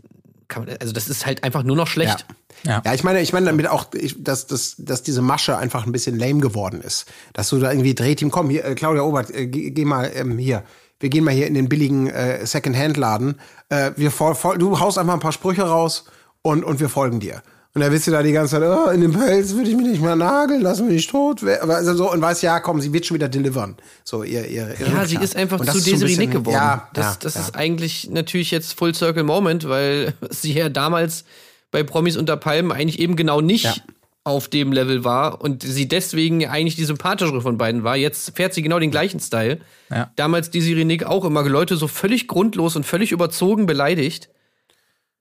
[0.48, 2.26] kann man, also das ist halt einfach nur noch schlecht.
[2.64, 2.82] Ja.
[2.84, 3.86] Ja, ich meine, ich meine damit auch,
[4.18, 7.06] dass, dass, dass diese Masche einfach ein bisschen lame geworden ist.
[7.34, 10.38] Dass du da irgendwie Drehteam, komm, hier, äh, Claudia Obert, äh, geh, geh mal ähm,
[10.40, 10.64] hier.
[11.00, 13.40] Wir gehen mal hier in den billigen äh, Second-Hand-Laden.
[13.70, 14.12] Äh, wir
[14.58, 16.06] du haust einfach ein paar Sprüche raus
[16.42, 17.42] und, und wir folgen dir.
[17.76, 19.86] Und da bist du da die ganze Zeit, oh, in dem Pelz würde ich mich
[19.86, 21.44] nicht mehr nageln, lass mich nicht tot.
[21.44, 23.76] also so, und weißt, ja, komm, sie wird schon wieder delivern.
[24.06, 26.56] So, ihr, ihr, Ja, sie ist einfach zu Desiree Nick geworden.
[26.56, 27.42] Ja, das ja, das ja.
[27.42, 31.26] ist eigentlich natürlich jetzt Full Circle Moment, weil sie ja damals
[31.70, 33.84] bei Promis unter Palmen eigentlich eben genau nicht.
[34.26, 37.96] Auf dem Level war und sie deswegen eigentlich die sympathischere von beiden war.
[37.96, 39.60] Jetzt fährt sie genau den gleichen Style.
[39.92, 40.12] Ja.
[40.16, 44.30] Damals Desiree Nick auch immer Leute so völlig grundlos und völlig überzogen beleidigt.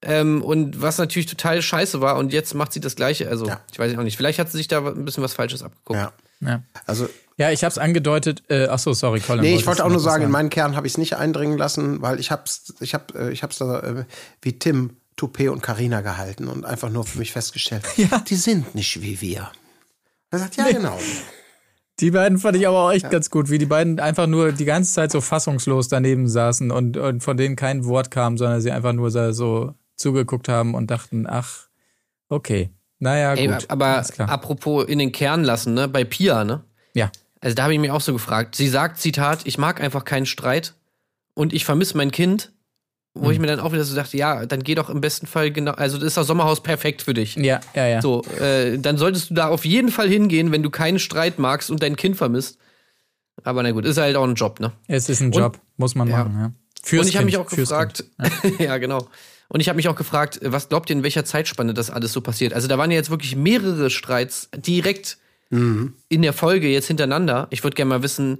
[0.01, 3.29] Ähm, und was natürlich total scheiße war und jetzt macht sie das Gleiche.
[3.29, 3.61] Also, Ja.
[3.71, 4.17] ich weiß auch nicht.
[4.17, 5.99] Vielleicht hat sie sich da ein bisschen was Falsches abgeguckt.
[6.01, 6.13] Ja.
[6.41, 6.63] Ja.
[6.87, 8.43] Also, Ja, ich habe es angedeutet.
[8.49, 9.43] Äh, ach so, sorry, Colin.
[9.43, 11.59] Nee, ich wollte auch nur was sagen, in meinen Kern habe ich es nicht eindringen
[11.59, 14.05] lassen, weil ich hab's, ich hab, äh, ich hab's da äh,
[14.41, 18.19] wie Tim, Toupet und Karina gehalten und einfach nur für mich festgestellt, ja.
[18.21, 19.51] die sind nicht wie wir.
[20.31, 20.99] Er sagt, ja, genau.
[22.01, 24.65] Die beiden fand ich aber auch echt ganz gut, wie die beiden einfach nur die
[24.65, 28.73] ganze Zeit so fassungslos daneben saßen und, und von denen kein Wort kam, sondern sie
[28.73, 31.69] einfach nur so- zugeguckt haben und dachten, ach,
[32.29, 33.67] okay, naja, Ey, gut.
[33.69, 35.87] aber apropos in den Kern lassen, ne?
[35.87, 36.65] Bei Pia, ne?
[36.95, 38.57] ja, Also da habe ich mich auch so gefragt.
[38.57, 40.75] Sie sagt, Zitat, ich mag einfach keinen Streit
[41.35, 42.53] und ich vermisse mein Kind.
[43.17, 43.31] Wo Hm.
[43.33, 45.71] ich mir dann auch wieder so dachte, ja, dann geh doch im besten Fall genau,
[45.73, 47.37] also das ist das Sommerhaus perfekt für dich.
[47.37, 48.03] ja, ja, ja.
[48.03, 51.71] So, äh, dann solltest du da auf jeden Fall hingehen, wenn du keinen Streit magst
[51.71, 52.59] und dein Kind vermisst.
[53.45, 54.73] Aber na gut, ist halt auch ein Job, ne?
[54.89, 56.19] Es ist ein Job, muss man Ja.
[56.25, 56.53] machen, ja.
[56.83, 58.05] Fürs und ich habe mich auch gefragt,
[58.43, 58.59] Kind.
[58.61, 59.09] ja genau.
[59.49, 62.21] Und ich habe mich auch gefragt, was glaubt ihr, in welcher Zeitspanne das alles so
[62.21, 62.53] passiert?
[62.53, 65.19] Also da waren ja jetzt wirklich mehrere Streits direkt
[65.51, 65.93] Mhm.
[66.09, 67.47] in der Folge jetzt hintereinander.
[67.51, 68.39] Ich würde gerne mal wissen,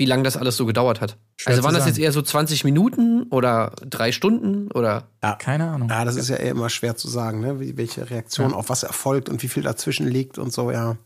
[0.00, 1.18] wie lange das alles so gedauert hat.
[1.36, 5.08] Schwer also waren das jetzt eher so 20 Minuten oder drei Stunden oder?
[5.38, 5.90] Keine Ahnung.
[5.90, 7.60] Ja, das ist ja immer schwer zu sagen, ne?
[7.60, 10.96] wie, welche Reaktion auf was erfolgt und wie viel dazwischen liegt und so, ja.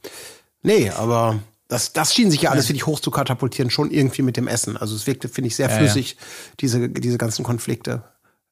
[0.63, 4.23] Nee, aber das, das schien sich ja alles, finde ich, hoch zu katapultieren, schon irgendwie
[4.23, 4.77] mit dem Essen.
[4.77, 6.17] Also es wirkte, finde ich, sehr Ja, flüssig,
[6.61, 8.05] Diese, diese ganzen Konflikte.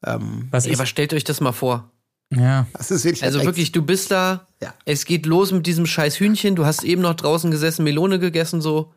[0.04, 1.88] Ähm, Was Ey, aber stellt euch das mal vor.
[2.30, 4.74] ja, das ist wirklich Also wirklich, du bist da, Ja.
[4.86, 8.60] es geht los mit diesem scheiß Hühnchen, du hast eben noch draußen gesessen, Melone gegessen
[8.60, 8.92] so.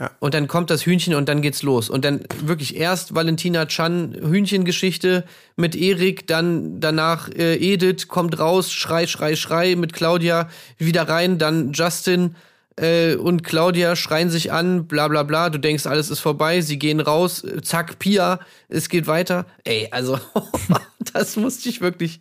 [0.00, 0.10] Ja.
[0.18, 1.90] Und dann kommt das Hühnchen und dann geht's los.
[1.90, 5.24] Und dann wirklich erst Valentina Chan Hühnchengeschichte
[5.56, 11.36] mit Erik, dann danach äh, Edith kommt raus, Schrei, Schrei, Schrei mit Claudia wieder rein,
[11.36, 12.34] dann Justin
[12.76, 15.50] äh, und Claudia schreien sich an, bla bla bla.
[15.50, 19.44] Du denkst, alles ist vorbei, sie gehen raus, zack, Pia, es geht weiter.
[19.64, 20.18] Ey, also
[21.12, 22.20] das musste ich wirklich.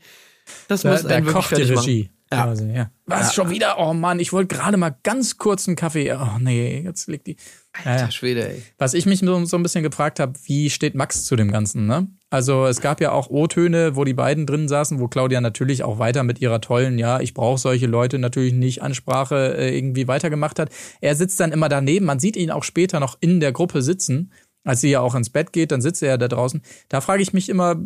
[0.68, 1.62] Das Da, muss da kocht die.
[1.64, 2.10] Regie.
[2.32, 2.92] Quasi, ja.
[3.08, 3.80] Was schon wieder?
[3.80, 6.14] Oh Mann, ich wollte gerade mal ganz kurz einen Kaffee.
[6.14, 7.38] Oh nee, jetzt liegt die.
[7.84, 8.02] Ja, ja.
[8.02, 8.62] Alter Schwede, ey.
[8.78, 11.88] Was ich mich so, so ein bisschen gefragt habe, wie steht Max zu dem Ganzen,
[11.88, 12.08] ne?
[12.30, 15.98] Also es gab ja auch O-Töne, wo die beiden drin saßen, wo Claudia natürlich auch
[15.98, 20.60] weiter mit ihrer tollen, ja, ich brauche solche Leute natürlich nicht Ansprache äh, irgendwie weitergemacht
[20.60, 20.70] hat.
[21.02, 24.32] Er sitzt dann immer daneben, man sieht ihn auch später noch in der Gruppe sitzen,
[24.64, 26.62] als sie ja auch ins Bett geht, dann sitzt er ja da draußen.
[26.90, 27.78] Da frage ich mich immer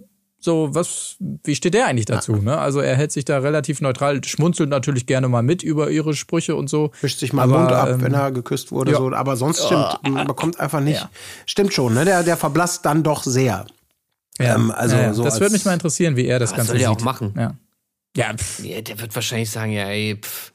[0.44, 2.58] so, was, wie steht der eigentlich dazu, ne?
[2.58, 6.58] Also er hält sich da relativ neutral, schmunzelt natürlich gerne mal mit über ihre Sprüche
[6.58, 6.92] und so.
[7.00, 8.92] Wischt sich mal Aber, Mund ab, ähm, wenn er geküsst wurde.
[8.92, 8.98] ja.
[8.98, 9.14] So.
[9.14, 11.00] Aber sonst stimmt, man bekommt einfach nicht.
[11.00, 11.10] Ja.
[11.46, 12.04] Stimmt schon, ne?
[12.04, 13.66] Der, der verblasst dann doch sehr.
[14.38, 15.14] Ähm, also ja, ja.
[15.14, 16.98] so das würde mich mal interessieren, wie er das Was Ganze soll der sieht.
[17.00, 17.34] auch machen?
[17.38, 17.56] Ja.
[18.18, 20.52] Ja, Ja, der wird wahrscheinlich sagen, ja, ey, pff,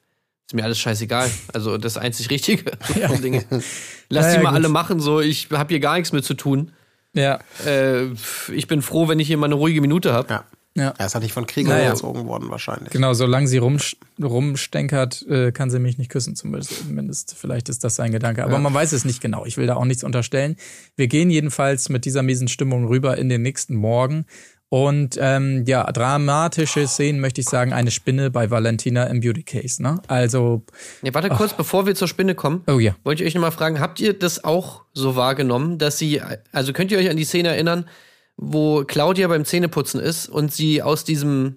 [0.49, 1.30] ist mir alles scheißegal.
[1.55, 2.72] Also das einzig Richtige.
[3.22, 3.45] Dinge.
[4.11, 4.57] Lass Ja, die ja, mal gut.
[4.57, 6.72] alle machen, so ich habe hier gar nichts mit zu tun.
[7.15, 8.07] Ja, Äh,
[8.53, 10.29] ich bin froh, wenn ich hier mal eine ruhige Minute habe.
[10.29, 10.45] Ja.
[10.75, 10.95] ja.
[10.99, 11.91] Er ist halt nicht von Kriegern Naja.
[11.91, 12.91] erzogen worden, wahrscheinlich.
[12.91, 13.79] Genau, solange sie rum,
[14.23, 16.87] rumstenkert, äh, kann sie mich nicht küssen, zumindest.
[16.87, 17.35] zumindest.
[17.39, 18.45] Vielleicht ist das sein Gedanke.
[18.45, 19.45] Aber man weiß es nicht genau.
[19.47, 20.57] Ich will da auch nichts unterstellen.
[20.97, 24.27] Wir gehen jedenfalls mit dieser miesen Stimmung rüber in den nächsten Morgen.
[24.71, 29.83] Und ähm, ja, dramatische Szenen möchte ich sagen, eine Spinne bei Valentina im Beauty Case.
[29.83, 30.01] Ne?
[30.09, 30.62] Also,
[31.03, 32.64] Ja, warte kurz, bevor wir zur Spinne kommen.
[32.66, 32.95] oh ja.
[33.03, 36.21] Wollte ich euch nochmal fragen, habt ihr das auch so wahrgenommen, dass sie,
[36.53, 37.89] also könnt ihr euch an die Szene erinnern,
[38.37, 41.57] wo Claudia beim Zähneputzen ist und sie aus diesem,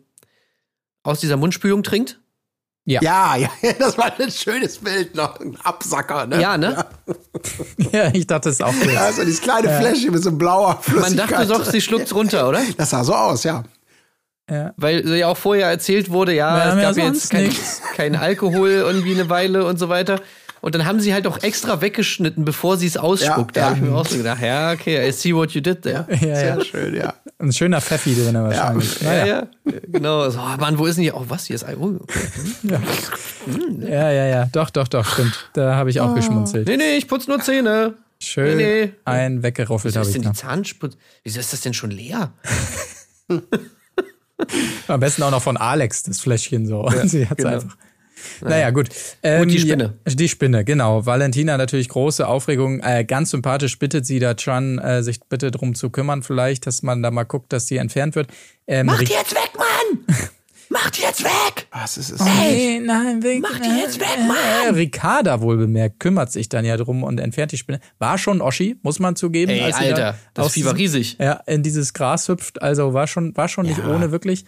[1.04, 2.21] aus dieser Mundspülung trinkt?
[2.86, 5.40] Ja, ja, das war ein schönes Bild noch.
[5.40, 6.42] Ein Absacker, ne?
[6.42, 6.84] Ja, ne?
[7.92, 8.74] Ja, ich dachte es auch.
[8.92, 11.32] Ja, so dieses kleine Fläschchen mit so blauer Man Flüssigkeit.
[11.32, 12.62] dachte doch, sie schluckt's runter, oder?
[12.78, 13.64] Das sah so aus, ja.
[14.76, 17.56] Weil so ja auch vorher erzählt wurde, ja, Wir es ja gab jetzt kein,
[17.96, 20.20] kein Alkohol irgendwie eine Weile und so weiter.
[20.62, 23.56] Und dann haben sie halt auch extra weggeschnitten, bevor sie es ausspuckt.
[23.58, 23.90] Ja, da habe ich ja.
[23.90, 26.06] mir auch so gedacht, ja, okay, I see what you did there.
[26.10, 26.64] Ja, Sehr ja.
[26.64, 27.14] schön, ja.
[27.40, 29.02] Ein schöner Pfeffi drin wahrscheinlich.
[29.02, 29.26] Ja, Naja.
[29.26, 29.48] ja,
[29.88, 30.30] genau.
[30.30, 31.16] So, oh Mann, wo ist denn hier?
[31.18, 31.46] Oh, was?
[31.46, 32.00] Hier ist Alkohol.
[32.02, 32.80] Okay.
[33.82, 34.48] Ja, ja, ja.
[34.52, 35.50] Doch, doch, doch, stimmt.
[35.54, 36.68] Da habe ich auch geschmunzelt.
[36.68, 37.96] Nee, nee, ich putze nur Zähne.
[38.20, 38.94] Schön Nee, nee.
[39.04, 40.34] ein weggeroffelt Wieso habe ist ich denn da.
[40.34, 40.96] die Zahnspitze?
[41.24, 42.32] Wieso ist das denn schon leer?
[44.88, 46.88] Am besten auch noch von Alex, das Fläschchen so.
[47.06, 47.56] Sie hat's genau.
[47.56, 47.76] einfach.
[48.42, 48.90] Naja, gut.
[49.24, 49.94] Ähm, die Spinne.
[50.08, 51.06] Ja, die Spinne, genau.
[51.06, 52.80] Valentina natürlich große Aufregung.
[52.82, 56.82] Äh, ganz sympathisch bittet sie da Chan, äh, sich bitte drum zu kümmern, vielleicht, dass
[56.84, 58.28] man da mal guckt, dass die entfernt wird.
[58.68, 60.06] Ähm, Mach Ri- die jetzt weg, Mann!
[60.70, 61.68] Mach die jetzt weg!
[61.74, 62.26] Was ist es?
[62.26, 64.76] Hey, nein, weg, Mach die jetzt weg, äh, Mann!
[64.76, 67.82] Ricarda wohl bemerkt, kümmert sich dann ja drum und entfernt die Spinne.
[68.00, 69.52] War schon Oschi, muss man zugeben.
[69.52, 71.18] Ey, Alter, das aus Vieh war riesig.
[71.20, 72.62] Ja, in dieses Gras hüpft.
[72.62, 73.88] Also war schon, war schon nicht Ja.
[73.94, 74.46] ohne wirklich.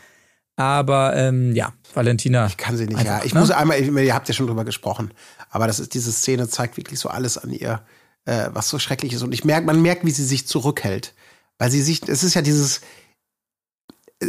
[0.56, 2.46] Aber ähm, ja, Valentina.
[2.46, 3.26] Ich kann sie nicht, Einfach, ja.
[3.26, 3.40] Ich ne?
[3.40, 5.12] muss einmal, ihr habt ja schon drüber gesprochen,
[5.50, 7.82] aber das ist, diese Szene zeigt wirklich so alles an ihr,
[8.26, 9.24] äh, was so schrecklich ist.
[9.24, 11.14] Und ich merke, man merkt, wie sie sich zurückhält.
[11.58, 12.82] Weil sie sich, es ist ja dieses,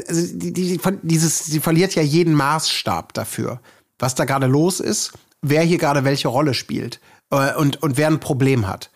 [0.09, 3.61] also die, die, dieses, sie verliert ja jeden Maßstab dafür,
[3.99, 5.12] was da gerade los ist,
[5.43, 7.01] wer hier gerade welche Rolle spielt
[7.31, 8.91] äh, und, und wer ein Problem hat.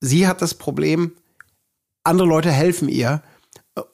[0.00, 1.12] Sie hat das Problem,
[2.04, 3.22] andere Leute helfen ihr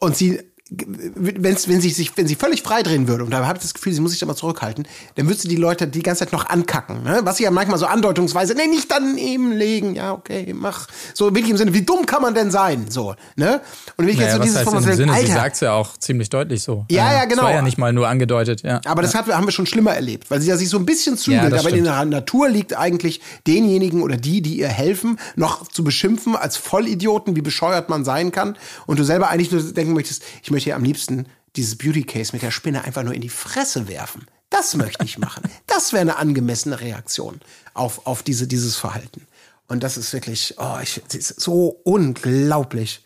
[0.00, 3.56] und sie wenn's, wenn, sie sich, wenn sie völlig frei drehen würde, und da habe
[3.56, 6.02] ich das Gefühl, sie muss sich da mal zurückhalten, dann würde sie die Leute die
[6.02, 7.02] ganze Zeit noch ankacken.
[7.02, 7.20] Ne?
[7.24, 10.88] Was sie ja manchmal so andeutungsweise, nee, nicht daneben legen, ja, okay, mach.
[11.14, 12.90] So wirklich im Sinne, wie dumm kann man denn sein?
[12.90, 13.62] So, ne?
[13.96, 16.28] Und wenn ich Naja, jetzt so dieses Format Sinne, sie Alter, sagt ja auch ziemlich
[16.28, 16.84] deutlich so.
[16.90, 17.44] Ja, ja, Das genau.
[17.44, 18.80] war ja nicht mal nur angedeutet, ja.
[18.84, 21.16] aber das hat, haben wir schon schlimmer erlebt, weil sie ja sich so ein bisschen
[21.16, 21.50] zügelt.
[21.50, 25.82] das aber in ihrer Natur liegt eigentlich denjenigen oder die, die ihr helfen, noch zu
[25.82, 28.56] beschimpfen als Vollidioten, wie bescheuert man sein kann.
[28.86, 32.32] Und du selber eigentlich nur denken möchtest, ich möchte ja am liebsten dieses Beauty Case
[32.32, 34.26] mit der Spinne einfach nur in die Fresse werfen.
[34.50, 35.44] Das möchte ich machen.
[35.66, 37.40] Das wäre eine angemessene Reaktion
[37.72, 39.28] auf, auf diese, dieses Verhalten.
[39.68, 43.04] Und das ist wirklich, oh, ich, ist so unglaublich.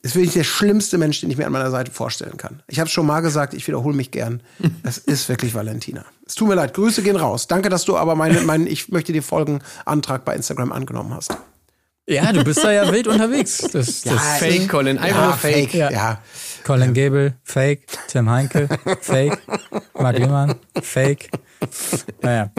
[0.00, 2.62] Das ist wirklich der schlimmste Mensch, den ich mir an meiner Seite vorstellen kann.
[2.68, 4.42] Ich habe es schon mal gesagt, ich wiederhole mich gern.
[4.84, 6.04] Das ist wirklich Valentina.
[6.24, 7.48] Es tut mir leid, Grüße gehen raus.
[7.48, 11.36] Danke, dass du aber meinen, mein, ich möchte dir folgen, Antrag bei Instagram angenommen hast.
[12.06, 13.58] Ja, du bist da ja wild unterwegs.
[13.72, 15.74] Das, das Fake, Colin, einfach ja, nur Fake.
[15.74, 15.90] Ja.
[15.90, 16.22] Ja.
[16.64, 17.86] Colin Gable, Fake.
[18.08, 18.68] Tim Heinke,
[19.00, 19.38] Fake.
[19.98, 21.30] Marc Lehmann, Fake.
[22.22, 22.50] Naja.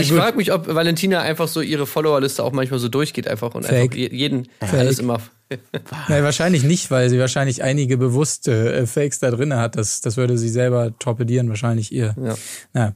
[0.00, 3.64] Ich frage mich, ob Valentina einfach so ihre Followerliste auch manchmal so durchgeht einfach und
[3.64, 3.82] Fake.
[3.92, 5.20] einfach je- jeden alles immer.
[6.08, 9.76] Nein, wahrscheinlich nicht, weil sie wahrscheinlich einige bewusste äh, Fakes da drin hat.
[9.76, 12.16] Das, das würde sie selber torpedieren, wahrscheinlich ihr.
[12.20, 12.34] Ja.
[12.74, 12.92] Ja.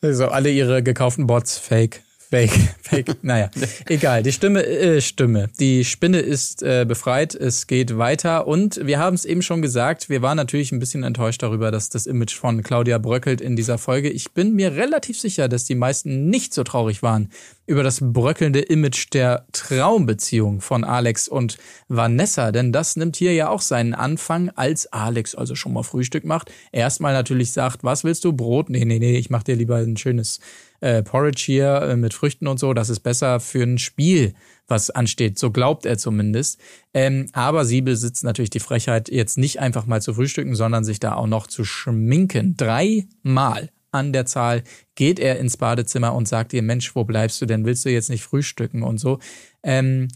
[0.00, 2.02] Also alle ihre gekauften Bots, Fake.
[2.28, 2.50] Fake,
[2.82, 3.22] fake.
[3.22, 3.50] Naja,
[3.88, 4.22] egal.
[4.24, 5.48] Die Stimme, äh, Stimme.
[5.60, 7.36] Die Spinne ist äh, befreit.
[7.36, 8.48] Es geht weiter.
[8.48, 11.88] Und wir haben es eben schon gesagt, wir waren natürlich ein bisschen enttäuscht darüber, dass
[11.88, 14.10] das Image von Claudia bröckelt in dieser Folge.
[14.10, 17.30] Ich bin mir relativ sicher, dass die meisten nicht so traurig waren
[17.66, 21.58] über das bröckelnde Image der Traumbeziehung von Alex und
[21.88, 22.50] Vanessa.
[22.50, 26.50] Denn das nimmt hier ja auch seinen Anfang, als Alex also schon mal Frühstück macht.
[26.72, 28.32] Erstmal natürlich sagt, was willst du?
[28.32, 28.68] Brot?
[28.68, 30.40] Nee, nee, nee, ich mach dir lieber ein schönes
[30.80, 34.34] äh, Porridge hier äh, mit Früchten und so, das ist besser für ein Spiel,
[34.68, 35.38] was ansteht.
[35.38, 36.60] So glaubt er zumindest.
[36.94, 41.00] Ähm, aber sie besitzt natürlich die Frechheit, jetzt nicht einfach mal zu frühstücken, sondern sich
[41.00, 42.56] da auch noch zu schminken.
[42.56, 44.62] Dreimal an der Zahl
[44.94, 47.64] geht er ins Badezimmer und sagt ihr, Mensch, wo bleibst du denn?
[47.64, 49.18] Willst du jetzt nicht frühstücken und so?
[49.62, 50.08] Ähm,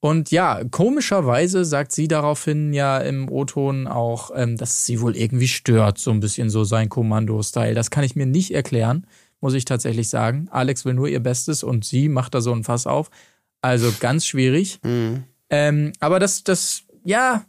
[0.00, 5.48] und ja, komischerweise sagt sie daraufhin ja im O-Ton auch, ähm, dass sie wohl irgendwie
[5.48, 7.74] stört, so ein bisschen so sein Kommando-Style.
[7.74, 9.06] Das kann ich mir nicht erklären
[9.46, 10.48] muss ich tatsächlich sagen.
[10.50, 13.10] Alex will nur ihr Bestes und sie macht da so ein Fass auf.
[13.62, 14.80] Also ganz schwierig.
[14.82, 15.22] Mhm.
[15.50, 17.44] Ähm, aber das, das, ja,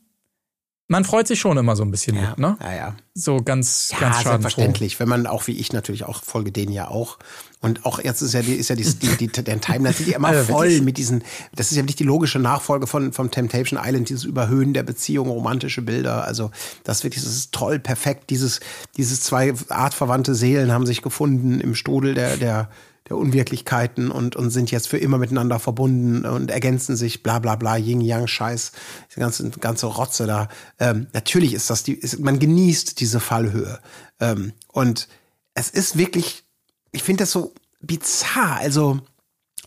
[0.90, 2.58] man freut sich schon immer so ein bisschen ja, mit, ne?
[2.62, 2.96] Ja, ja.
[3.14, 5.00] So ganz, ja, ganz selbstverständlich.
[5.00, 7.18] Wenn man auch wie ich natürlich auch folge denen ja auch.
[7.60, 10.14] Und auch jetzt ist ja die, ist ja die, die, die der Timeline sind die
[10.14, 11.24] immer also voll mit diesen.
[11.54, 15.30] Das ist ja nicht die logische Nachfolge von vom Temptation Island, dieses Überhöhen der Beziehung,
[15.30, 16.24] romantische Bilder.
[16.24, 16.52] Also
[16.86, 18.30] das wirklich, das ist toll, perfekt.
[18.30, 18.62] Dieses,
[18.96, 22.70] dieses zwei artverwandte Seelen haben sich gefunden im Strudel der der
[23.10, 27.56] der Unwirklichkeiten und, und sind jetzt für immer miteinander verbunden und ergänzen sich, bla bla
[27.56, 28.72] bla, Yin-Yang-Scheiß,
[29.16, 30.48] die ganze, ganze Rotze da.
[30.80, 33.80] Ähm, natürlich ist das die, ist, man genießt diese Fallhöhe.
[34.20, 35.08] Ähm, und
[35.54, 36.44] es ist wirklich,
[36.92, 39.02] ich finde das so bizarr, also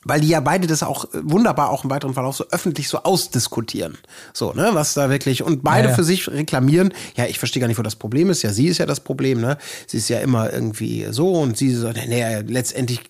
[0.05, 3.99] weil die ja beide das auch wunderbar auch im weiteren Verlauf so öffentlich so ausdiskutieren.
[4.33, 5.97] So, ne, was da wirklich und beide ja, ja.
[5.97, 6.95] für sich reklamieren.
[7.17, 8.43] Ja, ich verstehe gar nicht, wo das Problem ist.
[8.43, 9.59] Ja, sie ist ja das Problem, ne?
[9.87, 13.01] Sie ist ja immer irgendwie so und sie so, nee, letztendlich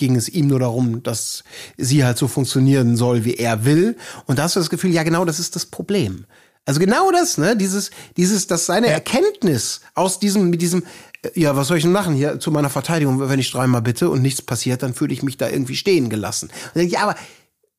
[0.00, 1.44] ging es ihm nur darum, dass
[1.76, 3.96] sie halt so funktionieren soll, wie er will.
[4.26, 6.24] Und da hast du das Gefühl, ja, genau das ist das Problem.
[6.64, 7.56] Also genau das, ne?
[7.56, 8.88] Dieses, dieses, dass seine.
[8.88, 10.82] Erkenntnis aus diesem, mit diesem,
[11.22, 14.08] äh, ja, was soll ich denn machen hier zu meiner Verteidigung, wenn ich dreimal bitte
[14.08, 16.50] und nichts passiert, dann fühle ich mich da irgendwie stehen gelassen.
[16.74, 17.14] Und ich, ja, aber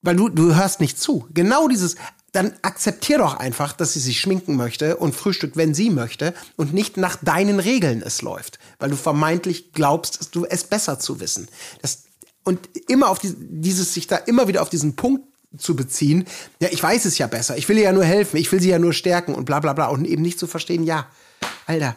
[0.03, 1.27] weil du, du hörst nicht zu.
[1.33, 1.95] Genau dieses,
[2.31, 6.73] dann akzeptier doch einfach, dass sie sich schminken möchte und frühstückt, wenn sie möchte und
[6.73, 11.47] nicht nach deinen Regeln es läuft, weil du vermeintlich glaubst, du es besser zu wissen.
[11.81, 12.03] Das,
[12.43, 15.25] und immer auf die, dieses, sich da immer wieder auf diesen Punkt
[15.57, 16.25] zu beziehen,
[16.61, 18.69] ja, ich weiß es ja besser, ich will ihr ja nur helfen, ich will sie
[18.69, 21.07] ja nur stärken und bla bla bla und eben nicht zu verstehen, ja,
[21.65, 21.95] Alter,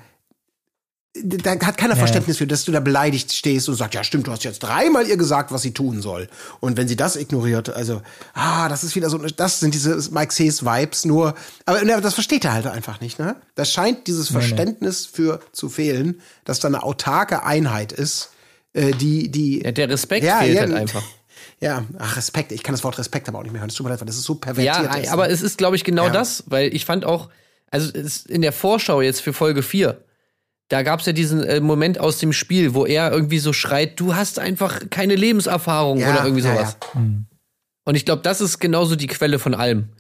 [1.23, 1.99] da hat keiner ja.
[1.99, 5.07] Verständnis für, dass du da beleidigt stehst und sagst, ja stimmt, du hast jetzt dreimal
[5.07, 6.29] ihr gesagt, was sie tun soll.
[6.59, 8.03] Und wenn sie das ignoriert, also,
[8.35, 11.37] ah, das ist wieder so, das sind diese Mike Sees Vibes nur,
[11.67, 13.37] aber das versteht er halt einfach nicht, ne?
[13.55, 18.31] Das scheint dieses Verständnis für zu fehlen, dass da eine autarke Einheit ist,
[18.75, 19.63] äh, die, die.
[19.63, 21.03] Ja, der Respekt ja, fehlt ja, halt einfach.
[21.61, 22.53] Ja, ach, Respekt.
[22.53, 23.71] Ich kann das Wort Respekt aber auch nicht mehr hören.
[23.71, 24.77] Es tut mir leid, weil das ist so pervertiert.
[24.77, 25.09] Ja, ist.
[25.09, 27.31] aber es ist, glaube ich, genau das, weil ich fand auch,
[27.71, 27.91] also
[28.29, 29.99] in der Vorschau jetzt für Folge 4,
[30.69, 33.99] da gab es ja diesen äh, Moment aus dem Spiel, wo er irgendwie so schreit,
[34.01, 36.77] du hast einfach keine Lebenserfahrung ja, oder irgendwie sowas.
[36.81, 37.01] Ja, ja.
[37.01, 37.27] Mhm.
[37.85, 39.91] Und ich glaube, das ist genauso die Quelle von allem.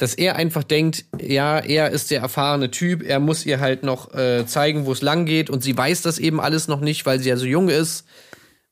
[0.00, 4.14] Dass er einfach denkt, ja, er ist der erfahrene Typ, er muss ihr halt noch
[4.14, 7.20] äh, zeigen, wo es lang geht und sie weiß das eben alles noch nicht, weil
[7.20, 8.06] sie ja so jung ist.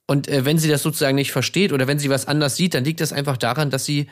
[0.06, 2.82] Und äh, wenn sie das sozusagen nicht versteht oder wenn sie was anders sieht, dann
[2.82, 4.06] liegt das einfach daran, dass sie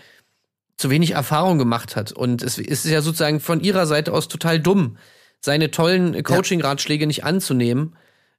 [0.77, 2.13] zu wenig Erfahrung gemacht hat.
[2.13, 4.99] Und es ist ja sozusagen von ihrer Seite aus total dumm,
[5.41, 7.97] seine tollen Coaching-Ratschläge nicht anzunehmen,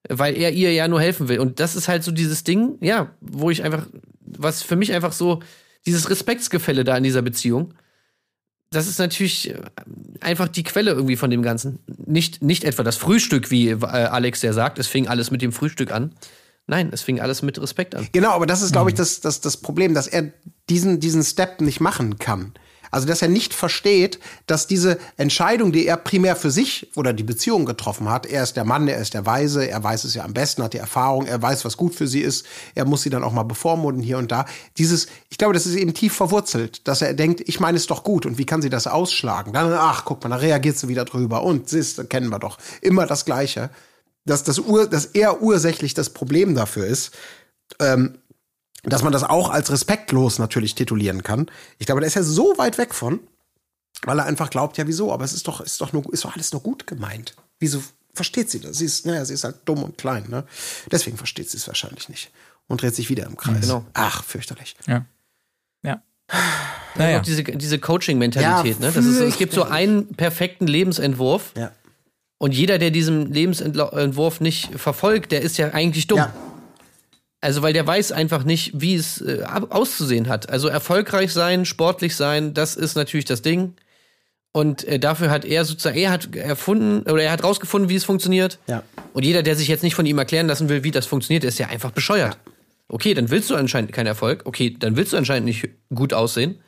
[0.07, 1.39] weil er ihr ja nur helfen will.
[1.39, 3.88] Und das ist halt so dieses Ding, ja, wo ich einfach,
[4.21, 5.39] was für mich einfach so,
[5.88, 7.73] dieses Respektsgefälle da in dieser Beziehung,
[8.70, 9.61] das ist natürlich äh,
[10.20, 11.80] einfach die Quelle irgendwie von dem Ganzen.
[12.05, 15.51] Nicht, nicht etwa das Frühstück, wie äh, Alex ja sagt, es fing alles mit dem
[15.51, 16.13] Frühstück an.
[16.68, 18.07] Nein, es fing alles mit Respekt an.
[18.11, 18.99] Genau, aber das ist, glaube ich, mhm.
[18.99, 20.34] das, das, das Problem, dass er
[20.70, 22.53] diesen, diesen Step nicht machen kann.
[22.91, 27.23] Also, dass er nicht versteht, dass diese Entscheidung, die er primär für sich oder die
[27.23, 30.23] Beziehung getroffen hat, er ist der Mann, er ist der Weise, er weiß es ja
[30.23, 33.09] am besten, hat die Erfahrung, er weiß, was gut für sie ist, er muss sie
[33.09, 34.45] dann auch mal bevormunden hier und da.
[34.77, 38.03] Dieses, ich glaube, das ist eben tief verwurzelt, dass er denkt, ich meine es doch
[38.03, 39.53] gut und wie kann sie das ausschlagen?
[39.53, 42.57] Dann, ach, guck mal, da reagiert sie wieder drüber und siehst, kennen wir doch.
[42.81, 43.69] Immer das Gleiche.
[44.25, 47.11] Dass, das Ur, dass er ursächlich das Problem dafür ist.
[47.79, 48.17] Ähm,
[48.89, 51.47] dass man das auch als respektlos natürlich titulieren kann.
[51.77, 53.19] Ich glaube, da ist er so weit weg von,
[54.03, 55.11] weil er einfach glaubt, ja, wieso?
[55.11, 57.35] Aber es ist doch, ist doch, nur, ist doch alles nur gut gemeint.
[57.59, 57.83] Wieso
[58.13, 58.77] versteht sie das?
[58.77, 60.45] Sie ist, naja, sie ist halt dumm und klein, ne?
[60.91, 62.31] Deswegen versteht sie es wahrscheinlich nicht.
[62.67, 63.61] Und dreht sich wieder im Kreis.
[63.61, 63.85] Genau.
[63.93, 64.75] Ach, fürchterlich.
[64.88, 65.05] Ja.
[65.83, 66.01] Ja.
[66.95, 67.19] Naja.
[67.19, 68.91] diese, diese Coaching-Mentalität, ja, ne?
[68.91, 71.53] Das ist, es gibt so einen perfekten Lebensentwurf.
[71.55, 71.71] Ja.
[72.39, 76.19] Und jeder, der diesen Lebensentwurf nicht verfolgt, der ist ja eigentlich dumm.
[76.19, 76.33] Ja.
[77.47, 80.49] Also, weil der weiß einfach nicht, wie es äh, auszusehen hat.
[80.49, 83.75] Also erfolgreich sein, sportlich sein, das ist natürlich das Ding.
[84.51, 88.03] Und äh, dafür hat er sozusagen, er hat erfunden oder er hat rausgefunden, wie es
[88.03, 88.59] funktioniert.
[88.67, 88.83] Ja.
[89.13, 91.57] Und jeder, der sich jetzt nicht von ihm erklären lassen will, wie das funktioniert, ist
[91.57, 92.37] ja einfach bescheuert.
[92.89, 94.41] Okay, dann willst du anscheinend keinen Erfolg.
[94.43, 96.59] Okay, dann willst du anscheinend nicht gut aussehen.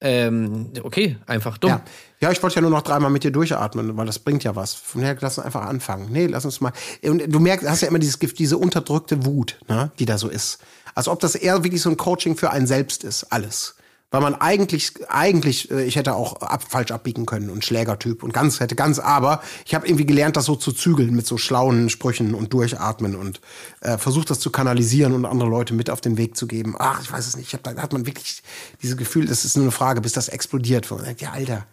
[0.00, 1.70] Ähm, okay, einfach dumm.
[1.70, 1.82] Ja.
[2.20, 4.74] ja, ich wollte ja nur noch dreimal mit dir durchatmen, weil das bringt ja was.
[4.74, 6.10] Von daher lass uns einfach anfangen.
[6.10, 6.72] Nee, lass uns mal.
[7.02, 10.28] Und du merkst, hast ja immer dieses Gift, diese unterdrückte Wut, ne, die da so
[10.28, 10.58] ist.
[10.94, 13.76] Als ob das eher wirklich so ein Coaching für einen selbst ist, alles.
[14.14, 18.32] Weil man eigentlich, eigentlich, äh, ich hätte auch ab, falsch abbiegen können und Schlägertyp und
[18.32, 21.90] ganz, hätte ganz, aber ich habe irgendwie gelernt, das so zu zügeln mit so schlauen
[21.90, 23.40] Sprüchen und durchatmen und
[23.80, 26.76] äh, versucht das zu kanalisieren und andere Leute mit auf den Weg zu geben.
[26.78, 27.48] Ach, ich weiß es nicht.
[27.48, 28.44] Ich hab, da hat man wirklich
[28.82, 30.88] dieses Gefühl, das ist nur eine Frage, bis das explodiert.
[30.92, 31.66] Und man denkt, ja, Alter,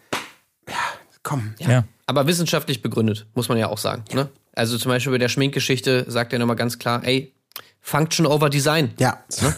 [0.68, 0.74] ja,
[1.22, 1.54] komm.
[1.60, 1.84] Ja.
[2.06, 4.02] Aber wissenschaftlich begründet, muss man ja auch sagen.
[4.12, 4.28] Ne?
[4.52, 7.32] Also zum Beispiel bei der Schminkgeschichte sagt er nochmal ganz klar, ey,
[7.80, 8.94] Function over Design.
[8.98, 9.22] Ja.
[9.40, 9.54] Ne?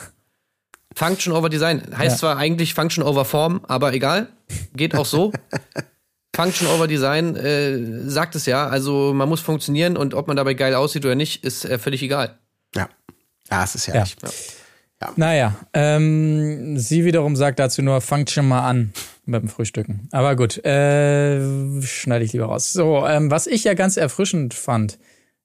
[0.95, 1.83] Function over Design.
[1.97, 2.19] Heißt Ja.
[2.19, 4.29] zwar eigentlich Function over Form, aber egal.
[4.77, 5.33] Geht auch so.
[6.37, 8.67] Function over Design äh, sagt es ja.
[8.69, 12.03] Also man muss funktionieren und ob man dabei geil aussieht oder nicht, ist äh, völlig
[12.03, 12.39] egal.
[12.75, 12.89] Ja.
[13.51, 14.17] Ja, es ist herrlich.
[15.17, 18.93] Naja, ähm, sie wiederum sagt dazu nur, fangt schon mal an
[19.27, 20.09] mit dem Frühstücken.
[20.13, 21.41] Aber gut, äh,
[21.83, 22.73] schneide ich lieber raus.
[22.73, 24.99] So, ähm, was ich ja ganz erfrischend fand,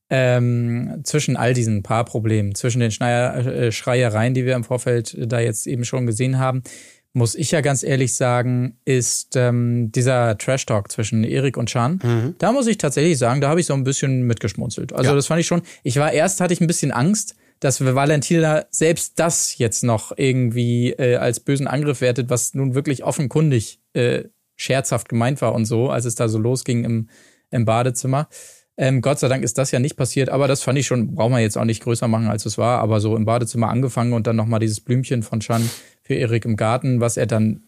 [0.10, 5.16] ähm, zwischen all diesen paar Problemen, zwischen den Schneier, äh, Schreiereien, die wir im Vorfeld
[5.20, 6.64] da jetzt eben schon gesehen haben,
[7.14, 12.36] muss ich ja ganz ehrlich sagen, ist ähm, dieser Trash-Talk zwischen Erik und Chan.
[12.38, 14.94] Da muss ich tatsächlich sagen, da habe ich so ein bisschen mitgeschmunzelt.
[14.94, 15.16] Also Ja.
[15.16, 15.64] das fand ich schon.
[15.84, 20.92] Ich war erst, hatte ich ein bisschen Angst, dass Valentina selbst das jetzt noch irgendwie
[20.92, 25.90] äh, als bösen Angriff wertet, was nun wirklich offenkundig äh, scherzhaft gemeint war und so,
[25.90, 27.10] als es da so losging im,
[27.50, 28.30] im Badezimmer.
[28.82, 31.32] Ähm, Gott sei Dank ist das ja nicht passiert, aber das fand ich schon, braucht
[31.32, 34.26] man jetzt auch nicht größer machen, als es war, aber so im Badezimmer angefangen und
[34.26, 35.70] dann nochmal dieses Blümchen von Chan
[36.02, 37.64] für Erik im Garten, was er dann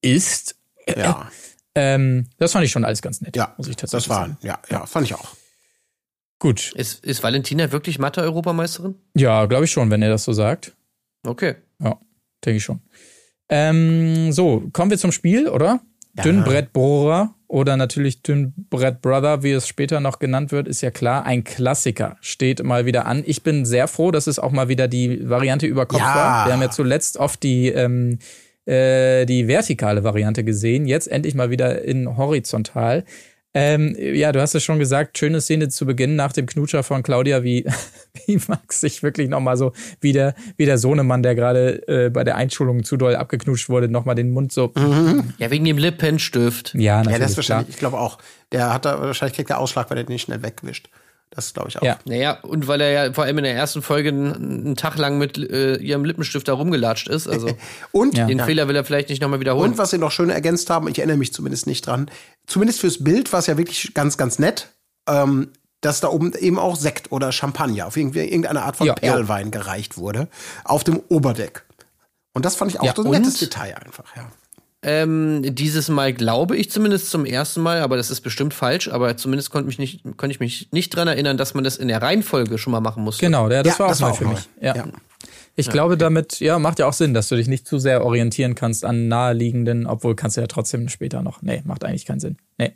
[0.00, 0.56] isst.
[0.96, 1.30] Ja,
[1.74, 3.54] Ähm, das fand ich schon alles ganz nett, ja.
[3.56, 4.38] muss ich tatsächlich Das war, sagen.
[4.42, 5.36] ja, ja, fand ich auch.
[6.40, 6.72] Gut.
[6.74, 8.96] Ist, ist Valentina wirklich Mathe-Europameisterin?
[9.14, 10.74] Ja, glaube ich schon, wenn er das so sagt.
[11.24, 11.54] Okay.
[11.78, 12.00] Ja,
[12.44, 12.80] denke ich schon.
[13.48, 15.80] Ähm, so, kommen wir zum Spiel, oder?
[16.16, 16.24] Ja.
[16.24, 21.24] Dünnbrettbohrer oder natürlich Dünnbrettbrother, wie es später noch genannt wird, ist ja klar.
[21.24, 23.22] Ein Klassiker steht mal wieder an.
[23.26, 26.14] Ich bin sehr froh, dass es auch mal wieder die Variante über Kopf Ja.
[26.14, 26.46] war.
[26.46, 28.18] Wir haben ja zuletzt oft die, ähm,
[28.66, 30.86] äh, die vertikale Variante gesehen.
[30.86, 33.04] Jetzt endlich mal wieder in horizontal.
[33.58, 37.02] Ähm, ja, du hast es schon gesagt, schöne Szene zu Beginn nach dem Knutscher von
[37.02, 37.64] Claudia, wie,
[38.26, 42.24] wie Max sich wirklich nochmal so, wie der, wie der Sohnemann, der gerade äh, bei
[42.24, 44.72] der Einschulung zu doll abgeknutscht wurde, nochmal den Mund so.
[45.38, 46.74] Ja, wegen dem Lippenstift.
[46.74, 47.18] Ja, Ja, natürlich.
[47.18, 47.58] das ist klar.
[47.58, 48.18] wahrscheinlich, ich glaube auch.
[48.52, 50.88] Der hat da, wahrscheinlich kriegt der Ausschlag, weil der den nicht schnell wegwischt.
[51.30, 51.82] Das glaube ich auch.
[51.82, 51.98] Ja.
[52.04, 55.38] Naja, und weil er ja vor allem in der ersten Folge einen, Tag lang mit
[55.38, 57.28] äh, ihrem Lippenstift da rumgelatscht ist.
[57.28, 57.50] Also
[57.92, 58.44] Und, den ja.
[58.44, 59.72] Fehler will er vielleicht nicht nochmal wiederholen.
[59.72, 62.10] und was sie noch schön ergänzt haben, ich erinnere mich zumindest nicht dran,
[62.46, 64.68] zumindest fürs Bild war es ja wirklich ganz, ganz nett,
[65.08, 65.50] ähm,
[65.80, 68.94] dass da oben eben auch Sekt oder Champagner auf irgendwie irgendeine Art von Ja.
[68.94, 70.28] Perlwein gereicht wurde
[70.64, 71.64] auf dem Oberdeck.
[72.32, 74.30] Und das fand ich auch Ja, so ein nettes Detail einfach, ja.
[74.80, 79.16] Ähm, dieses Mal glaube ich zumindest zum ersten Mal, aber das ist bestimmt falsch, aber
[79.16, 82.00] zumindest konnte, mich nicht, konnte ich mich nicht dran erinnern, dass man das in der
[82.00, 83.24] Reihenfolge schon mal machen musste.
[83.26, 84.30] Genau, ja, das Ja, war auch das war neu auch für neu.
[84.30, 84.48] mich.
[84.60, 84.76] Ja.
[84.76, 84.84] Ja.
[85.56, 88.54] Ich glaube, damit, ja, macht ja auch Sinn, dass du dich nicht zu sehr orientieren
[88.54, 91.42] kannst an naheliegenden, obwohl kannst du ja trotzdem später noch.
[91.42, 92.36] Nee, macht eigentlich keinen Sinn.
[92.58, 92.74] Nee.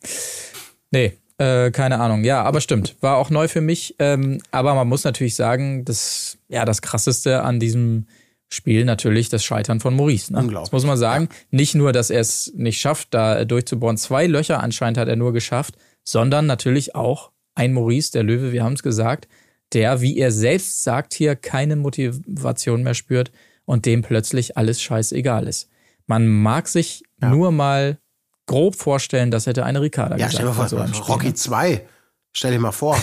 [0.90, 2.24] Nee, äh, keine Ahnung.
[2.24, 2.96] Ja, aber stimmt.
[3.00, 3.94] War auch neu für mich.
[4.00, 8.06] Ähm, aber man muss natürlich sagen, das, ja, das krasseste an diesem
[8.52, 10.30] Spiel natürlich das Scheitern von Maurice.
[10.30, 10.40] Ne?
[10.40, 10.68] Unglaublich.
[10.68, 11.30] Das muss man sagen.
[11.50, 13.96] Nicht nur, dass er es nicht schafft, da durchzubohren.
[13.96, 18.62] Zwei Löcher anscheinend hat er nur geschafft, sondern natürlich auch ein Maurice, der Löwe, wir
[18.62, 19.26] haben es gesagt,
[19.72, 23.32] der, wie er selbst sagt, hier keine Motivation mehr spürt
[23.64, 25.70] und dem plötzlich alles scheißegal ist.
[26.06, 27.98] Man mag sich nur mal
[28.44, 30.32] grob vorstellen, das hätte eine Ricarda Ja, gesagt.
[30.34, 31.34] stell dir mal vor, so Rocky ne?
[31.34, 31.86] 2.
[32.32, 32.98] Stell dir mal vor.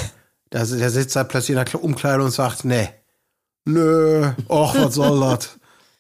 [0.51, 2.89] Der, der sitzt da plötzlich in der Umkleidung und sagt, nee,
[3.73, 5.49] nö, och, was soll das?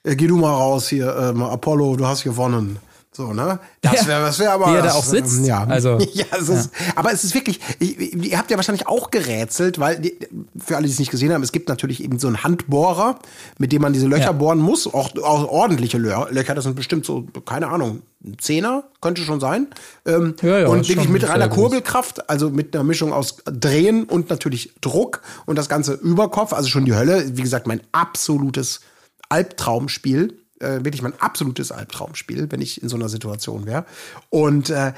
[0.07, 2.79] Äh, Geh du mal raus hier, ähm, Apollo, du hast gewonnen.
[3.11, 3.59] So, ne?
[3.81, 4.67] Das wäre, das wäre aber.
[4.71, 5.39] Wie er da auch sitzt.
[5.39, 8.87] ähm, Ja, Also, ja, es ist, aber es ist wirklich, ich, ihr habt ja wahrscheinlich
[8.87, 10.15] auch gerätselt, weil, die,
[10.57, 13.17] für alle, die es nicht gesehen haben, es gibt natürlich eben so einen Handbohrer,
[13.57, 14.31] mit dem man diese Löcher Ja.
[14.31, 14.85] bohren muss.
[14.87, 19.39] Auch, auch ordentliche Lö- Löcher, das sind bestimmt so, keine Ahnung, ein Zehner, könnte schon
[19.39, 19.67] sein.
[20.05, 21.49] Ähm, Ja, ja, und wirklich mit reiner.
[21.49, 26.53] Kurbelkraft, also mit einer Mischung aus Drehen und natürlich Druck und das Ganze über Kopf,
[26.53, 27.35] also schon die Hölle.
[27.35, 28.81] Wie gesagt, mein absolutes
[29.29, 30.37] Albtraumspiel.
[30.59, 33.85] Äh, wirklich mein absolutes Albtraumspiel, wenn ich in so einer Situation wäre.
[34.29, 34.93] Und äh,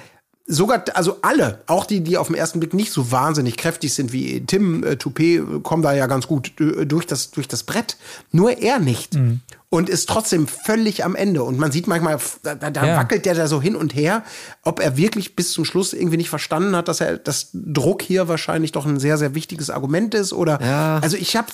[0.48, 4.12] sogar, also alle, auch die, die auf den ersten Blick nicht so wahnsinnig kräftig sind
[4.12, 7.98] wie Tim äh, Toupé, kommen da ja ganz gut äh, durch das, durch das Brett.
[8.32, 9.14] Nur er nicht.
[9.16, 9.42] Mhm.
[9.74, 11.44] Und ist trotzdem völlig am Ende.
[11.44, 12.98] Und man sieht manchmal, da, da ja.
[12.98, 14.26] wackelt der da so hin und her,
[14.64, 18.28] ob er wirklich bis zum Schluss irgendwie nicht verstanden hat, dass er das Druck hier
[18.28, 20.34] wahrscheinlich doch ein sehr, sehr wichtiges Argument ist.
[20.34, 21.00] Oder ja.
[21.00, 21.48] also ich habe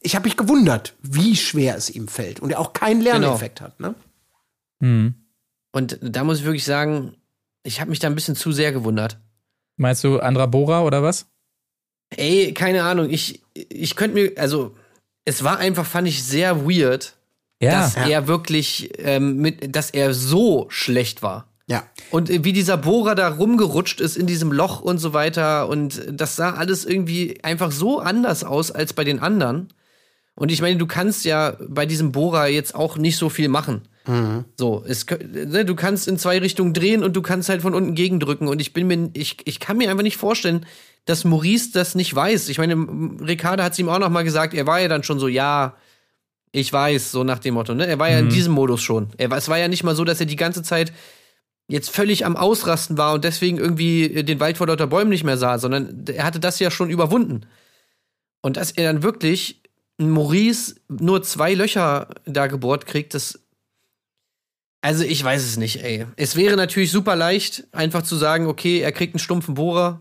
[0.00, 2.38] ich hab mich gewundert, wie schwer es ihm fällt.
[2.38, 3.18] Und er auch keinen genau.
[3.18, 3.70] Lerneffekt genau.
[3.70, 3.80] hat.
[3.80, 3.94] Ne?
[4.78, 5.14] Mhm.
[5.72, 7.16] Und da muss ich wirklich sagen,
[7.64, 9.18] ich habe mich da ein bisschen zu sehr gewundert.
[9.76, 11.26] Meinst du Andra Bora oder was?
[12.10, 13.10] Ey, keine Ahnung.
[13.10, 14.76] Ich, ich könnte mir, also,
[15.24, 17.17] es war einfach, fand ich sehr weird,
[17.60, 18.08] ja, dass ja.
[18.08, 21.46] er wirklich, ähm, mit, dass er so schlecht war.
[21.66, 21.84] Ja.
[22.10, 25.68] Und wie dieser Bohrer da rumgerutscht ist in diesem Loch und so weiter.
[25.68, 29.68] Und das sah alles irgendwie einfach so anders aus als bei den anderen.
[30.34, 33.82] Und ich meine, du kannst ja bei diesem Bohrer jetzt auch nicht so viel machen.
[34.06, 34.46] Mhm.
[34.56, 37.94] So, es, ne, du kannst in zwei Richtungen drehen und du kannst halt von unten
[37.94, 38.48] gegendrücken.
[38.48, 40.64] Und ich bin mir, ich, ich kann mir einfach nicht vorstellen,
[41.04, 42.48] dass Maurice das nicht weiß.
[42.48, 42.74] Ich meine,
[43.20, 45.74] Ricardo hat es ihm auch noch mal gesagt, er war ja dann schon so, ja,
[46.52, 47.86] ich weiß, so nach dem Motto, ne?
[47.86, 48.30] Er war ja in mhm.
[48.30, 49.08] diesem Modus schon.
[49.16, 50.92] Er, es war ja nicht mal so, dass er die ganze Zeit
[51.68, 55.36] jetzt völlig am Ausrasten war und deswegen irgendwie den Wald vor lauter Bäumen nicht mehr
[55.36, 57.42] sah, sondern er hatte das ja schon überwunden.
[58.40, 59.62] Und dass er dann wirklich
[59.98, 63.40] Maurice nur zwei Löcher da gebohrt kriegt, das
[64.80, 66.06] also ich weiß es nicht, ey.
[66.16, 70.00] Es wäre natürlich super leicht, einfach zu sagen, okay, er kriegt einen stumpfen Bohrer.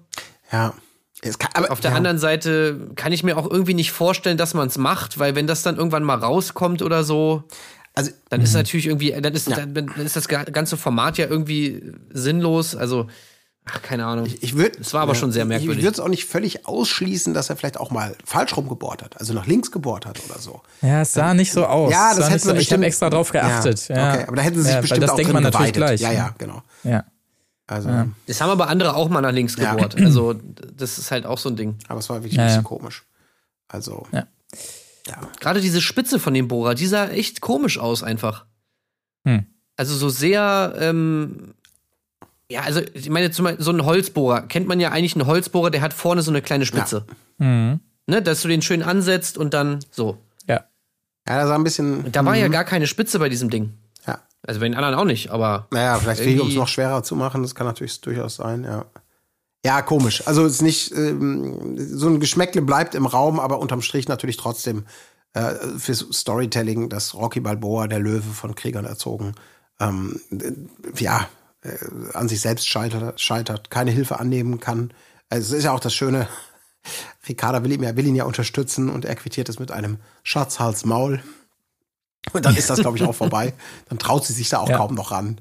[0.51, 0.75] Ja.
[1.21, 1.97] Kann, aber, Auf der ja.
[1.97, 5.47] anderen Seite kann ich mir auch irgendwie nicht vorstellen, dass man es macht, weil wenn
[5.47, 7.43] das dann irgendwann mal rauskommt oder so,
[7.95, 8.57] also, dann ist mhm.
[8.57, 9.65] natürlich irgendwie, dann ist, ja.
[9.65, 12.75] dann ist das ganze Format ja irgendwie sinnlos.
[12.75, 13.07] Also
[13.69, 14.25] Ach, keine Ahnung.
[14.25, 15.79] Ich, ich würd, es war aber ja, schon sehr merkwürdig.
[15.79, 19.19] Ich würde es auch nicht völlig ausschließen, dass er vielleicht auch mal falsch rumgebohrt hat,
[19.19, 20.61] also nach links gebohrt hat oder so.
[20.81, 21.91] Ja, es sah nicht so aus.
[21.91, 23.89] Ja, das hätte so, Ich habe extra drauf geachtet.
[23.89, 26.01] Ja, Okay, aber da hätten sie sich ja, bestimmt das auch denkt man natürlich gleich.
[26.01, 26.61] Ja, ja, genau.
[26.83, 27.03] Ja.
[27.67, 27.89] Also,
[28.25, 29.95] Das haben aber andere auch mal nach links gebohrt.
[30.01, 31.75] Also, das ist halt auch so ein Ding.
[31.89, 33.03] Aber es war wirklich ein bisschen komisch.
[33.67, 34.25] Also, ja.
[35.39, 38.45] Gerade diese Spitze von dem Bohrer, die sah echt komisch aus einfach.
[39.25, 39.45] Hm.
[39.75, 41.53] Also so sehr, ähm,
[42.49, 45.69] ja, also ich meine, zum Beispiel so ein Holzbohrer, kennt man ja eigentlich einen Holzbohrer,
[45.69, 47.05] der hat vorne so eine kleine Spitze.
[47.39, 47.45] Ja.
[47.45, 47.79] Mhm.
[48.07, 50.17] Ne, dass du den schön ansetzt und dann so.
[50.47, 50.63] Ja.
[51.27, 52.09] Ja, das sah ein bisschen.
[52.11, 52.53] Da war ja mhm.
[52.53, 53.73] gar keine Spitze bei diesem Ding.
[54.47, 55.67] Also bei den anderen auch nicht, aber.
[55.71, 56.39] Naja, vielleicht irgendwie...
[56.39, 58.85] um es noch schwerer zu machen, das kann natürlich durchaus sein, ja.
[59.65, 60.25] Ja, komisch.
[60.25, 64.37] Also es ist nicht, ähm, so ein Geschmäckle bleibt im Raum, aber unterm Strich natürlich
[64.37, 64.85] trotzdem
[65.33, 69.33] äh, fürs Storytelling, dass Rocky Balboa, der Löwe von Kriegern erzogen,
[69.81, 70.21] ähm,
[70.95, 71.27] ja,
[71.61, 71.75] äh,
[72.13, 74.93] an sich selbst scheitert, scheitert, keine Hilfe annehmen kann.
[75.29, 76.29] Also es ist ja auch das Schöne,
[77.27, 80.59] Ricarda will ihn, ja, will ihn ja unterstützen und er quittiert es mit einem Schatz,
[80.59, 81.21] Hals, Maul.
[82.33, 83.53] Und dann ist das, glaube ich, auch vorbei.
[83.89, 84.77] Dann traut sie sich da auch ja.
[84.77, 85.39] kaum noch ran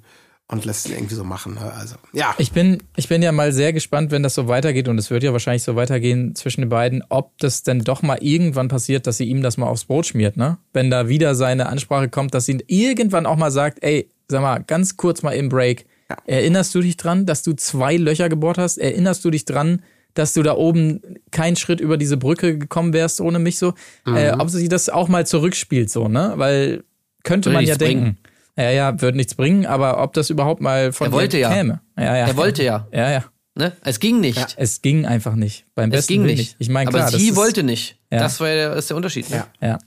[0.48, 1.54] und lässt ihn irgendwie so machen.
[1.54, 1.72] Ne?
[1.72, 2.34] Also, ja.
[2.38, 5.22] Ich bin, ich bin ja mal sehr gespannt, wenn das so weitergeht, und es wird
[5.22, 9.16] ja wahrscheinlich so weitergehen zwischen den beiden, ob das denn doch mal irgendwann passiert, dass
[9.16, 10.58] sie ihm das mal aufs Brot schmiert, ne?
[10.72, 14.62] Wenn da wieder seine Ansprache kommt, dass sie irgendwann auch mal sagt, ey, sag mal,
[14.62, 16.16] ganz kurz mal im Break, ja.
[16.26, 18.78] Erinnerst du dich dran, dass du zwei Löcher gebohrt hast?
[18.78, 19.82] Erinnerst du dich dran,
[20.18, 21.00] dass du da oben
[21.30, 23.74] keinen Schritt über diese Brücke gekommen wärst ohne mich so?
[24.04, 24.16] Mhm.
[24.16, 26.32] Äh, ob sie das auch mal zurückspielt so, ne?
[26.36, 26.84] Weil
[27.22, 28.02] könnte würde man ja denken.
[28.02, 28.18] Bringen.
[28.58, 31.52] Ja, ja, wird nichts bringen, aber ob das überhaupt mal von er wollte ja.
[31.52, 31.80] käme.
[31.96, 32.26] Ja, ja.
[32.26, 32.88] Er wollte ja.
[32.90, 33.24] Ja, ja.
[33.54, 33.72] Ne?
[33.82, 34.38] Es ging nicht.
[34.38, 34.46] Ja.
[34.56, 35.64] Es ging einfach nicht.
[35.74, 36.38] Beim besten es ging nicht.
[36.38, 36.56] nicht.
[36.58, 37.08] Ich meine, klar.
[37.08, 37.98] Aber sie wollte nicht.
[38.10, 38.20] Ja.
[38.20, 39.28] Das war der, ist der Unterschied.
[39.30, 39.44] Ne?
[39.60, 39.68] Ja.
[39.68, 39.78] ja.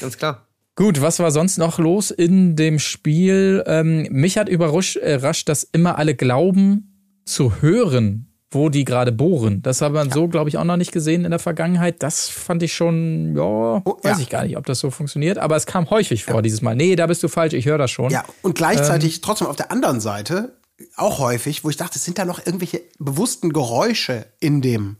[0.00, 0.46] Ganz klar.
[0.76, 3.62] Gut, was war sonst noch los in dem Spiel?
[3.66, 9.62] Ähm, mich hat überrascht, äh, dass immer alle glauben zu hören, wo die gerade bohren.
[9.62, 10.14] Das hat man ja.
[10.14, 12.02] so, glaube ich, auch noch nicht gesehen in der Vergangenheit.
[12.02, 14.22] Das fand ich schon, ja, oh, weiß ja.
[14.22, 15.38] ich gar nicht, ob das so funktioniert.
[15.38, 16.42] Aber es kam häufig vor ja.
[16.42, 16.74] dieses Mal.
[16.74, 18.10] Nee, da bist du falsch, ich höre das schon.
[18.10, 20.56] Ja, und gleichzeitig ähm, trotzdem auf der anderen Seite
[20.96, 24.96] auch häufig, wo ich dachte, sind da noch irgendwelche bewussten Geräusche in dem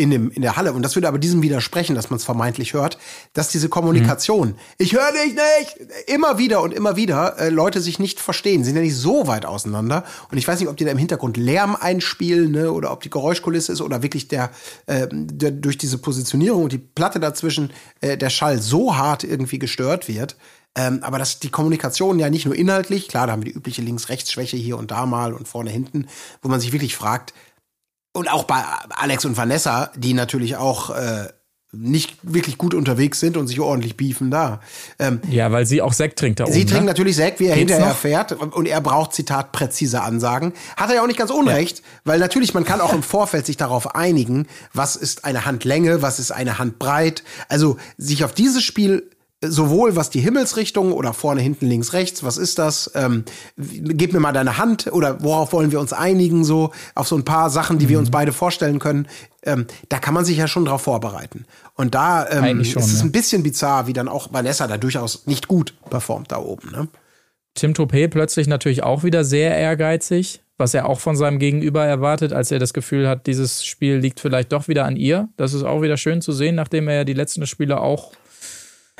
[0.00, 2.72] in, dem, in der Halle, und das würde aber diesem widersprechen, dass man es vermeintlich
[2.72, 2.98] hört,
[3.34, 4.54] dass diese Kommunikation, mhm.
[4.78, 8.76] ich höre dich nicht, immer wieder und immer wieder äh, Leute sich nicht verstehen, sind
[8.76, 10.04] ja nicht so weit auseinander.
[10.30, 13.10] Und ich weiß nicht, ob die da im Hintergrund Lärm einspielen ne, oder ob die
[13.10, 14.50] Geräuschkulisse ist oder wirklich der,
[14.86, 17.70] äh, der durch diese Positionierung und die Platte dazwischen
[18.00, 20.36] äh, der Schall so hart irgendwie gestört wird.
[20.76, 23.82] Ähm, aber dass die Kommunikation ja nicht nur inhaltlich, klar, da haben wir die übliche
[23.82, 26.06] Links-Rechts-Schwäche hier und da mal und vorne hinten,
[26.42, 27.34] wo man sich wirklich fragt,
[28.12, 31.28] und auch bei Alex und Vanessa, die natürlich auch äh,
[31.72, 34.60] nicht wirklich gut unterwegs sind und sich ordentlich beefen da.
[34.98, 36.52] Ähm, ja, weil sie auch Sekt trinkt da oben.
[36.52, 36.90] Sie trinkt ne?
[36.90, 37.96] natürlich Sekt, wie er Geht's hinterher noch?
[37.96, 38.32] fährt.
[38.32, 40.52] Und er braucht, Zitat, präzise Ansagen.
[40.76, 41.84] Hat er ja auch nicht ganz unrecht, ja.
[42.04, 46.18] weil natürlich, man kann auch im Vorfeld sich darauf einigen, was ist eine Handlänge, was
[46.18, 47.22] ist eine Handbreit.
[47.48, 49.08] Also sich auf dieses Spiel
[49.42, 52.90] sowohl was die Himmelsrichtung oder vorne, hinten, links, rechts, was ist das?
[52.94, 53.24] Ähm,
[53.56, 57.24] gib mir mal deine Hand oder worauf wollen wir uns einigen, so auf so ein
[57.24, 57.90] paar Sachen, die mhm.
[57.90, 59.08] wir uns beide vorstellen können.
[59.42, 61.46] Ähm, da kann man sich ja schon drauf vorbereiten.
[61.74, 65.26] Und da ähm, schon, ist es ein bisschen bizarr, wie dann auch Vanessa da durchaus
[65.26, 66.70] nicht gut performt da oben.
[66.70, 66.88] Ne?
[67.54, 72.34] Tim Topé plötzlich natürlich auch wieder sehr ehrgeizig, was er auch von seinem Gegenüber erwartet,
[72.34, 75.30] als er das Gefühl hat, dieses Spiel liegt vielleicht doch wieder an ihr.
[75.38, 78.12] Das ist auch wieder schön zu sehen, nachdem er ja die letzten Spiele auch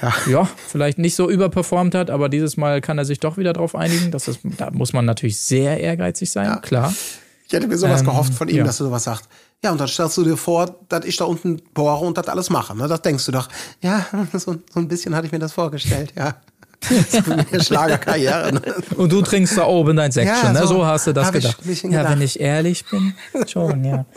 [0.02, 0.12] ja.
[0.28, 3.74] ja, vielleicht nicht so überperformt hat, aber dieses Mal kann er sich doch wieder drauf
[3.74, 4.10] einigen.
[4.10, 6.56] Das ist, da muss man natürlich sehr ehrgeizig sein, ja.
[6.56, 6.94] klar.
[7.46, 8.64] Ich hätte mir sowas ähm, gehofft von ihm, ja.
[8.64, 9.28] dass er sowas sagt.
[9.62, 12.48] Ja, und dann stellst du dir vor, dass ich da unten bohre und das alles
[12.48, 12.76] mache.
[12.76, 12.88] Ne?
[12.88, 13.48] Das denkst du doch.
[13.82, 16.36] Ja, so, so ein bisschen hatte ich mir das vorgestellt, ja.
[17.60, 18.54] Schlagerkarriere.
[18.54, 18.62] Ne?
[18.96, 20.66] Und du trinkst da oben dein Säckchen, ja, so, ne?
[20.66, 21.58] so hast du das gedacht.
[21.82, 23.14] Ja, wenn ich ehrlich bin,
[23.46, 24.06] schon, ja.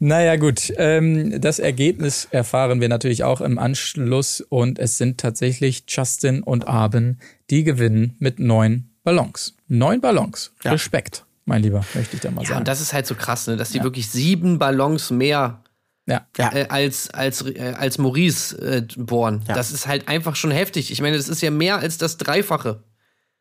[0.00, 0.72] Naja, gut.
[0.76, 6.68] Ähm, das Ergebnis erfahren wir natürlich auch im Anschluss und es sind tatsächlich Justin und
[6.68, 7.18] Arben,
[7.50, 9.56] die gewinnen mit neun Ballons.
[9.66, 10.52] Neun Ballons.
[10.62, 10.72] Ja.
[10.72, 12.54] Respekt, mein Lieber, möchte ich da mal ja, sagen.
[12.54, 13.84] Ja, und das ist halt so krass, ne, dass die ja.
[13.84, 15.62] wirklich sieben Ballons mehr
[16.06, 16.26] ja.
[16.38, 19.42] Äh, als, als, äh, als Maurice äh, bohren.
[19.46, 19.54] Ja.
[19.54, 20.90] Das ist halt einfach schon heftig.
[20.90, 22.82] Ich meine, das ist ja mehr als das Dreifache.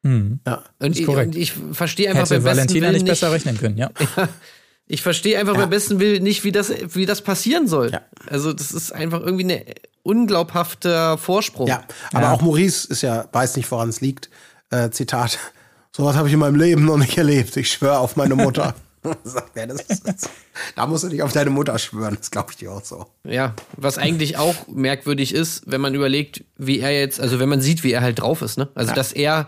[0.04, 0.40] Mhm.
[0.46, 3.90] Ja, und, ich, und ich verstehe einfach Hätte Valentina nicht besser rechnen können, ja.
[4.88, 5.62] ich verstehe einfach ja.
[5.62, 7.92] beim besten Willen nicht, wie das, wie das passieren soll.
[7.92, 8.02] Ja.
[8.30, 9.64] Also, das ist einfach irgendwie ein
[10.04, 11.68] unglaubhafter Vorsprung.
[11.68, 11.84] Ja,
[12.14, 12.34] aber ja.
[12.34, 14.30] auch Maurice ist ja, weiß nicht, woran es liegt.
[14.70, 15.40] Äh, Zitat.
[15.92, 17.58] Sowas habe ich in meinem Leben noch nicht erlebt.
[17.58, 18.76] Ich schwöre auf meine Mutter.
[19.24, 20.30] Sagt er, das ist,
[20.76, 23.06] da musst du nicht auf deine Mutter schwören, das glaube ich dir auch so.
[23.24, 27.62] Ja, was eigentlich auch merkwürdig ist, wenn man überlegt, wie er jetzt, also wenn man
[27.62, 28.70] sieht, wie er halt drauf ist, ne?
[28.76, 29.48] Also, dass er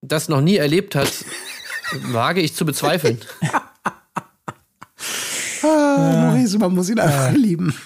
[0.00, 1.12] das noch nie erlebt hat,
[2.06, 3.20] wage ich zu bezweifeln.
[5.62, 7.74] Ah, Maurice, man muss ihn einfach lieben.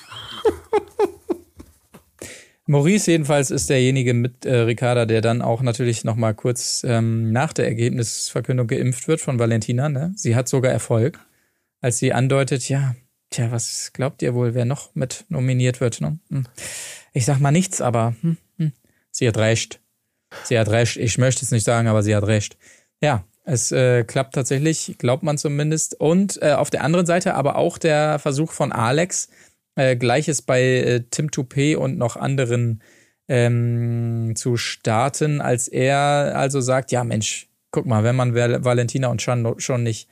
[2.66, 7.30] Maurice jedenfalls ist derjenige mit äh, Ricarda, der dann auch natürlich noch mal kurz ähm,
[7.30, 9.88] nach der Ergebnisverkündung geimpft wird von Valentina.
[9.88, 10.12] Ne?
[10.16, 11.20] Sie hat sogar Erfolg,
[11.80, 12.96] als sie andeutet, ja,
[13.30, 16.00] tja, was glaubt ihr wohl, wer noch mit nominiert wird?
[16.00, 16.18] Ne?
[16.30, 16.44] Hm.
[17.12, 18.72] Ich sag mal nichts, aber hm, hm.
[19.12, 19.80] sie hat recht.
[20.42, 20.96] Sie hat recht.
[20.96, 22.56] Ich möchte es nicht sagen, aber sie hat recht.
[23.00, 25.98] Ja, es äh, klappt tatsächlich, glaubt man zumindest.
[26.00, 29.28] Und äh, auf der anderen Seite aber auch der Versuch von Alex,
[29.76, 32.82] äh, Gleiches bei äh, Tim Toupé und noch anderen
[33.28, 39.20] ähm, zu starten, als er also sagt, ja Mensch, guck mal, wenn man Valentina und
[39.20, 40.08] Chan schon nicht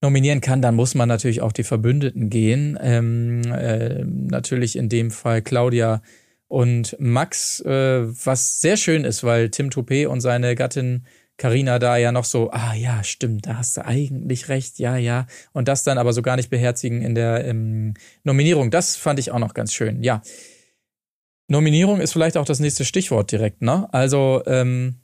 [0.00, 2.78] nominieren kann, dann muss man natürlich auch die Verbündeten gehen.
[2.80, 6.02] Ähm, äh, natürlich in dem Fall Claudia
[6.46, 11.04] und Max, äh, was sehr schön ist, weil Tim Toupé und seine Gattin
[11.36, 15.26] Karina da ja noch so, ah ja, stimmt, da hast du eigentlich recht, ja, ja.
[15.52, 18.70] Und das dann aber so gar nicht beherzigen in der ähm, Nominierung.
[18.70, 20.22] Das fand ich auch noch ganz schön, ja.
[21.48, 23.88] Nominierung ist vielleicht auch das nächste Stichwort direkt, ne?
[23.92, 25.00] Also, ähm,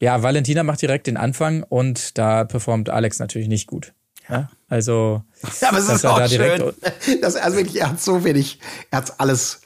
[0.00, 3.94] ja, Valentina macht direkt den Anfang und da performt Alex natürlich nicht gut.
[4.28, 5.22] Ja, also.
[5.60, 6.72] Ja, aber es ist auch da schön.
[7.20, 8.60] Das, also wirklich, er hat so wenig,
[8.90, 9.62] er hat alles,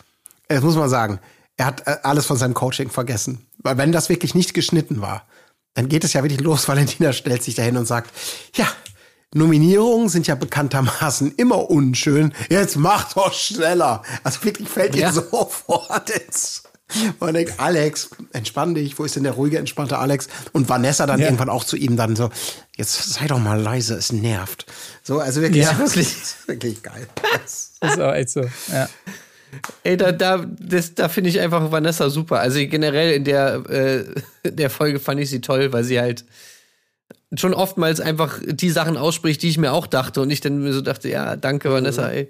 [0.49, 1.21] das muss man sagen,
[1.57, 3.47] er hat äh, alles von seinem Coaching vergessen.
[3.59, 5.27] Weil wenn das wirklich nicht geschnitten war,
[5.77, 6.67] dann geht es ja wirklich los.
[6.69, 8.11] Valentina stellt sich dahin und sagt,
[8.57, 8.67] ja,
[9.35, 12.33] Nominierungen sind ja bekanntermaßen immer unschön.
[12.49, 14.03] Jetzt mach doch schneller.
[14.25, 15.09] Also wirklich fällt ja.
[15.09, 16.63] ihr sofort ins.
[17.19, 18.99] Man denkt, Alex, entspann dich.
[18.99, 20.29] Wo ist denn der ruhige, entspannte Alex?
[20.53, 21.27] Und Vanessa dann ja.
[21.27, 22.31] irgendwann auch zu ihm dann so,
[22.77, 24.67] jetzt sei doch mal leise, es nervt.
[25.03, 25.77] So, also wirklich, ja.
[25.79, 26.15] wirklich,
[26.47, 27.09] wirklich geil.
[27.33, 28.89] Das ist auch echt so, ja.
[29.83, 30.45] Ey, da, da,
[30.95, 32.41] da finde ich einfach Vanessa super.
[32.41, 34.05] Also generell in der, äh,
[34.51, 36.25] der Folge fand ich sie toll, weil sie halt
[37.35, 40.73] schon oftmals einfach die Sachen ausspricht, die ich mir auch dachte und ich dann mir
[40.73, 42.29] so dachte, ja, danke Vanessa, ey.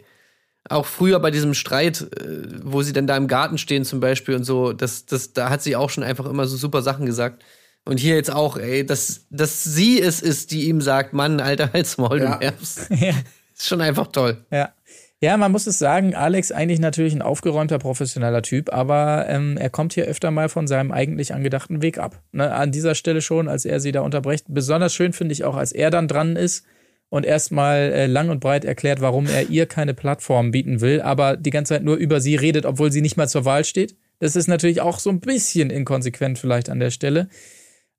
[0.68, 4.34] Auch früher bei diesem Streit, äh, wo sie dann da im Garten stehen zum Beispiel
[4.34, 7.44] und so, das, das, da hat sie auch schon einfach immer so super Sachen gesagt.
[7.84, 11.72] Und hier jetzt auch, ey, dass, dass sie es ist, die ihm sagt, Mann, Alter,
[11.72, 12.34] halt's Maul, ja.
[12.34, 12.86] du Herbst.
[12.90, 13.14] Ja.
[13.56, 14.44] Ist schon einfach toll.
[14.50, 14.74] Ja.
[15.22, 19.70] Ja, man muss es sagen, Alex eigentlich natürlich ein aufgeräumter, professioneller Typ, aber ähm, er
[19.70, 22.22] kommt hier öfter mal von seinem eigentlich angedachten Weg ab.
[22.32, 24.44] Ne, an dieser Stelle schon, als er sie da unterbrecht.
[24.48, 26.66] Besonders schön finde ich auch, als er dann dran ist
[27.08, 31.38] und erstmal äh, lang und breit erklärt, warum er ihr keine Plattform bieten will, aber
[31.38, 33.96] die ganze Zeit nur über sie redet, obwohl sie nicht mal zur Wahl steht.
[34.18, 37.28] Das ist natürlich auch so ein bisschen inkonsequent vielleicht an der Stelle.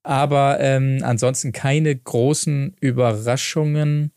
[0.04, 4.12] Aber ähm, ansonsten keine großen Überraschungen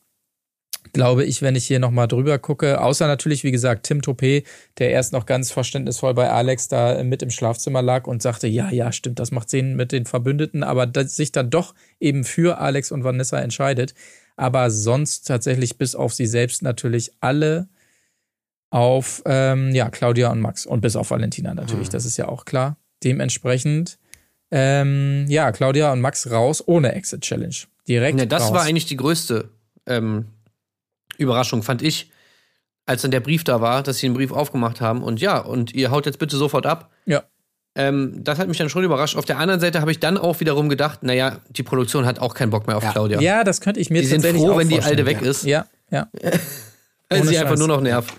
[0.93, 2.81] glaube ich, wenn ich hier nochmal drüber gucke.
[2.81, 4.43] Außer natürlich, wie gesagt, Tim Topé,
[4.77, 8.69] der erst noch ganz verständnisvoll bei Alex da mit im Schlafzimmer lag und sagte, ja,
[8.71, 12.91] ja, stimmt, das macht Sinn mit den Verbündeten, aber sich dann doch eben für Alex
[12.91, 13.93] und Vanessa entscheidet.
[14.35, 17.67] Aber sonst tatsächlich bis auf sie selbst natürlich alle
[18.69, 21.91] auf ähm, ja, Claudia und Max und bis auf Valentina natürlich, mhm.
[21.91, 22.77] das ist ja auch klar.
[23.03, 23.97] dementsprechend,
[24.49, 27.55] ähm, ja, Claudia und Max raus ohne Exit Challenge.
[27.87, 28.19] Direkt.
[28.19, 28.53] Ja, das raus.
[28.53, 29.49] war eigentlich die größte
[29.85, 30.25] ähm,
[31.21, 32.11] Überraschung, fand ich,
[32.85, 35.73] als dann der Brief da war, dass sie den Brief aufgemacht haben und ja, und
[35.73, 36.89] ihr haut jetzt bitte sofort ab.
[37.05, 37.23] Ja.
[37.75, 39.15] Ähm, das hat mich dann schon überrascht.
[39.15, 42.33] Auf der anderen Seite habe ich dann auch wiederum gedacht, naja, die Produktion hat auch
[42.33, 42.91] keinen Bock mehr auf Ja.
[42.91, 43.21] Claudia.
[43.21, 44.81] Ja, das könnte ich mir die sind froh, auch wenn die.
[44.81, 46.07] Alte weg ist, Ja, ja.
[47.09, 47.59] weil ohne sie einfach Scheiß.
[47.59, 48.13] nur noch nervt.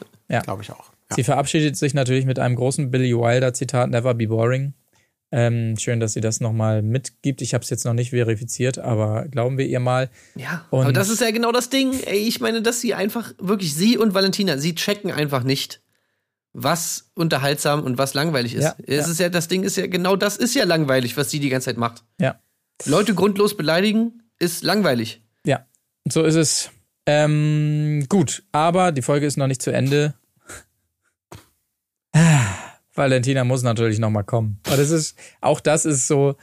[0.44, 0.90] Glaube ich auch.
[1.10, 1.16] Ja.
[1.16, 4.72] Sie verabschiedet sich natürlich mit einem großen Billy Wilder Zitat, Never be boring.
[5.34, 7.40] Ähm, schön, dass sie das nochmal mitgibt.
[7.40, 10.10] Ich habe es jetzt noch nicht verifiziert, aber glauben wir ihr mal.
[10.34, 11.92] Ja, Und- aber das ist ja genau das Ding.
[12.04, 15.80] Ey, ich meine, dass sie einfach, wirklich, sie und Valentina, sie checken einfach nicht,
[16.52, 18.64] was unterhaltsam und was langweilig ist.
[18.64, 19.12] Ja, es ja.
[19.12, 21.66] ist ja, das Ding ist ja, genau das ist ja langweilig, was sie die ganze
[21.66, 22.04] Zeit macht.
[22.20, 22.38] Ja,
[22.84, 25.22] Leute grundlos beleidigen ist langweilig.
[25.46, 25.64] ja,
[26.10, 26.70] so ist es.
[27.06, 30.14] Ähm, gut, aber die Folge ist noch nicht zu Ende.
[32.94, 34.60] Valentina muss natürlich nochmal kommen.
[34.68, 36.36] Und das ist, auch das ist so,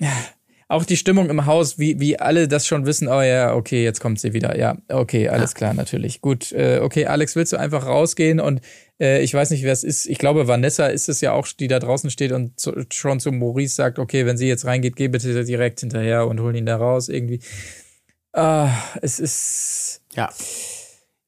[0.00, 0.12] ja,
[0.68, 3.98] auch die Stimmung im Haus, wie, wie alle das schon wissen, oh ja, okay, jetzt
[4.00, 4.56] kommt sie wieder.
[4.56, 6.20] Ja, okay, alles klar, natürlich.
[6.20, 8.38] Gut, äh, okay, Alex, willst du einfach rausgehen?
[8.38, 8.60] Und
[9.00, 10.06] äh, ich weiß nicht, wer es ist.
[10.06, 13.32] Ich glaube, Vanessa ist es ja auch, die da draußen steht und zu, schon zu
[13.32, 16.76] Maurice sagt, okay, wenn sie jetzt reingeht, geh bitte direkt hinterher und hol ihn da
[16.76, 17.40] raus irgendwie.
[18.32, 18.70] Ah,
[19.02, 20.30] es ist, Ja.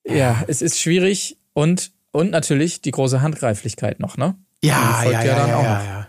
[0.07, 4.37] ja, es ist schwierig und, und natürlich die große Handgreiflichkeit noch, ne?
[4.63, 6.07] Ja, ja, ja ja, ja, ja.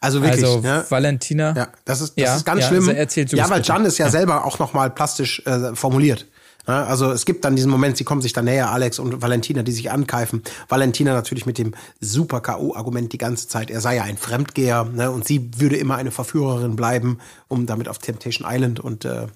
[0.00, 0.84] Also wirklich, also ne?
[0.88, 1.54] Valentina.
[1.56, 2.88] Ja, das ist, das Ja, ist ganz ja, schlimm.
[2.88, 3.62] also ja, es weil.
[3.62, 6.26] Jan ist ja, selber auch nochmal plastisch äh, formuliert.
[6.64, 9.72] Also es gibt dann diesen Moment, sie kommen sich dann näher, Alex und Valentina, die
[9.72, 10.42] sich ankeifen.
[10.68, 15.10] Valentina natürlich mit dem super K.O.-Argument die ganze Zeit, er sei ja ein Fremdgeher ne,
[15.10, 19.26] und sie würde immer eine Verführerin bleiben, um damit auf Temptation Island und äh,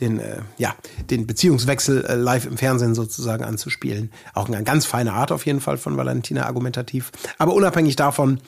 [0.00, 0.74] den, äh, ja,
[1.10, 4.12] den Beziehungswechsel äh, live im Fernsehen sozusagen anzuspielen.
[4.34, 7.12] Auch eine ganz feine Art auf jeden Fall von Valentina argumentativ.
[7.38, 8.40] Aber unabhängig davon,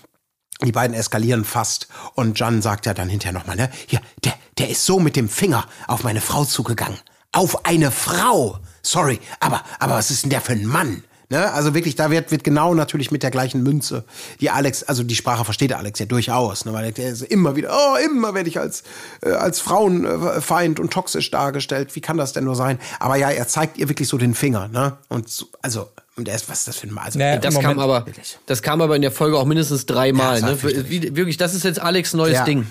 [0.64, 4.70] die beiden eskalieren fast und Jan sagt ja dann hinterher nochmal, ne, hier, der, der
[4.70, 6.99] ist so mit dem Finger auf meine Frau zugegangen.
[7.32, 8.58] Auf eine Frau!
[8.82, 11.02] Sorry, aber, aber was ist denn der für ein Mann?
[11.28, 11.52] Ne?
[11.52, 14.04] Also wirklich, da wird, wird genau natürlich mit der gleichen Münze,
[14.40, 16.72] die Alex, also die Sprache versteht Alex ja durchaus, ne?
[16.72, 18.84] weil der ist immer wieder, oh, immer werde ich als,
[19.22, 21.96] äh, als Frauenfeind und toxisch dargestellt.
[21.96, 22.78] Wie kann das denn nur sein?
[23.00, 24.96] Aber ja, er zeigt ihr wirklich so den Finger, ne?
[25.08, 27.06] Und so, also, und der ist, was ist das für ein Mann?
[27.06, 27.74] Also, Naja, Das Moment.
[27.74, 28.06] kam aber,
[28.46, 30.40] das kam aber in der Folge auch mindestens dreimal.
[30.40, 30.62] Ja, ne?
[30.62, 32.44] wirklich, das ist jetzt Alex neues Ja.
[32.44, 32.66] Ding.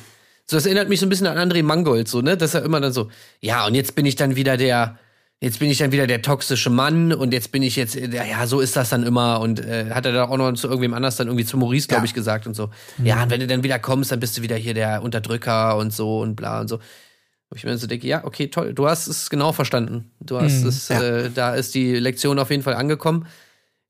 [0.47, 2.37] So, das erinnert mich so ein bisschen an André Mangold, so, ne?
[2.37, 3.09] Dass er immer dann so,
[3.41, 4.99] ja, und jetzt bin ich dann wieder der,
[5.41, 8.59] jetzt bin ich dann wieder der toxische Mann und jetzt bin ich jetzt, ja, so
[8.59, 9.39] ist das dann immer.
[9.39, 12.01] Und äh, hat er da auch noch zu irgendwem anders dann irgendwie zu Maurice, glaube
[12.01, 12.05] Ja.
[12.05, 12.69] ich, gesagt und so.
[13.03, 15.91] Ja, und wenn du dann wieder kommst, dann bist du wieder hier der Unterdrücker und
[15.91, 16.77] so und bla und so.
[17.49, 20.11] Wo ich mir dann so denke, ja, okay, toll, du hast es genau verstanden.
[20.19, 21.01] Du hast es, Ja.
[21.01, 23.25] äh, da ist die Lektion auf jeden Fall angekommen.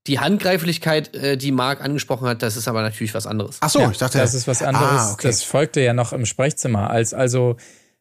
[0.08, 3.58] Die Handgreiflichkeit, äh, die Marc angesprochen hat, das ist aber natürlich was anderes.
[3.62, 5.02] Ach so, Ja, ich dachte, das ist was anderes.
[5.02, 5.28] Ah, okay.
[5.28, 7.58] Das folgte ja noch im Sprechzimmer, als also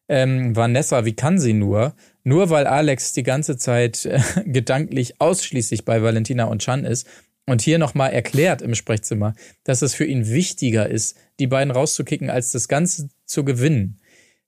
[0.09, 1.95] ähm, Vanessa, wie kann sie nur?
[2.23, 7.07] Nur weil Alex die ganze Zeit äh, gedanklich ausschließlich bei Valentina und Chan ist
[7.47, 9.35] und hier nochmal erklärt im Sprechzimmer,
[9.65, 14.01] dass es für ihn wichtiger ist, die beiden rauszukicken, als das Ganze zu gewinnen.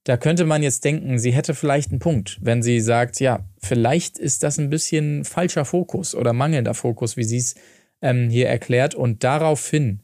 [0.07, 4.19] Da könnte man jetzt denken, sie hätte vielleicht einen Punkt, wenn sie sagt, ja, vielleicht
[4.19, 7.57] ist das ein bisschen falscher Fokus oder mangelnder Fokus, wie sie es
[8.03, 8.95] ähm, hier erklärt.
[8.95, 10.03] Und daraufhin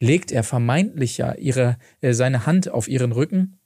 [0.00, 3.60] legt er vermeintlich ja ihre, äh, seine Hand auf ihren Rücken.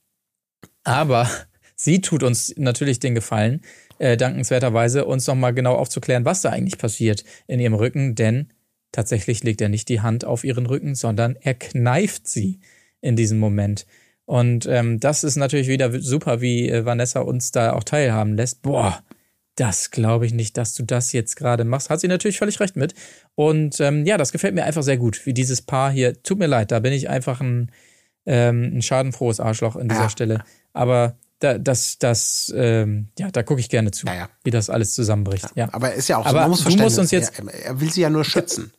[0.84, 1.26] Aber
[1.74, 3.62] sie tut uns natürlich den Gefallen,
[3.98, 8.14] äh, dankenswerterweise uns nochmal genau aufzuklären, was da eigentlich passiert in ihrem Rücken.
[8.14, 8.52] Denn
[8.92, 12.60] tatsächlich legt er nicht die Hand auf ihren Rücken, sondern er kneift sie
[13.00, 13.86] in diesem Moment.
[14.28, 18.60] Und ähm, das ist natürlich wieder super, wie äh, Vanessa uns da auch teilhaben lässt.
[18.60, 19.02] Boah,
[19.54, 21.88] das glaube ich nicht, dass du das jetzt gerade machst.
[21.88, 22.92] Hat sie natürlich völlig recht mit.
[23.36, 26.22] Und ähm, ja, das gefällt mir einfach sehr gut, wie dieses Paar hier.
[26.22, 27.72] Tut mir leid, da bin ich einfach ein,
[28.26, 30.10] ähm, ein schadenfrohes Arschloch an dieser Ja.
[30.10, 30.44] Stelle.
[30.74, 34.28] Aber da, das, das, ähm, ja, da gucke ich gerne zu, Ja, ja.
[34.44, 35.46] wie das alles zusammenbricht.
[35.54, 35.70] Ja.
[35.72, 37.90] Aber ist ja auch Aber so, man muss du musst uns jetzt- Er, er will
[37.90, 38.72] sie ja nur schützen.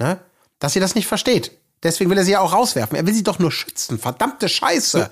[0.00, 0.18] Ne?
[0.58, 1.52] Dass sie das nicht versteht.
[1.86, 2.96] Deswegen will er sie ja auch rauswerfen.
[2.96, 3.98] Er will sie doch nur schützen.
[3.98, 5.08] Verdammte Scheiße.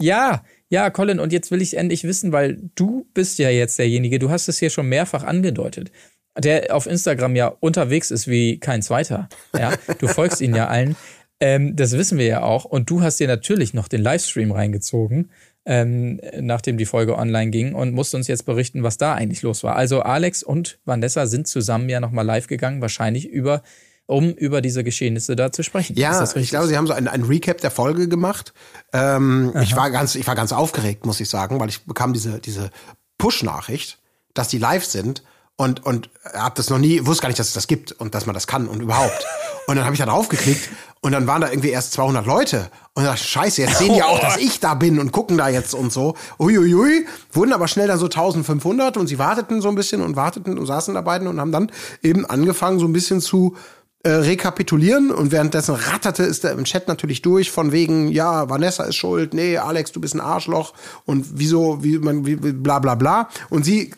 [0.00, 4.18] Ja, ja, Colin, und jetzt will ich endlich wissen, weil du bist ja jetzt derjenige,
[4.18, 5.90] du hast es hier schon mehrfach angedeutet,
[6.38, 9.28] der auf Instagram ja unterwegs ist wie kein zweiter.
[9.58, 10.94] Ja, du folgst ihn ja allen.
[11.40, 12.64] Ähm, das wissen wir ja auch.
[12.64, 15.30] Und du hast dir natürlich noch den Livestream reingezogen,
[15.64, 19.64] ähm, nachdem die Folge online ging und musst uns jetzt berichten, was da eigentlich los
[19.64, 19.74] war.
[19.74, 23.62] Also Alex und Vanessa sind zusammen ja nochmal live gegangen, wahrscheinlich über,
[24.08, 25.92] um über diese Geschehnisse da zu sprechen.
[25.92, 28.54] Ist Ja, das ich glaube, sie haben so ein, ein Recap der Folge gemacht.
[28.94, 32.38] Ähm, ich war ganz, ich war ganz aufgeregt, muss ich sagen, weil ich bekam diese,
[32.40, 32.70] diese
[33.18, 33.98] Push-Nachricht,
[34.32, 35.22] dass die live sind.
[35.56, 38.24] und, und hab das noch nie, wusste gar nicht, dass es das gibt und dass
[38.24, 39.26] man das kann und überhaupt.
[39.66, 40.70] Und dann habe ich da draufgeklickt
[41.02, 42.70] und dann waren da irgendwie erst 200 Leute.
[42.94, 45.50] Und ich dachte, scheiße, jetzt sehen die auch, dass ich da bin und gucken da
[45.50, 46.14] jetzt und so.
[46.38, 47.06] Uiuiui.
[47.32, 50.64] Wurden aber schnell dann so 1500 und sie warteten so ein bisschen und warteten und
[50.64, 51.70] saßen da beiden und haben dann
[52.02, 53.56] eben angefangen, so ein bisschen zu
[54.04, 58.84] äh, rekapitulieren und währenddessen ratterte es da im Chat natürlich durch von wegen, ja, Vanessa
[58.84, 60.72] ist schuld, nee, Alex, du bist ein Arschloch
[61.04, 63.28] und wieso, wie man, wie, bla bla bla.
[63.50, 63.92] Und sie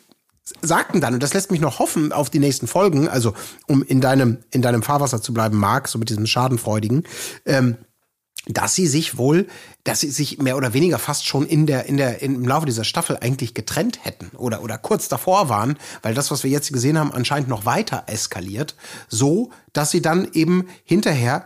[0.63, 3.35] sagten dann, und das lässt mich noch hoffen auf die nächsten Folgen, also
[3.67, 7.05] um in deinem, in deinem Fahrwasser zu bleiben, Marc, so mit diesem Schadenfreudigen,
[7.45, 7.77] ähm,
[8.47, 9.47] dass sie sich wohl,
[9.84, 12.84] dass sie sich mehr oder weniger fast schon in der, in der, im Laufe dieser
[12.84, 16.99] Staffel eigentlich getrennt hätten oder, oder kurz davor waren, weil das, was wir jetzt gesehen
[16.99, 18.76] haben, anscheinend noch weiter eskaliert,
[19.09, 21.45] so, dass sie dann eben hinterher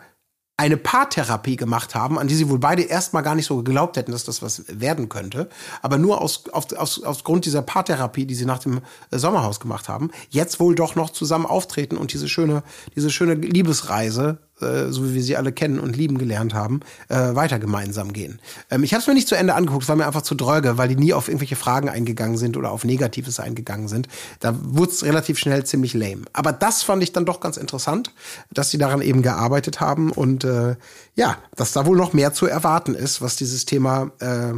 [0.57, 4.13] eine Paartherapie gemacht haben, an die sie wohl beide erstmal gar nicht so geglaubt hätten,
[4.13, 5.49] dass das was werden könnte.
[5.83, 8.81] Aber nur aus, auf, aus, aus Grund dieser Paartherapie, die sie nach dem
[9.11, 12.63] äh, Sommerhaus gemacht haben, jetzt wohl doch noch zusammen auftreten und diese schöne,
[12.95, 17.35] diese schöne Liebesreise äh, so wie wir sie alle kennen und lieben gelernt haben, äh,
[17.35, 18.41] weiter gemeinsam gehen.
[18.71, 20.79] Ähm, ich habe es mir nicht zu Ende angeguckt, es war mir einfach zu dröge,
[20.79, 24.09] weil die nie auf irgendwelche Fragen eingegangen sind oder auf Negatives eingegangen sind.
[24.41, 26.23] Da wurde es relativ schnell ziemlich lame.
[26.33, 28.13] Aber das fand ich dann doch ganz interessant,
[28.51, 30.77] dass sie daran eben gearbeitet haben und äh,
[31.15, 34.53] ja, dass da wohl noch mehr zu erwarten ist, was dieses Thema äh,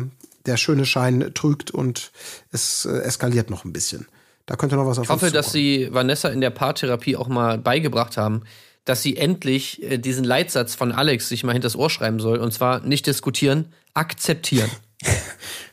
[0.47, 2.13] der schöne Schein trügt und
[2.53, 4.07] es äh, eskaliert noch ein bisschen.
[4.47, 7.59] Da könnte noch was auf Ich hoffe, dass sie Vanessa in der Paartherapie auch mal
[7.59, 8.43] beigebracht haben,
[8.87, 12.39] dass sie endlich äh, diesen Leitsatz von Alex sich mal hinters Ohr schreiben soll.
[12.39, 14.71] Und zwar nicht diskutieren, akzeptieren.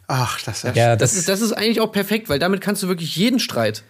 [0.08, 2.84] Ach, das, ist ja, das, das, ist, das ist eigentlich auch perfekt, weil damit kannst
[2.84, 3.84] du wirklich jeden Streit,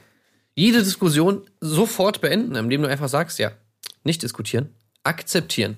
[0.54, 3.52] jede Diskussion sofort beenden, indem du einfach sagst, ja,
[4.04, 4.70] nicht diskutieren,
[5.04, 5.78] akzeptieren.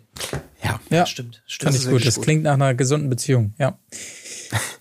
[0.63, 1.41] Ja, ja stimmt.
[1.45, 1.73] stimmt.
[1.73, 2.05] Fand ich gut.
[2.05, 3.79] Das klingt nach einer gesunden Beziehung, ja.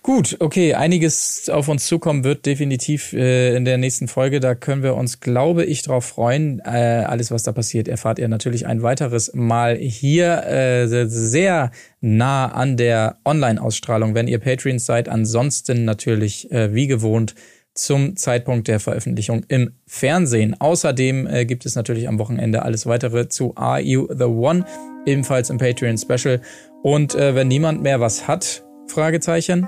[0.01, 4.39] Gut, okay, einiges auf uns zukommen wird definitiv äh, in der nächsten Folge.
[4.39, 6.59] Da können wir uns, glaube ich, drauf freuen.
[6.59, 12.47] Äh, alles, was da passiert, erfahrt ihr natürlich ein weiteres Mal hier äh, sehr nah
[12.47, 15.09] an der Online-Ausstrahlung, wenn ihr Patreons seid.
[15.09, 17.35] Ansonsten natürlich äh, wie gewohnt
[17.75, 20.55] zum Zeitpunkt der Veröffentlichung im Fernsehen.
[20.59, 24.65] Außerdem äh, gibt es natürlich am Wochenende alles weitere zu Are You the One,
[25.05, 26.41] ebenfalls im Patreon Special.
[26.83, 29.67] Und äh, wenn niemand mehr was hat, Fragezeichen?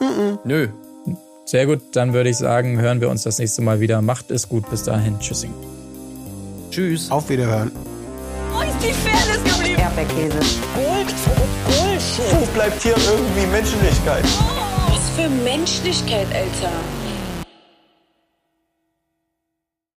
[0.00, 0.38] Mm -mm.
[0.44, 0.68] Nö.
[1.44, 4.02] Sehr gut, dann würde ich sagen, hören wir uns das nächste Mal wieder.
[4.02, 5.18] Macht es gut, bis dahin.
[5.18, 5.54] Tschüssing.
[6.70, 7.10] Tschüss.
[7.10, 7.72] Auf Wiederhören.
[8.52, 9.80] Wo ist die Fairness geblieben?
[9.80, 10.38] Erdbeerkäse.
[10.74, 11.14] Gold,
[11.64, 12.40] Bullshit.
[12.40, 14.24] Wo bleibt hier irgendwie Menschlichkeit?
[14.90, 16.72] Was für Menschlichkeit, Alter.